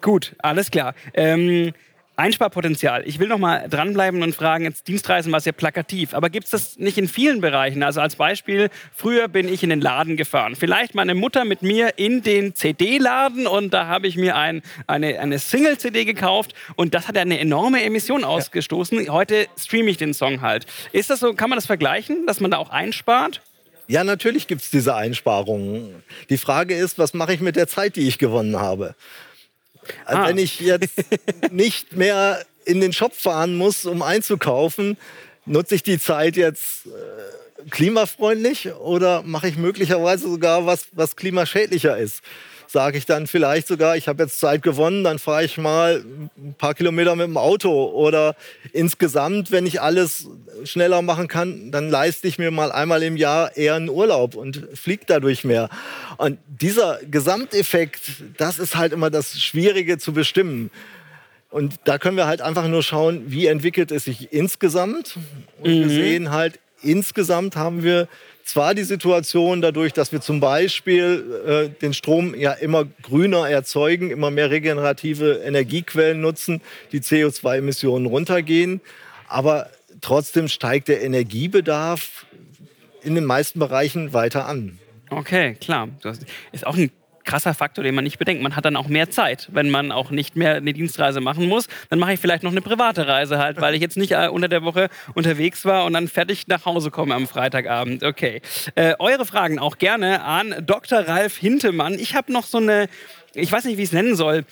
Gut, 0.00 0.36
alles 0.38 0.70
klar. 0.70 0.94
Ähm, 1.14 1.72
Einsparpotenzial. 2.16 3.02
Ich 3.06 3.18
will 3.18 3.28
noch 3.28 3.38
mal 3.38 3.68
dranbleiben 3.68 4.22
und 4.22 4.34
fragen, 4.34 4.64
jetzt 4.64 4.88
Dienstreisen 4.88 5.30
war 5.32 5.40
sehr 5.40 5.52
plakativ, 5.52 6.14
aber 6.14 6.30
gibt 6.30 6.46
es 6.46 6.50
das 6.50 6.78
nicht 6.78 6.96
in 6.96 7.08
vielen 7.08 7.42
Bereichen? 7.42 7.82
Also 7.82 8.00
als 8.00 8.16
Beispiel, 8.16 8.70
früher 8.94 9.28
bin 9.28 9.52
ich 9.52 9.62
in 9.62 9.68
den 9.68 9.82
Laden 9.82 10.16
gefahren. 10.16 10.56
Vielleicht 10.56 10.94
meine 10.94 11.14
Mutter 11.14 11.44
mit 11.44 11.60
mir 11.60 11.98
in 11.98 12.22
den 12.22 12.54
CD-Laden 12.54 13.46
und 13.46 13.74
da 13.74 13.86
habe 13.86 14.06
ich 14.06 14.16
mir 14.16 14.34
ein, 14.34 14.62
eine, 14.86 15.18
eine 15.20 15.38
Single-CD 15.38 16.06
gekauft 16.06 16.54
und 16.74 16.94
das 16.94 17.06
hat 17.06 17.18
eine 17.18 17.38
enorme 17.38 17.82
Emission 17.82 18.24
ausgestoßen. 18.24 19.10
Heute 19.10 19.46
streame 19.58 19.90
ich 19.90 19.98
den 19.98 20.14
Song 20.14 20.40
halt. 20.40 20.64
Ist 20.92 21.10
das 21.10 21.20
so, 21.20 21.34
kann 21.34 21.50
man 21.50 21.58
das 21.58 21.66
vergleichen, 21.66 22.26
dass 22.26 22.40
man 22.40 22.50
da 22.50 22.56
auch 22.56 22.70
einspart? 22.70 23.42
Ja, 23.88 24.04
natürlich 24.04 24.46
gibt 24.48 24.62
es 24.62 24.70
diese 24.70 24.96
Einsparungen. 24.96 26.02
Die 26.30 26.38
Frage 26.38 26.74
ist, 26.74 26.98
was 26.98 27.14
mache 27.14 27.34
ich 27.34 27.40
mit 27.40 27.56
der 27.56 27.68
Zeit, 27.68 27.96
die 27.96 28.08
ich 28.08 28.18
gewonnen 28.18 28.58
habe? 28.58 28.94
Also 30.04 30.22
ah. 30.22 30.28
Wenn 30.28 30.38
ich 30.38 30.60
jetzt 30.60 31.04
nicht 31.50 31.96
mehr 31.96 32.44
in 32.64 32.80
den 32.80 32.92
Shop 32.92 33.14
fahren 33.14 33.56
muss, 33.56 33.86
um 33.86 34.02
einzukaufen, 34.02 34.96
nutze 35.44 35.76
ich 35.76 35.82
die 35.82 35.98
Zeit 35.98 36.36
jetzt 36.36 36.86
äh, 36.86 37.70
klimafreundlich 37.70 38.72
oder 38.72 39.22
mache 39.22 39.48
ich 39.48 39.56
möglicherweise 39.56 40.28
sogar 40.28 40.66
was, 40.66 40.88
was 40.92 41.16
klimaschädlicher 41.16 41.96
ist? 41.96 42.22
Sage 42.66 42.98
ich 42.98 43.06
dann 43.06 43.26
vielleicht 43.26 43.66
sogar, 43.66 43.96
ich 43.96 44.08
habe 44.08 44.22
jetzt 44.24 44.40
Zeit 44.40 44.62
gewonnen, 44.62 45.04
dann 45.04 45.18
fahre 45.18 45.44
ich 45.44 45.58
mal 45.58 46.04
ein 46.36 46.54
paar 46.58 46.74
Kilometer 46.74 47.16
mit 47.16 47.26
dem 47.26 47.36
Auto. 47.36 47.86
Oder 47.90 48.36
insgesamt, 48.72 49.50
wenn 49.50 49.66
ich 49.66 49.80
alles 49.80 50.28
schneller 50.64 51.02
machen 51.02 51.28
kann, 51.28 51.70
dann 51.70 51.90
leiste 51.90 52.28
ich 52.28 52.38
mir 52.38 52.50
mal 52.50 52.72
einmal 52.72 53.02
im 53.02 53.16
Jahr 53.16 53.56
eher 53.56 53.74
einen 53.74 53.88
Urlaub 53.88 54.34
und 54.34 54.68
fliege 54.74 55.04
dadurch 55.06 55.44
mehr. 55.44 55.68
Und 56.16 56.38
dieser 56.46 56.98
Gesamteffekt, 57.10 58.00
das 58.36 58.58
ist 58.58 58.76
halt 58.76 58.92
immer 58.92 59.10
das 59.10 59.40
Schwierige 59.40 59.98
zu 59.98 60.12
bestimmen. 60.12 60.70
Und 61.50 61.76
da 61.84 61.98
können 61.98 62.16
wir 62.16 62.26
halt 62.26 62.42
einfach 62.42 62.66
nur 62.66 62.82
schauen, 62.82 63.24
wie 63.28 63.46
entwickelt 63.46 63.90
es 63.90 64.04
sich 64.04 64.32
insgesamt. 64.32 65.16
Und 65.60 65.70
mhm. 65.70 65.82
wir 65.82 65.88
sehen 65.88 66.30
halt, 66.30 66.58
insgesamt 66.82 67.56
haben 67.56 67.82
wir 67.82 68.08
zwar 68.46 68.74
die 68.74 68.84
Situation 68.84 69.60
dadurch, 69.60 69.92
dass 69.92 70.12
wir 70.12 70.20
zum 70.20 70.40
Beispiel 70.40 71.42
äh, 71.46 71.80
den 71.80 71.92
Strom 71.92 72.34
ja 72.34 72.52
immer 72.52 72.86
grüner 73.02 73.48
erzeugen, 73.48 74.10
immer 74.10 74.30
mehr 74.30 74.50
regenerative 74.50 75.42
Energiequellen 75.44 76.20
nutzen, 76.20 76.62
die 76.92 77.00
CO2-Emissionen 77.00 78.06
runtergehen, 78.06 78.80
aber 79.28 79.68
trotzdem 80.00 80.48
steigt 80.48 80.88
der 80.88 81.02
Energiebedarf 81.02 82.26
in 83.02 83.14
den 83.14 83.24
meisten 83.24 83.58
Bereichen 83.58 84.12
weiter 84.12 84.46
an. 84.46 84.78
Okay, 85.10 85.54
klar. 85.54 85.88
Das 86.02 86.20
ist 86.52 86.66
auch 86.66 86.76
ein 86.76 86.90
krasser 87.26 87.52
Faktor, 87.52 87.84
den 87.84 87.94
man 87.94 88.04
nicht 88.04 88.18
bedenkt. 88.18 88.42
Man 88.42 88.56
hat 88.56 88.64
dann 88.64 88.76
auch 88.76 88.88
mehr 88.88 89.10
Zeit, 89.10 89.48
wenn 89.52 89.70
man 89.70 89.92
auch 89.92 90.10
nicht 90.10 90.36
mehr 90.36 90.54
eine 90.54 90.72
Dienstreise 90.72 91.20
machen 91.20 91.46
muss. 91.46 91.68
Dann 91.90 91.98
mache 91.98 92.14
ich 92.14 92.20
vielleicht 92.20 92.42
noch 92.42 92.52
eine 92.52 92.62
private 92.62 93.06
Reise 93.06 93.38
halt, 93.38 93.60
weil 93.60 93.74
ich 93.74 93.82
jetzt 93.82 93.96
nicht 93.96 94.12
äh, 94.12 94.28
unter 94.28 94.48
der 94.48 94.62
Woche 94.62 94.88
unterwegs 95.14 95.64
war 95.64 95.84
und 95.84 95.92
dann 95.92 96.08
fertig 96.08 96.48
nach 96.48 96.64
Hause 96.64 96.90
komme 96.90 97.14
am 97.14 97.26
Freitagabend. 97.26 98.02
Okay. 98.02 98.40
Äh, 98.74 98.94
eure 98.98 99.26
Fragen 99.26 99.58
auch 99.58 99.76
gerne 99.78 100.22
an 100.22 100.54
Dr. 100.64 101.00
Ralf 101.00 101.36
Hintemann. 101.36 101.94
Ich 101.94 102.14
habe 102.14 102.32
noch 102.32 102.44
so 102.46 102.58
eine, 102.58 102.88
ich 103.34 103.52
weiß 103.52 103.64
nicht, 103.64 103.76
wie 103.76 103.82
ich 103.82 103.88
es 103.88 103.92
nennen 103.92 104.16
soll. 104.16 104.44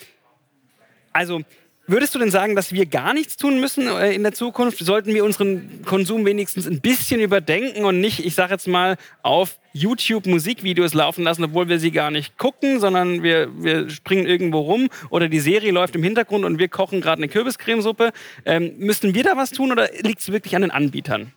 Also, 1.12 1.42
Würdest 1.86 2.14
du 2.14 2.18
denn 2.18 2.30
sagen, 2.30 2.56
dass 2.56 2.72
wir 2.72 2.86
gar 2.86 3.12
nichts 3.12 3.36
tun 3.36 3.60
müssen 3.60 3.86
äh, 3.88 4.12
in 4.12 4.22
der 4.22 4.32
Zukunft? 4.32 4.78
Sollten 4.78 5.12
wir 5.12 5.22
unseren 5.22 5.82
Konsum 5.84 6.24
wenigstens 6.24 6.66
ein 6.66 6.80
bisschen 6.80 7.20
überdenken 7.20 7.84
und 7.84 8.00
nicht, 8.00 8.24
ich 8.24 8.34
sage 8.34 8.52
jetzt 8.52 8.66
mal, 8.66 8.96
auf 9.22 9.58
YouTube 9.74 10.24
Musikvideos 10.26 10.94
laufen 10.94 11.24
lassen, 11.24 11.44
obwohl 11.44 11.68
wir 11.68 11.78
sie 11.78 11.90
gar 11.90 12.10
nicht 12.10 12.38
gucken, 12.38 12.80
sondern 12.80 13.22
wir, 13.22 13.50
wir 13.62 13.90
springen 13.90 14.24
irgendwo 14.24 14.60
rum 14.60 14.88
oder 15.10 15.28
die 15.28 15.40
Serie 15.40 15.72
läuft 15.72 15.94
im 15.94 16.02
Hintergrund 16.02 16.46
und 16.46 16.58
wir 16.58 16.68
kochen 16.68 17.02
gerade 17.02 17.18
eine 17.18 17.28
Kürbiscremesuppe. 17.28 18.12
Ähm, 18.46 18.74
müssten 18.78 19.14
wir 19.14 19.22
da 19.22 19.36
was 19.36 19.50
tun 19.50 19.70
oder 19.70 19.90
liegt 20.00 20.20
es 20.20 20.32
wirklich 20.32 20.56
an 20.56 20.62
den 20.62 20.70
Anbietern? 20.70 21.32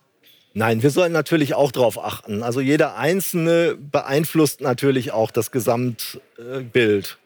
Nein, 0.54 0.82
wir 0.82 0.90
sollen 0.90 1.12
natürlich 1.12 1.54
auch 1.54 1.72
darauf 1.72 2.02
achten. 2.02 2.42
Also 2.42 2.60
jeder 2.60 2.96
Einzelne 2.96 3.76
beeinflusst 3.78 4.62
natürlich 4.62 5.12
auch 5.12 5.30
das 5.30 5.50
Gesamtbild. 5.50 7.18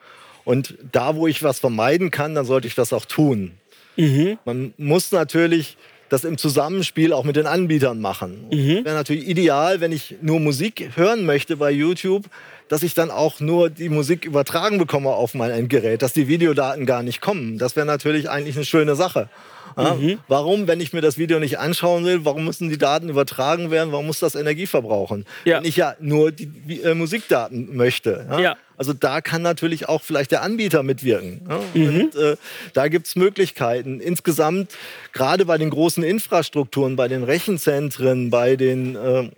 Und 0.45 0.77
da, 0.91 1.17
wo 1.17 1.27
ich 1.27 1.43
was 1.43 1.61
vermeiden 1.61 2.11
kann, 2.11 2.35
dann 2.35 2.45
sollte 2.45 2.67
ich 2.67 2.75
das 2.75 2.93
auch 2.93 3.05
tun. 3.05 3.53
Mhm. 3.97 4.39
Man 4.45 4.75
muss 4.77 5.13
natürlich 5.13 5.77
das 6.09 6.25
im 6.25 6.37
Zusammenspiel 6.37 7.15
auch 7.15 7.25
mit 7.25 7.37
den 7.37 7.47
Anbietern 7.47 8.01
machen. 8.01 8.45
Mhm. 8.51 8.85
Wäre 8.85 8.95
natürlich 8.95 9.27
ideal, 9.27 9.81
wenn 9.81 9.93
ich 9.93 10.17
nur 10.21 10.41
Musik 10.41 10.91
hören 10.95 11.25
möchte 11.25 11.57
bei 11.57 11.71
YouTube, 11.71 12.27
dass 12.69 12.83
ich 12.83 12.93
dann 12.93 13.11
auch 13.11 13.41
nur 13.41 13.71
die 13.71 13.89
Musik 13.89 14.25
übertragen 14.25 14.79
bekomme 14.79 15.11
auf 15.11 15.35
mein 15.35 15.51
Endgerät, 15.51 16.03
dass 16.03 16.13
die 16.13 16.29
Videodaten 16.29 16.85
gar 16.85 17.03
nicht 17.03 17.21
kommen. 17.21 17.57
Das 17.59 17.77
wäre 17.77 17.87
natürlich 17.87 18.29
eigentlich 18.29 18.57
eine 18.57 18.65
schöne 18.67 18.95
Sache. 18.95 19.29
Ja, 19.77 19.95
mhm. 19.95 20.19
Warum, 20.29 20.67
wenn 20.67 20.81
ich 20.81 20.93
mir 20.93 21.01
das 21.01 21.19
Video 21.19 21.39
nicht 21.39 21.59
anschauen 21.59 22.05
will, 22.05 22.25
warum 22.25 22.45
müssen 22.45 22.69
die 22.69 22.79
Daten 22.79 23.09
übertragen 23.09 23.71
werden? 23.71 23.93
Warum 23.93 24.07
muss 24.07 24.21
das 24.21 24.35
Energie 24.35 24.67
verbrauchen? 24.67 25.25
Ja. 25.45 25.59
Wenn 25.59 25.65
ich 25.65 25.77
ja 25.77 25.95
nur 26.01 26.33
die 26.33 26.81
äh, 26.83 26.95
Musikdaten 26.95 27.77
möchte. 27.77 28.27
Ja? 28.31 28.41
ja? 28.41 28.57
Also 28.77 28.93
da 28.93 29.21
kann 29.21 29.43
natürlich 29.43 29.89
auch 29.89 30.03
vielleicht 30.03 30.33
der 30.33 30.43
Anbieter 30.43 30.83
mitwirken. 30.83 31.43
Mhm. 31.75 32.01
Und, 32.01 32.17
äh, 32.17 32.37
da 32.73 32.89
gibt 32.89 33.07
es 33.07 33.17
Möglichkeiten. 33.17 34.01
Insgesamt, 34.01 34.73
gerade 35.13 35.45
bei 35.45 35.59
den 35.59 35.71
großen 35.71 36.03
Infrastrukturen, 36.03 36.97
bei 36.97 37.09
den 37.09 37.23
Rechenzentren, 37.23 38.31
bei 38.31 38.57
den 38.57 38.97
äh, 38.97 39.31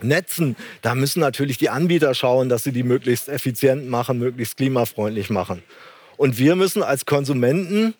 Netzen, 0.00 0.56
da 0.82 0.94
müssen 0.94 1.20
natürlich 1.20 1.58
die 1.58 1.70
Anbieter 1.70 2.14
schauen, 2.14 2.48
dass 2.48 2.64
sie 2.64 2.72
die 2.72 2.82
möglichst 2.82 3.28
effizient 3.28 3.88
machen, 3.88 4.18
möglichst 4.18 4.56
klimafreundlich 4.56 5.28
machen. 5.28 5.62
Und 6.16 6.38
wir 6.38 6.56
müssen 6.56 6.82
als 6.82 7.06
Konsumenten 7.06 7.94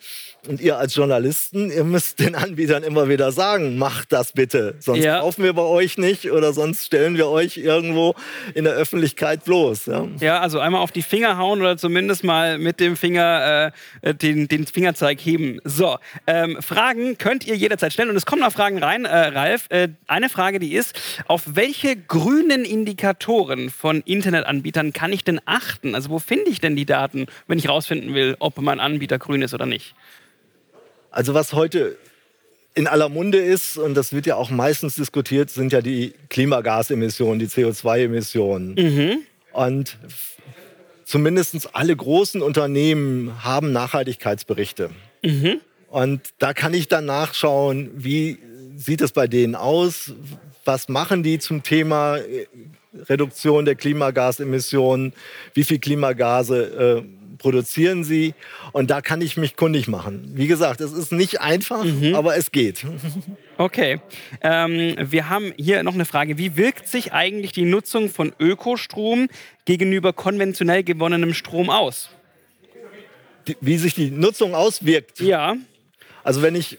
und 0.48 0.60
ihr 0.60 0.78
als 0.78 0.94
Journalisten, 0.94 1.70
ihr 1.70 1.84
müsst 1.84 2.18
den 2.20 2.34
Anbietern 2.34 2.82
immer 2.82 3.08
wieder 3.08 3.32
sagen, 3.32 3.78
macht 3.78 4.12
das 4.12 4.32
bitte. 4.32 4.76
Sonst 4.80 5.04
ja. 5.04 5.20
kaufen 5.20 5.44
wir 5.44 5.52
bei 5.52 5.62
euch 5.62 5.98
nicht 5.98 6.30
oder 6.30 6.52
sonst 6.52 6.86
stellen 6.86 7.16
wir 7.16 7.28
euch 7.28 7.58
irgendwo 7.58 8.14
in 8.54 8.64
der 8.64 8.72
Öffentlichkeit 8.72 9.44
bloß. 9.44 9.86
Ja, 9.86 10.08
ja 10.20 10.40
also 10.40 10.58
einmal 10.58 10.80
auf 10.80 10.92
die 10.92 11.02
Finger 11.02 11.36
hauen 11.38 11.60
oder 11.60 11.76
zumindest 11.76 12.24
mal 12.24 12.58
mit 12.58 12.80
dem 12.80 12.96
Finger 12.96 13.72
äh, 14.02 14.14
den, 14.14 14.48
den 14.48 14.66
Fingerzeig 14.66 15.20
heben. 15.20 15.60
So, 15.64 15.98
ähm, 16.26 16.58
Fragen 16.60 17.18
könnt 17.18 17.46
ihr 17.46 17.54
jederzeit 17.54 17.92
stellen 17.92 18.10
und 18.10 18.16
es 18.16 18.26
kommen 18.26 18.42
noch 18.42 18.52
Fragen 18.52 18.78
rein, 18.78 19.04
äh, 19.04 19.16
Ralf. 19.16 19.66
Äh, 19.68 19.88
eine 20.06 20.28
Frage, 20.28 20.58
die 20.58 20.74
ist, 20.74 20.98
auf 21.26 21.42
welche 21.46 21.96
grünen 21.96 22.64
Indikatoren 22.64 23.70
von 23.70 24.00
Internetanbietern 24.00 24.92
kann 24.92 25.12
ich 25.12 25.24
denn 25.24 25.40
achten? 25.44 25.94
Also 25.94 26.10
wo 26.10 26.18
finde 26.18 26.50
ich 26.50 26.60
denn 26.60 26.74
die 26.74 26.86
Daten, 26.86 27.26
wenn 27.46 27.58
ich 27.58 27.66
herausfinden 27.66 28.14
will, 28.14 28.36
ob 28.38 28.58
mein 28.60 28.80
Anbieter 28.80 29.18
grün 29.18 29.42
ist 29.42 29.54
oder 29.54 29.66
nicht? 29.66 29.94
Also 31.10 31.34
was 31.34 31.52
heute 31.52 31.96
in 32.74 32.86
aller 32.86 33.08
Munde 33.08 33.38
ist, 33.38 33.76
und 33.76 33.94
das 33.94 34.12
wird 34.12 34.26
ja 34.26 34.36
auch 34.36 34.50
meistens 34.50 34.94
diskutiert, 34.94 35.50
sind 35.50 35.72
ja 35.72 35.80
die 35.80 36.14
Klimagasemissionen, 36.28 37.38
die 37.38 37.46
CO2-Emissionen. 37.46 38.74
Mhm. 38.74 39.18
Und 39.52 39.98
zumindest 41.04 41.74
alle 41.74 41.96
großen 41.96 42.40
Unternehmen 42.42 43.42
haben 43.42 43.72
Nachhaltigkeitsberichte. 43.72 44.90
Mhm. 45.24 45.60
Und 45.88 46.20
da 46.38 46.52
kann 46.52 46.74
ich 46.74 46.86
dann 46.86 47.06
nachschauen, 47.06 47.90
wie 47.96 48.38
sieht 48.76 49.00
es 49.00 49.12
bei 49.12 49.26
denen 49.26 49.54
aus, 49.54 50.12
was 50.64 50.88
machen 50.88 51.22
die 51.22 51.38
zum 51.38 51.62
Thema 51.62 52.18
äh, 52.18 52.46
Reduktion 53.08 53.64
der 53.64 53.74
Klimagasemissionen, 53.74 55.14
wie 55.54 55.64
viel 55.64 55.78
Klimagase 55.78 57.02
äh, 57.02 57.17
produzieren 57.38 58.04
sie. 58.04 58.34
Und 58.72 58.90
da 58.90 59.00
kann 59.00 59.20
ich 59.20 59.36
mich 59.36 59.56
kundig 59.56 59.88
machen. 59.88 60.30
Wie 60.34 60.46
gesagt, 60.46 60.80
es 60.80 60.92
ist 60.92 61.12
nicht 61.12 61.40
einfach, 61.40 61.84
mhm. 61.84 62.14
aber 62.14 62.36
es 62.36 62.50
geht. 62.52 62.84
Okay. 63.56 64.00
Ähm, 64.40 64.94
wir 65.00 65.28
haben 65.28 65.52
hier 65.56 65.82
noch 65.82 65.94
eine 65.94 66.04
Frage. 66.04 66.38
Wie 66.38 66.56
wirkt 66.56 66.86
sich 66.86 67.12
eigentlich 67.12 67.50
die 67.50 67.64
Nutzung 67.64 68.08
von 68.08 68.32
Ökostrom 68.38 69.28
gegenüber 69.64 70.12
konventionell 70.12 70.84
gewonnenem 70.84 71.34
Strom 71.34 71.68
aus? 71.68 72.08
Die, 73.48 73.56
wie 73.60 73.78
sich 73.78 73.94
die 73.94 74.12
Nutzung 74.12 74.54
auswirkt? 74.54 75.18
Ja. 75.18 75.56
Also 76.22 76.42
wenn 76.42 76.54
ich 76.54 76.78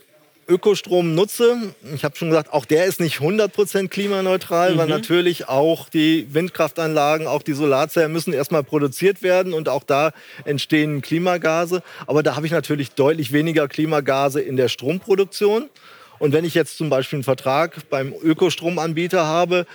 Ökostrom 0.50 1.14
nutze, 1.14 1.72
ich 1.94 2.04
habe 2.04 2.16
schon 2.16 2.28
gesagt, 2.28 2.52
auch 2.52 2.64
der 2.64 2.86
ist 2.86 3.00
nicht 3.00 3.20
100% 3.20 3.88
klimaneutral, 3.88 4.74
mhm. 4.74 4.78
weil 4.78 4.88
natürlich 4.88 5.48
auch 5.48 5.88
die 5.88 6.26
Windkraftanlagen, 6.34 7.28
auch 7.28 7.42
die 7.42 7.52
Solarzellen 7.52 8.12
müssen 8.12 8.32
erstmal 8.32 8.64
produziert 8.64 9.22
werden 9.22 9.54
und 9.54 9.68
auch 9.68 9.84
da 9.84 10.10
entstehen 10.44 11.02
Klimagase. 11.02 11.82
Aber 12.06 12.22
da 12.22 12.34
habe 12.34 12.46
ich 12.46 12.52
natürlich 12.52 12.90
deutlich 12.90 13.32
weniger 13.32 13.68
Klimagase 13.68 14.40
in 14.40 14.56
der 14.56 14.68
Stromproduktion. 14.68 15.70
Und 16.18 16.32
wenn 16.32 16.44
ich 16.44 16.54
jetzt 16.54 16.76
zum 16.76 16.90
Beispiel 16.90 17.18
einen 17.18 17.24
Vertrag 17.24 17.88
beim 17.88 18.12
Ökostromanbieter 18.12 19.26
habe, 19.26 19.66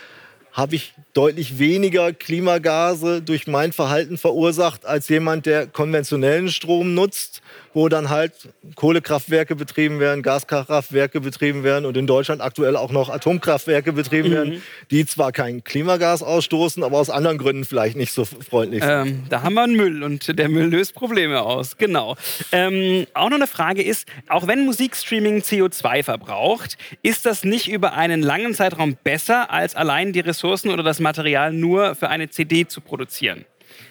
habe 0.56 0.76
ich 0.76 0.94
deutlich 1.14 1.60
weniger 1.60 2.14
Klimagase 2.14 3.22
durch 3.22 3.46
mein 3.46 3.74
Verhalten 3.74 4.18
verursacht 4.18 4.86
als 4.86 5.10
jemand, 5.10 5.46
der 5.46 5.68
konventionellen 5.68 6.48
Strom 6.48 6.94
nutzt 6.94 7.42
wo 7.76 7.90
dann 7.90 8.10
halt 8.10 8.32
Kohlekraftwerke 8.76 9.56
betrieben 9.56 10.00
werden, 10.00 10.24
Gaskraftwerke 10.24 11.20
betrieben 11.20 11.64
werden 11.64 11.86
und 11.86 11.98
in 11.98 12.08
Deutschland 12.08 12.42
aktuell 12.42 12.78
auch 12.78 12.90
noch 12.90 13.10
Atomkraftwerke 13.10 13.92
betrieben 13.92 14.30
mhm. 14.30 14.34
werden, 14.34 14.64
die 14.92 15.06
zwar 15.06 15.34
kein 15.34 15.62
Klimagas 15.64 16.24
ausstoßen, 16.24 16.84
aber 16.84 16.98
aus 16.98 17.10
anderen 17.10 17.38
Gründen 17.38 17.66
vielleicht 17.66 17.98
nicht 17.98 18.14
so 18.14 18.24
freundlich 18.24 18.82
sind. 18.82 19.08
Ähm, 19.08 19.24
da 19.30 19.42
haben 19.42 19.56
wir 19.56 19.64
einen 19.64 19.76
Müll 19.76 20.04
und 20.04 20.40
der 20.40 20.48
Müll 20.48 20.68
löst 20.68 20.96
Probleme 20.96 21.42
aus. 21.42 21.78
Genau. 21.78 22.16
Ähm, 22.54 23.08
auch 23.14 23.30
noch 23.30 23.36
eine 23.36 23.48
Frage 23.48 23.84
ist, 23.84 24.08
auch 24.30 24.48
wenn 24.48 24.64
Musikstreaming 24.64 25.40
CO2 25.40 26.04
verbraucht, 26.04 26.78
ist 27.02 27.26
das 27.26 27.44
nicht 27.44 27.70
über 27.70 27.94
einen 27.94 28.22
langen 28.22 28.54
Zeitraum 28.54 28.96
besser, 29.04 29.52
als 29.52 29.76
allein 29.76 30.14
die 30.14 30.22
Ressourcen 30.22 30.45
oder 30.46 30.84
das 30.84 31.00
Material 31.00 31.54
nur 31.54 31.96
für 31.96 32.10
eine 32.10 32.30
CD 32.30 32.68
zu 32.68 32.82
produzieren? 32.82 33.46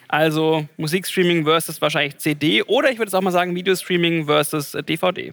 Also 0.09 0.67
Musikstreaming 0.77 1.45
versus 1.45 1.81
wahrscheinlich 1.81 2.19
CD 2.19 2.63
oder 2.63 2.91
ich 2.91 2.99
würde 2.99 3.09
es 3.09 3.15
auch 3.15 3.21
mal 3.21 3.31
sagen 3.31 3.55
Videostreaming 3.55 4.27
versus 4.27 4.73
DVD. 4.73 5.33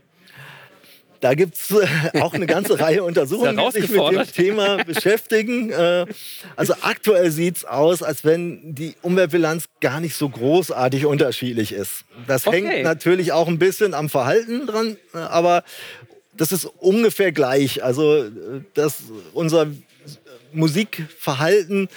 Da 1.22 1.36
gibt 1.36 1.56
es 1.56 1.70
äh, 1.70 2.20
auch 2.20 2.34
eine 2.34 2.48
ganze 2.48 2.80
Reihe 2.80 3.04
Untersuchungen, 3.04 3.56
die 3.56 3.82
sich 3.82 3.92
mit 3.92 4.12
dem 4.12 4.32
Thema 4.34 4.84
beschäftigen. 4.86 5.70
Äh, 5.70 6.08
also 6.56 6.74
aktuell 6.82 7.30
sieht 7.30 7.58
es 7.58 7.66
aus, 7.66 8.02
als 8.02 8.26
wenn 8.26 8.74
die 8.74 8.96
Umweltbilanz 9.04 9.66
gar 9.82 10.00
nicht 10.00 10.16
so 10.16 10.28
großartig 10.28 11.06
unterschiedlich 11.06 11.74
ist. 11.74 12.06
Das 12.28 12.48
okay. 12.48 12.66
hängt 12.66 12.84
natürlich 12.84 13.32
auch 13.34 13.48
ein 13.48 13.60
bisschen 13.60 13.94
am 13.94 14.10
Verhalten 14.10 14.66
dran, 14.66 14.98
äh, 15.14 15.20
aber 15.20 15.64
das 16.36 16.52
ist 16.52 16.66
ungefähr 16.66 17.32
gleich. 17.32 17.84
Also 17.84 18.26
dass 18.74 19.04
unser 19.34 19.68
Musikverhalten 20.54 21.90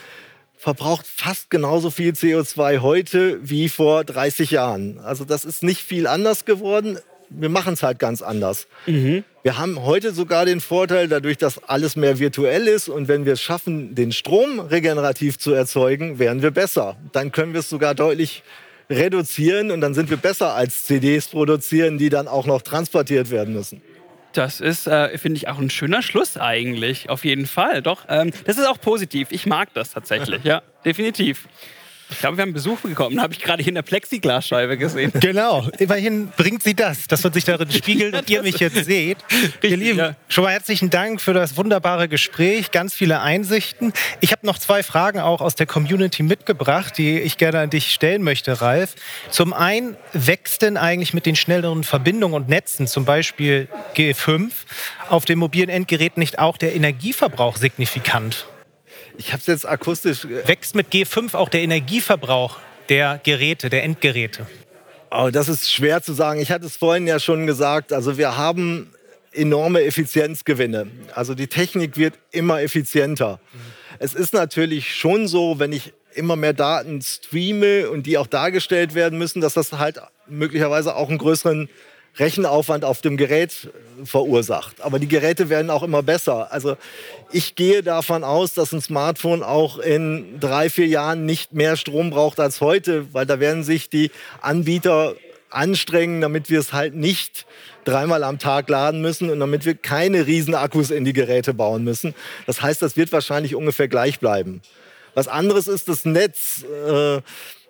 verbraucht 0.57 1.07
fast 1.07 1.51
genauso 1.51 1.91
viel 1.91 2.13
CO2 2.13 2.79
heute 2.79 3.39
wie 3.43 3.69
vor 3.69 4.05
30 4.05 4.51
Jahren. 4.51 4.99
Also 4.99 5.25
das 5.25 5.45
ist 5.45 5.63
nicht 5.63 5.81
viel 5.81 6.07
anders 6.07 6.45
geworden. 6.45 6.99
Wir 7.29 7.49
machen 7.49 7.75
es 7.75 7.83
halt 7.83 7.99
ganz 7.99 8.23
anders. 8.23 8.67
Mhm. 8.87 9.25
Wir 9.43 9.59
haben 9.59 9.83
heute 9.83 10.13
sogar 10.13 10.47
den 10.47 10.61
Vorteil, 10.61 11.09
dadurch, 11.09 11.37
dass 11.37 11.63
alles 11.65 11.97
mehr 11.97 12.19
virtuell 12.19 12.67
ist 12.67 12.89
und 12.89 13.09
wenn 13.09 13.27
wir 13.27 13.35
es 13.35 13.43
schaffen, 13.43 13.95
den 13.95 14.13
Strom 14.13 14.59
regenerativ 14.59 15.39
zu 15.39 15.53
erzeugen, 15.53 16.19
werden 16.19 16.41
wir 16.41 16.51
besser. 16.51 16.97
Dann 17.13 17.31
können 17.31 17.53
wir 17.53 17.61
es 17.61 17.69
sogar 17.69 17.95
deutlich 17.95 18.43
reduzieren 18.89 19.71
und 19.71 19.81
dann 19.81 19.95
sind 19.95 20.09
wir 20.11 20.17
besser 20.17 20.55
als 20.55 20.85
CDs 20.85 21.29
produzieren, 21.29 21.99
die 21.99 22.09
dann 22.09 22.29
auch 22.29 22.47
noch 22.47 22.63
transportiert 22.63 23.31
werden 23.31 23.55
müssen. 23.55 23.83
Das 24.35 24.61
ist, 24.61 24.87
äh, 24.87 25.17
finde 25.17 25.39
ich, 25.39 25.49
auch 25.49 25.59
ein 25.59 25.71
schöner 25.71 26.03
Schluss 26.03 26.37
eigentlich. 26.37 27.09
Auf 27.09 27.25
jeden 27.25 27.47
Fall. 27.47 27.83
Doch, 27.83 28.05
ähm, 28.09 28.33
das 28.45 28.59
ist 28.59 28.67
auch 28.67 28.81
positiv. 28.81 29.29
Ich 29.31 29.47
mag 29.47 29.73
das 29.75 29.91
tatsächlich. 29.91 30.45
Ja, 30.45 30.63
definitiv. 30.85 31.49
Ich 32.11 32.19
glaube, 32.19 32.37
wir 32.37 32.43
haben 32.43 32.53
Besuch 32.53 32.81
bekommen, 32.81 33.21
habe 33.21 33.33
ich 33.33 33.41
gerade 33.41 33.63
hier 33.63 33.71
in 33.71 33.77
der 33.77 33.83
Plexiglasscheibe 33.83 34.77
gesehen. 34.77 35.13
Genau, 35.25 35.67
immerhin 35.79 36.29
bringt 36.37 36.63
sie 36.63 36.75
das, 36.75 37.07
dass 37.07 37.25
man 37.25 37.33
sich 37.33 37.45
darin 37.45 37.71
spiegelt 37.71 38.15
und 38.19 38.29
ihr 38.29 38.43
mich 38.43 38.59
jetzt 38.59 38.85
seht. 38.85 39.19
Richtig, 39.33 39.71
ihr 39.71 39.77
Lieben, 39.77 39.99
ja. 39.99 40.17
schon 40.29 40.45
mal 40.45 40.53
herzlichen 40.53 40.91
Dank 40.91 41.21
für 41.21 41.33
das 41.33 41.57
wunderbare 41.57 42.09
Gespräch, 42.09 42.71
ganz 42.71 42.95
viele 42.95 43.21
Einsichten. 43.21 43.93
Ich 44.21 44.33
habe 44.33 44.47
noch 44.47 44.59
zwei 44.59 44.83
Fragen 44.83 45.21
auch 45.21 45.41
aus 45.41 45.55
der 45.55 45.67
Community 45.67 46.23
mitgebracht, 46.23 46.99
die 46.99 47.21
ich 47.21 47.39
gerne 47.39 47.61
an 47.61 47.71
dich 47.71 47.93
stellen 47.93 48.23
möchte, 48.23 48.61
Ralf. 48.61 48.95
Zum 49.31 49.53
einen, 49.53 49.97
wächst 50.13 50.63
denn 50.63 50.77
eigentlich 50.77 51.15
mit 51.15 51.27
den 51.27 51.37
schnelleren 51.37 51.85
Verbindungen 51.85 52.35
und 52.35 52.49
Netzen, 52.49 52.87
zum 52.87 53.05
Beispiel 53.05 53.69
G5, 53.97 54.51
auf 55.09 55.25
dem 55.25 55.39
mobilen 55.39 55.71
Endgerät 55.71 56.19
nicht 56.19 56.39
auch 56.39 56.59
der 56.59 56.75
Energieverbrauch 56.75 57.57
signifikant? 57.57 58.47
Ich 59.17 59.33
habe 59.33 59.41
es 59.41 59.47
jetzt 59.47 59.69
akustisch. 59.69 60.25
Äh, 60.25 60.47
Wächst 60.49 60.75
mit 60.75 60.93
G5 60.93 61.35
auch 61.35 61.49
der 61.49 61.63
Energieverbrauch 61.63 62.59
der 62.89 63.21
Geräte, 63.23 63.71
der 63.71 63.83
Endgeräte? 63.85 64.47
Oh, 65.11 65.31
das 65.33 65.49
ist 65.49 65.73
schwer 65.73 66.03
zu 66.03 66.13
sagen. 66.13 66.41
Ich 66.41 66.51
hatte 66.51 66.67
es 66.67 66.77
vorhin 66.77 67.07
ja 67.07 67.19
schon 67.19 67.47
gesagt. 67.47 67.93
Also 67.93 68.19
wir 68.19 68.37
haben 68.37 68.91
enorme 69.33 69.83
Effizienzgewinne. 69.83 70.89
Also 71.15 71.35
die 71.35 71.47
Technik 71.47 71.97
wird 71.97 72.15
immer 72.31 72.61
effizienter. 72.63 73.41
Mhm. 73.53 73.59
Es 73.99 74.15
ist 74.15 74.35
natürlich 74.35 74.95
schon 74.95 75.29
so, 75.29 75.59
wenn 75.59 75.73
ich 75.73 75.93
immer 76.15 76.37
mehr 76.37 76.53
Daten 76.53 77.01
streame 77.03 77.91
und 77.91 78.07
die 78.07 78.19
auch 78.19 78.27
dargestellt 78.27 78.95
werden 78.95 79.19
müssen, 79.19 79.41
dass 79.41 79.55
das 79.55 79.73
halt 79.73 80.01
möglicherweise 80.27 80.95
auch 80.95 81.09
einen 81.09 81.19
größeren 81.19 81.69
Rechenaufwand 82.17 82.85
auf 82.85 83.01
dem 83.01 83.17
Gerät 83.17 83.71
verursacht. 84.05 84.81
Aber 84.81 84.99
die 84.99 85.09
Geräte 85.09 85.49
werden 85.49 85.71
auch 85.71 85.83
immer 85.83 86.03
besser. 86.03 86.53
Also 86.53 86.77
ich 87.33 87.55
gehe 87.55 87.83
davon 87.83 88.25
aus, 88.25 88.55
dass 88.55 88.73
ein 88.73 88.81
Smartphone 88.81 89.43
auch 89.43 89.79
in 89.79 90.39
drei, 90.41 90.71
vier 90.71 90.87
Jahren 90.87 91.27
nicht 91.27 91.53
mehr 91.53 91.77
Strom 91.77 92.11
braucht 92.11 92.39
als 92.41 92.61
heute, 92.61 93.13
weil 93.13 93.27
da 93.27 93.41
werden 93.41 93.65
sich 93.65 93.89
die 93.89 94.11
Anbieter 94.41 95.15
anstrengen, 95.51 96.21
damit 96.21 96.51
wir 96.51 96.61
es 96.61 96.73
halt 96.73 96.95
nicht 96.95 97.47
dreimal 97.85 98.25
am 98.25 98.39
Tag 98.39 98.69
laden 98.69 99.01
müssen 99.01 99.31
und 99.31 99.41
damit 99.41 99.65
wir 99.65 99.75
keine 99.75 100.27
Riesenakkus 100.27 100.91
in 100.91 101.05
die 101.05 101.13
Geräte 101.13 101.55
bauen 101.55 101.85
müssen. 101.85 102.15
Das 102.47 102.63
heißt, 102.63 102.83
das 102.83 102.97
wird 102.97 103.13
wahrscheinlich 103.13 103.55
ungefähr 103.55 103.89
gleich 103.89 104.19
bleiben. 104.21 104.63
Was 105.15 105.29
anderes 105.29 105.69
ist 105.69 105.89
das 105.89 106.05
Netz. 106.05 106.65
Äh, 106.89 107.21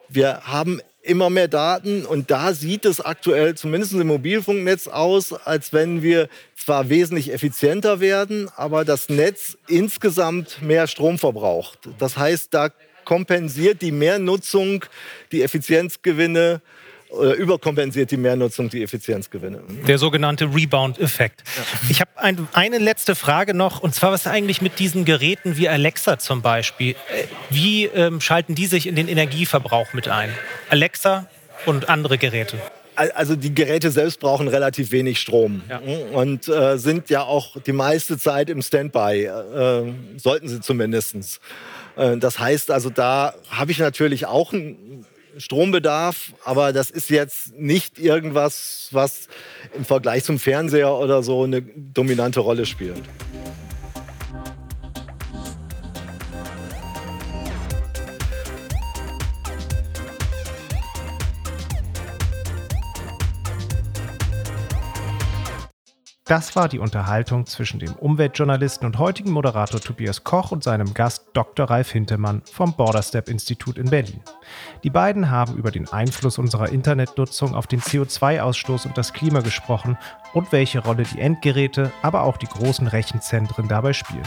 wir 0.09 0.41
haben 0.45 0.81
immer 1.05 1.31
mehr 1.31 1.49
Daten 1.49 2.05
und 2.07 2.31
da 2.31 2.55
sieht 2.55 2.85
es 2.85 3.01
aktuell 3.01 3.55
zumindest 3.55 3.93
im 3.93 4.07
Mobilfunknetz 4.07 4.89
aus, 4.89 5.33
als 5.33 5.73
wenn 5.73 6.03
wir 6.03 6.29
zwar 6.57 6.89
wesentlich 6.89 7.33
effizienter 7.33 8.01
werden, 8.01 8.51
aber 8.57 8.85
das 8.85 9.09
Netz 9.09 9.59
insgesamt 9.69 10.63
mehr 10.63 10.87
Strom 10.87 11.19
verbraucht. 11.19 11.79
Das 11.99 12.17
heißt, 12.17 12.55
da 12.55 12.71
kompensiert 13.05 13.83
die 13.83 13.93
Mehrnutzung 13.93 14.85
die 15.31 15.43
Effizienzgewinne 15.43 16.63
überkompensiert 17.35 18.11
die 18.11 18.17
Mehrnutzung 18.17 18.69
die 18.69 18.83
Effizienzgewinne. 18.83 19.63
Der 19.87 19.99
sogenannte 19.99 20.47
Rebound-Effekt. 20.47 21.43
Ja. 21.57 21.63
Ich 21.89 22.01
habe 22.01 22.11
ein, 22.17 22.49
eine 22.53 22.79
letzte 22.79 23.15
Frage 23.15 23.55
noch, 23.55 23.81
und 23.81 23.95
zwar, 23.95 24.13
was 24.13 24.27
eigentlich 24.27 24.61
mit 24.61 24.79
diesen 24.79 25.05
Geräten 25.05 25.57
wie 25.57 25.69
Alexa 25.69 26.19
zum 26.19 26.43
Beispiel, 26.43 26.93
äh, 26.93 27.25
wie 27.51 27.87
ähm, 27.87 28.21
schalten 28.21 28.55
die 28.55 28.67
sich 28.67 28.87
in 28.87 28.97
den 28.97 29.09
Energieverbrauch 29.09 29.93
mit 29.93 30.09
ein? 30.09 30.31
Alexa 30.71 31.29
und 31.67 31.89
andere 31.89 32.19
Geräte. 32.19 32.59
Also 32.97 33.35
die 33.35 33.53
Geräte 33.53 33.91
selbst 33.91 34.21
brauchen 34.21 34.47
relativ 34.47 34.93
wenig 34.93 35.19
Strom 35.19 35.63
ja. 35.69 35.81
und 36.13 36.47
äh, 36.47 36.79
sind 36.79 37.11
ja 37.11 37.23
auch 37.23 37.61
die 37.61 37.73
meiste 37.73 38.19
Zeit 38.19 38.49
im 38.49 38.63
Standby, 38.63 39.25
äh, 39.25 39.93
sollten 40.17 40.49
sie 40.49 40.61
zumindest. 40.61 41.41
Äh, 41.97 42.19
das 42.19 42.39
heißt 42.39 42.71
also, 42.71 42.91
da 42.91 43.35
habe 43.51 43.73
ich 43.73 43.79
natürlich 43.79 44.27
auch 44.27 44.53
ein 44.53 45.05
Strombedarf, 45.39 46.33
aber 46.45 46.73
das 46.73 46.91
ist 46.91 47.11
jetzt 47.11 47.55
nicht 47.59 47.99
irgendwas, 47.99 48.89
was 48.93 49.29
im 49.75 49.85
Vergleich 49.85 50.25
zum 50.25 50.39
Fernseher 50.39 50.95
oder 50.95 51.23
so 51.23 51.45
eine 51.45 51.63
dominante 51.63 52.41
Rolle 52.41 52.67
spielt. 52.67 53.03
Das 66.27 66.57
war 66.57 66.71
die 66.71 66.79
Unterhaltung 66.79 67.45
zwischen 67.45 67.81
dem 67.81 67.93
Umweltjournalisten 67.97 68.87
und 68.87 68.99
heutigen 68.99 69.31
Moderator 69.31 69.79
Tobias 69.79 70.25
Koch 70.25 70.53
und 70.53 70.65
seinem 70.65 70.95
Gast 70.95 71.27
Dr. 71.35 71.69
Ralf 71.69 71.91
Hintemann 71.93 72.41
vom 72.51 72.73
Borderstep 72.73 73.29
Institut 73.29 73.77
in 73.77 73.91
Berlin. 73.91 74.23
Die 74.85 74.89
beiden 74.89 75.31
haben 75.31 75.55
über 75.57 75.71
den 75.71 75.87
Einfluss 75.93 76.39
unserer 76.39 76.71
Internetnutzung 76.71 77.55
auf 77.55 77.67
den 77.67 77.83
CO2-Ausstoß 77.83 78.87
und 78.87 78.97
das 78.97 79.13
Klima 79.13 79.41
gesprochen 79.41 79.99
und 80.33 80.51
welche 80.51 80.79
Rolle 80.79 81.03
die 81.03 81.21
Endgeräte, 81.21 81.93
aber 82.01 82.23
auch 82.23 82.39
die 82.39 82.49
großen 82.49 82.87
Rechenzentren 82.87 83.69
dabei 83.69 83.93
spielen. 83.93 84.27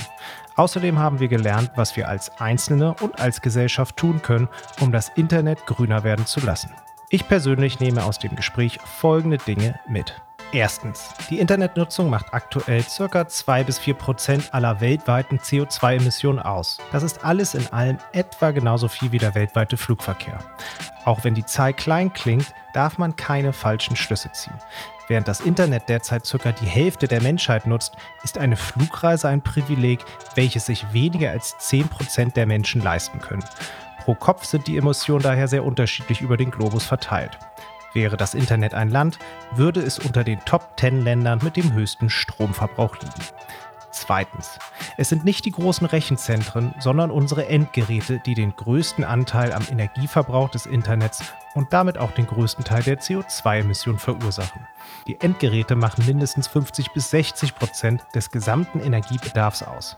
Außerdem 0.55 0.99
haben 0.99 1.19
wir 1.19 1.29
gelernt, 1.29 1.71
was 1.77 1.95
wir 1.95 2.07
als 2.09 2.29
Einzelne 2.39 2.93
und 3.01 3.19
als 3.19 3.41
Gesellschaft 3.41 3.97
tun 3.97 4.21
können, 4.21 4.49
um 4.81 4.91
das 4.91 5.09
Internet 5.15 5.65
grüner 5.65 6.03
werden 6.03 6.27
zu 6.27 6.41
lassen. 6.41 6.69
Ich 7.09 7.27
persönlich 7.27 7.79
nehme 7.79 8.03
aus 8.03 8.19
dem 8.19 8.35
Gespräch 8.35 8.77
folgende 8.85 9.39
Dinge 9.39 9.79
mit. 9.89 10.13
Erstens, 10.53 11.09
die 11.29 11.39
Internetnutzung 11.39 12.09
macht 12.09 12.33
aktuell 12.33 12.81
ca. 12.83 13.27
2 13.27 13.63
bis 13.65 13.79
4 13.79 13.93
Prozent 13.95 14.53
aller 14.53 14.79
weltweiten 14.79 15.39
CO2-Emissionen 15.39 16.39
aus. 16.39 16.77
Das 16.93 17.03
ist 17.03 17.25
alles 17.25 17.53
in 17.53 17.67
allem 17.73 17.97
etwa 18.13 18.51
genauso 18.51 18.87
viel 18.87 19.11
wie 19.11 19.17
der 19.17 19.35
weltweite 19.35 19.75
Flugverkehr. 19.75 20.39
Auch 21.03 21.25
wenn 21.25 21.33
die 21.33 21.45
Zahl 21.45 21.73
klein 21.73 22.13
klingt, 22.13 22.53
darf 22.73 22.97
man 22.97 23.17
keine 23.17 23.51
falschen 23.51 23.97
Schlüsse 23.97 24.31
ziehen. 24.31 24.57
Während 25.09 25.27
das 25.27 25.41
Internet 25.41 25.89
derzeit 25.89 26.23
ca. 26.29 26.51
die 26.53 26.65
Hälfte 26.65 27.09
der 27.09 27.21
Menschheit 27.21 27.67
nutzt, 27.67 27.95
ist 28.23 28.37
eine 28.37 28.55
Flugreise 28.55 29.27
ein 29.27 29.41
Privileg, 29.41 30.05
welches 30.35 30.65
sich 30.65 30.93
weniger 30.93 31.31
als 31.31 31.57
10 31.57 31.89
Prozent 31.89 32.37
der 32.37 32.45
Menschen 32.45 32.81
leisten 32.81 33.19
können. 33.19 33.43
Pro 34.03 34.15
Kopf 34.15 34.45
sind 34.45 34.67
die 34.67 34.77
Emissionen 34.77 35.23
daher 35.23 35.49
sehr 35.49 35.65
unterschiedlich 35.65 36.21
über 36.21 36.37
den 36.37 36.51
Globus 36.51 36.85
verteilt. 36.85 37.37
Wäre 37.97 38.15
das 38.15 38.35
Internet 38.35 38.75
ein 38.75 38.91
Land, 38.91 39.17
würde 39.55 39.81
es 39.81 39.97
unter 39.97 40.23
den 40.23 40.39
Top 40.45 40.79
10 40.79 41.03
Ländern 41.03 41.39
mit 41.41 41.57
dem 41.57 41.73
höchsten 41.73 42.11
Stromverbrauch 42.11 42.95
liegen. 42.97 43.25
Zweitens. 43.89 44.59
Es 44.97 45.09
sind 45.09 45.25
nicht 45.25 45.45
die 45.45 45.51
großen 45.51 45.87
Rechenzentren, 45.87 46.75
sondern 46.77 47.09
unsere 47.09 47.47
Endgeräte, 47.47 48.21
die 48.23 48.35
den 48.35 48.55
größten 48.55 49.03
Anteil 49.03 49.51
am 49.51 49.63
Energieverbrauch 49.67 50.49
des 50.49 50.67
Internets 50.67 51.23
und 51.55 51.73
damit 51.73 51.97
auch 51.97 52.11
den 52.11 52.27
größten 52.27 52.63
Teil 52.63 52.83
der 52.83 52.99
CO2-Emissionen 52.99 53.97
verursachen. 53.97 54.67
Die 55.07 55.19
Endgeräte 55.19 55.75
machen 55.75 56.05
mindestens 56.05 56.47
50 56.47 56.91
bis 56.91 57.09
60 57.09 57.55
Prozent 57.55 58.05
des 58.13 58.29
gesamten 58.29 58.79
Energiebedarfs 58.79 59.63
aus. 59.63 59.97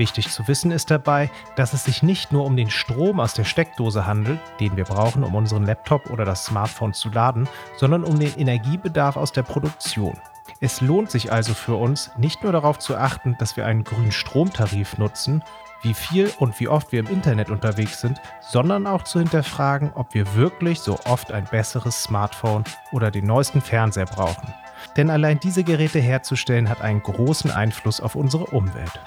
Wichtig 0.00 0.30
zu 0.30 0.48
wissen 0.48 0.70
ist 0.70 0.90
dabei, 0.90 1.30
dass 1.56 1.74
es 1.74 1.84
sich 1.84 2.02
nicht 2.02 2.32
nur 2.32 2.46
um 2.46 2.56
den 2.56 2.70
Strom 2.70 3.20
aus 3.20 3.34
der 3.34 3.44
Steckdose 3.44 4.06
handelt, 4.06 4.40
den 4.58 4.74
wir 4.78 4.84
brauchen, 4.84 5.22
um 5.22 5.34
unseren 5.34 5.66
Laptop 5.66 6.08
oder 6.08 6.24
das 6.24 6.46
Smartphone 6.46 6.94
zu 6.94 7.10
laden, 7.10 7.46
sondern 7.76 8.04
um 8.04 8.18
den 8.18 8.34
Energiebedarf 8.38 9.18
aus 9.18 9.30
der 9.32 9.42
Produktion. 9.42 10.18
Es 10.58 10.80
lohnt 10.80 11.10
sich 11.10 11.30
also 11.30 11.52
für 11.52 11.74
uns, 11.74 12.12
nicht 12.16 12.42
nur 12.42 12.50
darauf 12.52 12.78
zu 12.78 12.96
achten, 12.96 13.36
dass 13.38 13.58
wir 13.58 13.66
einen 13.66 13.84
grünen 13.84 14.10
Stromtarif 14.10 14.96
nutzen, 14.96 15.44
wie 15.82 15.92
viel 15.92 16.32
und 16.38 16.58
wie 16.60 16.68
oft 16.68 16.92
wir 16.92 17.00
im 17.00 17.08
Internet 17.08 17.50
unterwegs 17.50 18.00
sind, 18.00 18.22
sondern 18.40 18.86
auch 18.86 19.02
zu 19.02 19.18
hinterfragen, 19.18 19.92
ob 19.94 20.14
wir 20.14 20.34
wirklich 20.34 20.80
so 20.80 20.98
oft 21.04 21.30
ein 21.30 21.44
besseres 21.44 22.04
Smartphone 22.04 22.64
oder 22.90 23.10
den 23.10 23.26
neuesten 23.26 23.60
Fernseher 23.60 24.06
brauchen. 24.06 24.54
Denn 24.96 25.10
allein 25.10 25.38
diese 25.40 25.62
Geräte 25.62 25.98
herzustellen 25.98 26.70
hat 26.70 26.80
einen 26.80 27.02
großen 27.02 27.50
Einfluss 27.50 28.00
auf 28.00 28.14
unsere 28.14 28.46
Umwelt. 28.46 28.98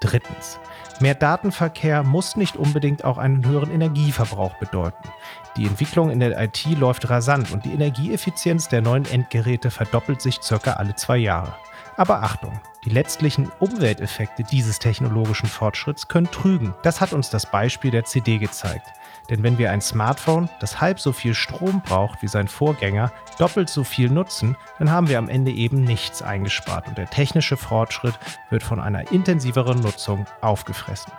Drittens. 0.00 0.60
Mehr 1.00 1.14
Datenverkehr 1.14 2.02
muss 2.02 2.36
nicht 2.36 2.56
unbedingt 2.56 3.04
auch 3.04 3.18
einen 3.18 3.44
höheren 3.44 3.72
Energieverbrauch 3.72 4.54
bedeuten. 4.54 5.08
Die 5.56 5.66
Entwicklung 5.66 6.10
in 6.10 6.20
der 6.20 6.40
IT 6.40 6.64
läuft 6.78 7.10
rasant 7.10 7.50
und 7.50 7.64
die 7.64 7.72
Energieeffizienz 7.72 8.68
der 8.68 8.82
neuen 8.82 9.04
Endgeräte 9.06 9.70
verdoppelt 9.70 10.20
sich 10.20 10.40
circa 10.42 10.74
alle 10.74 10.94
zwei 10.94 11.16
Jahre. 11.16 11.54
Aber 11.96 12.22
Achtung, 12.22 12.60
die 12.84 12.90
letztlichen 12.90 13.50
Umwelteffekte 13.58 14.44
dieses 14.44 14.78
technologischen 14.78 15.48
Fortschritts 15.48 16.06
können 16.06 16.30
trügen. 16.30 16.74
Das 16.84 17.00
hat 17.00 17.12
uns 17.12 17.28
das 17.28 17.50
Beispiel 17.50 17.90
der 17.90 18.04
CD 18.04 18.38
gezeigt. 18.38 18.86
Denn 19.30 19.42
wenn 19.42 19.58
wir 19.58 19.70
ein 19.70 19.82
Smartphone, 19.82 20.48
das 20.60 20.80
halb 20.80 20.98
so 20.98 21.12
viel 21.12 21.34
Strom 21.34 21.82
braucht 21.82 22.22
wie 22.22 22.28
sein 22.28 22.48
Vorgänger, 22.48 23.12
doppelt 23.38 23.68
so 23.68 23.84
viel 23.84 24.08
nutzen, 24.08 24.56
dann 24.78 24.90
haben 24.90 25.08
wir 25.08 25.18
am 25.18 25.28
Ende 25.28 25.50
eben 25.50 25.84
nichts 25.84 26.22
eingespart 26.22 26.88
und 26.88 26.96
der 26.96 27.10
technische 27.10 27.56
Fortschritt 27.56 28.18
wird 28.48 28.62
von 28.62 28.80
einer 28.80 29.12
intensiveren 29.12 29.80
Nutzung 29.80 30.26
aufgefressen. 30.40 31.12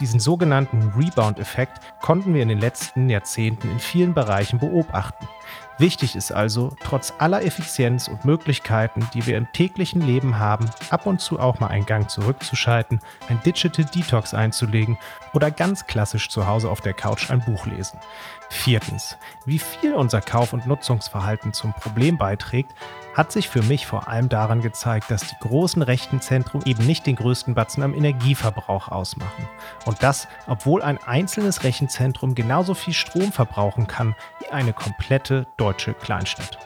Diesen 0.00 0.20
sogenannten 0.20 0.92
Rebound-Effekt 0.96 1.80
konnten 2.00 2.34
wir 2.34 2.42
in 2.42 2.48
den 2.48 2.58
letzten 2.58 3.08
Jahrzehnten 3.08 3.70
in 3.70 3.78
vielen 3.78 4.14
Bereichen 4.14 4.58
beobachten. 4.58 5.28
Wichtig 5.78 6.14
ist 6.14 6.32
also, 6.32 6.76
trotz 6.84 7.12
aller 7.18 7.44
Effizienz 7.44 8.06
und 8.06 8.24
Möglichkeiten, 8.24 9.08
die 9.14 9.26
wir 9.26 9.36
im 9.36 9.50
täglichen 9.52 10.00
Leben 10.00 10.38
haben, 10.38 10.70
ab 10.90 11.06
und 11.06 11.20
zu 11.20 11.40
auch 11.40 11.60
mal 11.60 11.68
einen 11.68 11.86
Gang 11.86 12.08
zurückzuschalten, 12.08 13.00
ein 13.28 13.40
Digital 13.42 13.84
Detox 13.86 14.34
einzulegen 14.34 14.98
oder 15.32 15.50
ganz 15.50 15.86
klassisch 15.86 16.28
zu 16.28 16.46
Hause 16.46 16.70
auf 16.70 16.80
der 16.80 16.92
Couch 16.92 17.30
ein 17.30 17.40
Buch 17.40 17.66
lesen. 17.66 17.98
Viertens, 18.50 19.16
wie 19.46 19.58
viel 19.58 19.94
unser 19.94 20.20
Kauf- 20.20 20.52
und 20.52 20.66
Nutzungsverhalten 20.66 21.54
zum 21.54 21.72
Problem 21.72 22.18
beiträgt, 22.18 22.70
hat 23.14 23.32
sich 23.32 23.48
für 23.48 23.62
mich 23.62 23.86
vor 23.86 24.08
allem 24.08 24.28
daran 24.28 24.60
gezeigt, 24.60 25.10
dass 25.10 25.26
die 25.26 25.36
großen 25.40 25.82
Rechenzentren 25.82 26.62
eben 26.64 26.86
nicht 26.86 27.06
den 27.06 27.16
größten 27.16 27.54
Batzen 27.54 27.82
am 27.82 27.94
Energieverbrauch 27.94 28.88
ausmachen. 28.88 29.48
Und 29.84 30.02
das, 30.02 30.28
obwohl 30.46 30.82
ein 30.82 30.98
einzelnes 31.02 31.64
Rechenzentrum 31.64 32.34
genauso 32.34 32.74
viel 32.74 32.94
Strom 32.94 33.32
verbrauchen 33.32 33.86
kann 33.86 34.14
wie 34.40 34.48
eine 34.48 34.72
komplette 34.72 35.41
deutsche 35.56 35.94
Kleinstadt. 35.94 36.58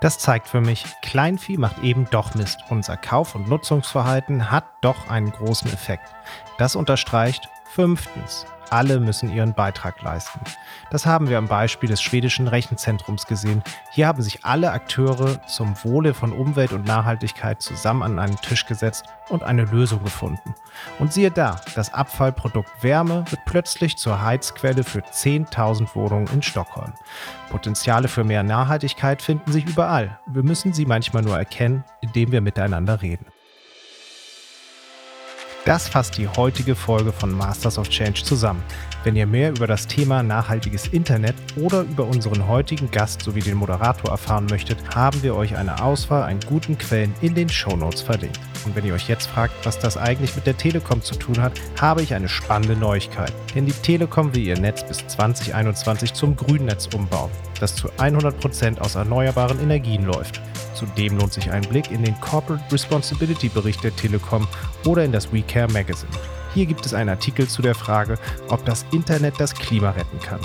Das 0.00 0.18
zeigt 0.18 0.48
für 0.48 0.60
mich, 0.60 0.84
Kleinvieh 1.02 1.56
macht 1.56 1.78
eben 1.82 2.08
doch 2.10 2.34
Mist. 2.34 2.60
Unser 2.68 2.96
Kauf- 2.96 3.34
und 3.34 3.48
Nutzungsverhalten 3.48 4.50
hat 4.50 4.64
doch 4.82 5.08
einen 5.08 5.30
großen 5.30 5.72
Effekt. 5.72 6.14
Das 6.58 6.76
unterstreicht 6.76 7.48
fünftens, 7.64 8.46
alle 8.70 9.00
müssen 9.00 9.32
ihren 9.32 9.54
Beitrag 9.54 10.02
leisten. 10.02 10.40
Das 10.90 11.06
haben 11.06 11.28
wir 11.28 11.38
am 11.38 11.48
Beispiel 11.48 11.88
des 11.88 12.00
schwedischen 12.02 12.48
Rechenzentrums 12.48 13.26
gesehen. 13.26 13.62
Hier 13.92 14.06
haben 14.06 14.22
sich 14.22 14.44
alle 14.44 14.72
Akteure 14.72 15.46
zum 15.46 15.74
Wohle 15.84 16.14
von 16.14 16.32
Umwelt 16.32 16.72
und 16.72 16.86
Nachhaltigkeit 16.86 17.60
zusammen 17.62 18.02
an 18.02 18.18
einen 18.18 18.36
Tisch 18.36 18.66
gesetzt 18.66 19.06
und 19.28 19.42
eine 19.42 19.64
Lösung 19.64 20.02
gefunden. 20.04 20.54
Und 20.98 21.12
siehe 21.12 21.30
da, 21.30 21.60
das 21.74 21.92
Abfallprodukt 21.92 22.70
Wärme 22.82 23.24
wird 23.30 23.44
plötzlich 23.46 23.96
zur 23.96 24.22
Heizquelle 24.22 24.84
für 24.84 25.00
10.000 25.00 25.94
Wohnungen 25.94 26.28
in 26.32 26.42
Stockholm. 26.42 26.92
Potenziale 27.50 28.08
für 28.08 28.24
mehr 28.24 28.42
Nachhaltigkeit 28.42 29.22
finden 29.22 29.52
sich 29.52 29.66
überall. 29.66 30.18
Wir 30.26 30.42
müssen 30.42 30.72
sie 30.72 30.86
manchmal 30.86 31.22
nur 31.22 31.36
erkennen, 31.36 31.84
indem 32.00 32.32
wir 32.32 32.40
miteinander 32.40 33.02
reden. 33.02 33.26
Das 35.66 35.88
fasst 35.88 36.16
die 36.16 36.28
heutige 36.28 36.76
Folge 36.76 37.10
von 37.10 37.32
Masters 37.32 37.76
of 37.76 37.88
Change 37.88 38.22
zusammen. 38.22 38.62
Wenn 39.02 39.16
ihr 39.16 39.26
mehr 39.26 39.50
über 39.50 39.66
das 39.66 39.88
Thema 39.88 40.22
nachhaltiges 40.22 40.86
Internet 40.86 41.34
oder 41.56 41.80
über 41.80 42.04
unseren 42.04 42.46
heutigen 42.46 42.88
Gast 42.92 43.22
sowie 43.22 43.40
den 43.40 43.56
Moderator 43.56 44.12
erfahren 44.12 44.46
möchtet, 44.48 44.78
haben 44.94 45.20
wir 45.24 45.34
euch 45.34 45.56
eine 45.56 45.82
Auswahl 45.82 46.22
an 46.22 46.38
guten 46.46 46.78
Quellen 46.78 47.12
in 47.20 47.34
den 47.34 47.48
Shownotes 47.48 48.00
verlinkt. 48.00 48.38
Und 48.66 48.74
wenn 48.74 48.84
ihr 48.84 48.94
euch 48.94 49.08
jetzt 49.08 49.28
fragt, 49.28 49.64
was 49.64 49.78
das 49.78 49.96
eigentlich 49.96 50.34
mit 50.34 50.44
der 50.46 50.56
Telekom 50.56 51.00
zu 51.00 51.14
tun 51.14 51.40
hat, 51.40 51.52
habe 51.80 52.02
ich 52.02 52.12
eine 52.12 52.28
spannende 52.28 52.74
Neuigkeit. 52.74 53.32
Denn 53.54 53.64
die 53.64 53.72
Telekom 53.72 54.34
will 54.34 54.44
ihr 54.44 54.58
Netz 54.58 54.84
bis 54.84 55.06
2021 55.06 56.12
zum 56.12 56.34
Grünnetz 56.34 56.88
umbauen, 56.92 57.30
das 57.60 57.76
zu 57.76 57.88
100% 57.92 58.80
aus 58.80 58.96
erneuerbaren 58.96 59.60
Energien 59.60 60.04
läuft. 60.04 60.42
Zudem 60.74 61.16
lohnt 61.16 61.32
sich 61.32 61.50
ein 61.50 61.62
Blick 61.62 61.92
in 61.92 62.02
den 62.02 62.20
Corporate 62.20 62.64
Responsibility 62.72 63.48
Bericht 63.48 63.84
der 63.84 63.94
Telekom 63.94 64.48
oder 64.84 65.04
in 65.04 65.12
das 65.12 65.32
WeCare 65.32 65.70
Magazine. 65.72 66.12
Hier 66.52 66.66
gibt 66.66 66.84
es 66.84 66.92
einen 66.92 67.10
Artikel 67.10 67.46
zu 67.46 67.62
der 67.62 67.74
Frage, 67.74 68.18
ob 68.48 68.64
das 68.64 68.84
Internet 68.90 69.34
das 69.38 69.54
Klima 69.54 69.90
retten 69.90 70.20
kann. 70.20 70.40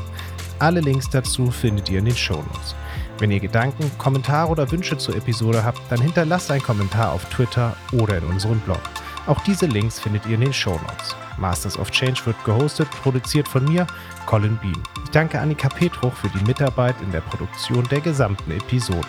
Alle 0.60 0.82
Links 0.82 1.10
dazu 1.10 1.50
findet 1.50 1.90
ihr 1.90 2.00
in 2.00 2.06
den 2.06 2.16
Shownotes. 2.16 2.76
Wenn 3.22 3.30
ihr 3.30 3.40
Gedanken, 3.40 3.92
Kommentare 4.00 4.50
oder 4.50 4.72
Wünsche 4.72 4.98
zur 4.98 5.16
Episode 5.16 5.64
habt, 5.64 5.80
dann 5.92 6.02
hinterlasst 6.02 6.50
einen 6.50 6.64
Kommentar 6.64 7.12
auf 7.12 7.24
Twitter 7.26 7.78
oder 7.92 8.18
in 8.18 8.24
unserem 8.24 8.60
Blog. 8.62 8.82
Auch 9.28 9.40
diese 9.44 9.68
Links 9.68 10.00
findet 10.00 10.26
ihr 10.26 10.34
in 10.34 10.42
den 10.42 10.52
Shownotes. 10.52 11.16
Masters 11.38 11.78
of 11.78 11.92
Change 11.92 12.20
wird 12.26 12.44
gehostet, 12.46 12.90
produziert 13.04 13.48
von 13.48 13.64
mir, 13.66 13.86
Colin 14.26 14.58
Bean. 14.58 14.82
Ich 15.04 15.12
danke 15.12 15.40
Annika 15.40 15.70
Petruch 15.70 16.16
für 16.16 16.30
die 16.30 16.44
Mitarbeit 16.46 16.96
in 17.04 17.12
der 17.12 17.22
Produktion 17.22 17.88
der 17.92 18.02
gesamten 18.02 18.50
Episode. 18.50 19.08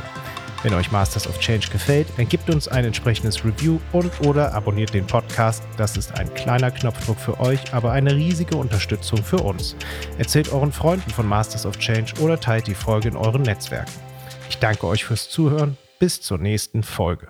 Wenn 0.63 0.75
euch 0.75 0.93
Masters 0.93 1.27
of 1.27 1.41
Change 1.41 1.69
gefällt, 1.73 2.07
dann 2.17 2.29
gebt 2.29 2.49
uns 2.49 2.69
ein 2.69 2.85
entsprechendes 2.85 3.45
Review 3.45 3.81
und 3.91 4.13
oder 4.21 4.55
abonniert 4.55 4.95
den 4.95 5.07
Podcast. 5.07 5.65
Das 5.77 5.97
ist 5.97 6.13
ein 6.13 6.33
kleiner 6.35 6.71
Knopfdruck 6.71 7.19
für 7.19 7.41
euch, 7.41 7.75
aber 7.75 7.91
eine 7.91 8.15
riesige 8.15 8.57
Unterstützung 8.57 9.25
für 9.25 9.39
uns. 9.39 9.75
Erzählt 10.19 10.53
euren 10.53 10.71
Freunden 10.71 11.11
von 11.11 11.27
Masters 11.27 11.67
of 11.67 11.79
Change 11.79 12.13
oder 12.21 12.39
teilt 12.39 12.69
die 12.69 12.75
Folge 12.75 13.09
in 13.09 13.17
euren 13.17 13.43
Netzwerken. 13.43 13.93
Ich 14.49 14.59
danke 14.59 14.87
euch 14.87 15.05
fürs 15.05 15.29
Zuhören. 15.29 15.77
Bis 15.99 16.21
zur 16.21 16.39
nächsten 16.39 16.85
Folge. 16.85 17.29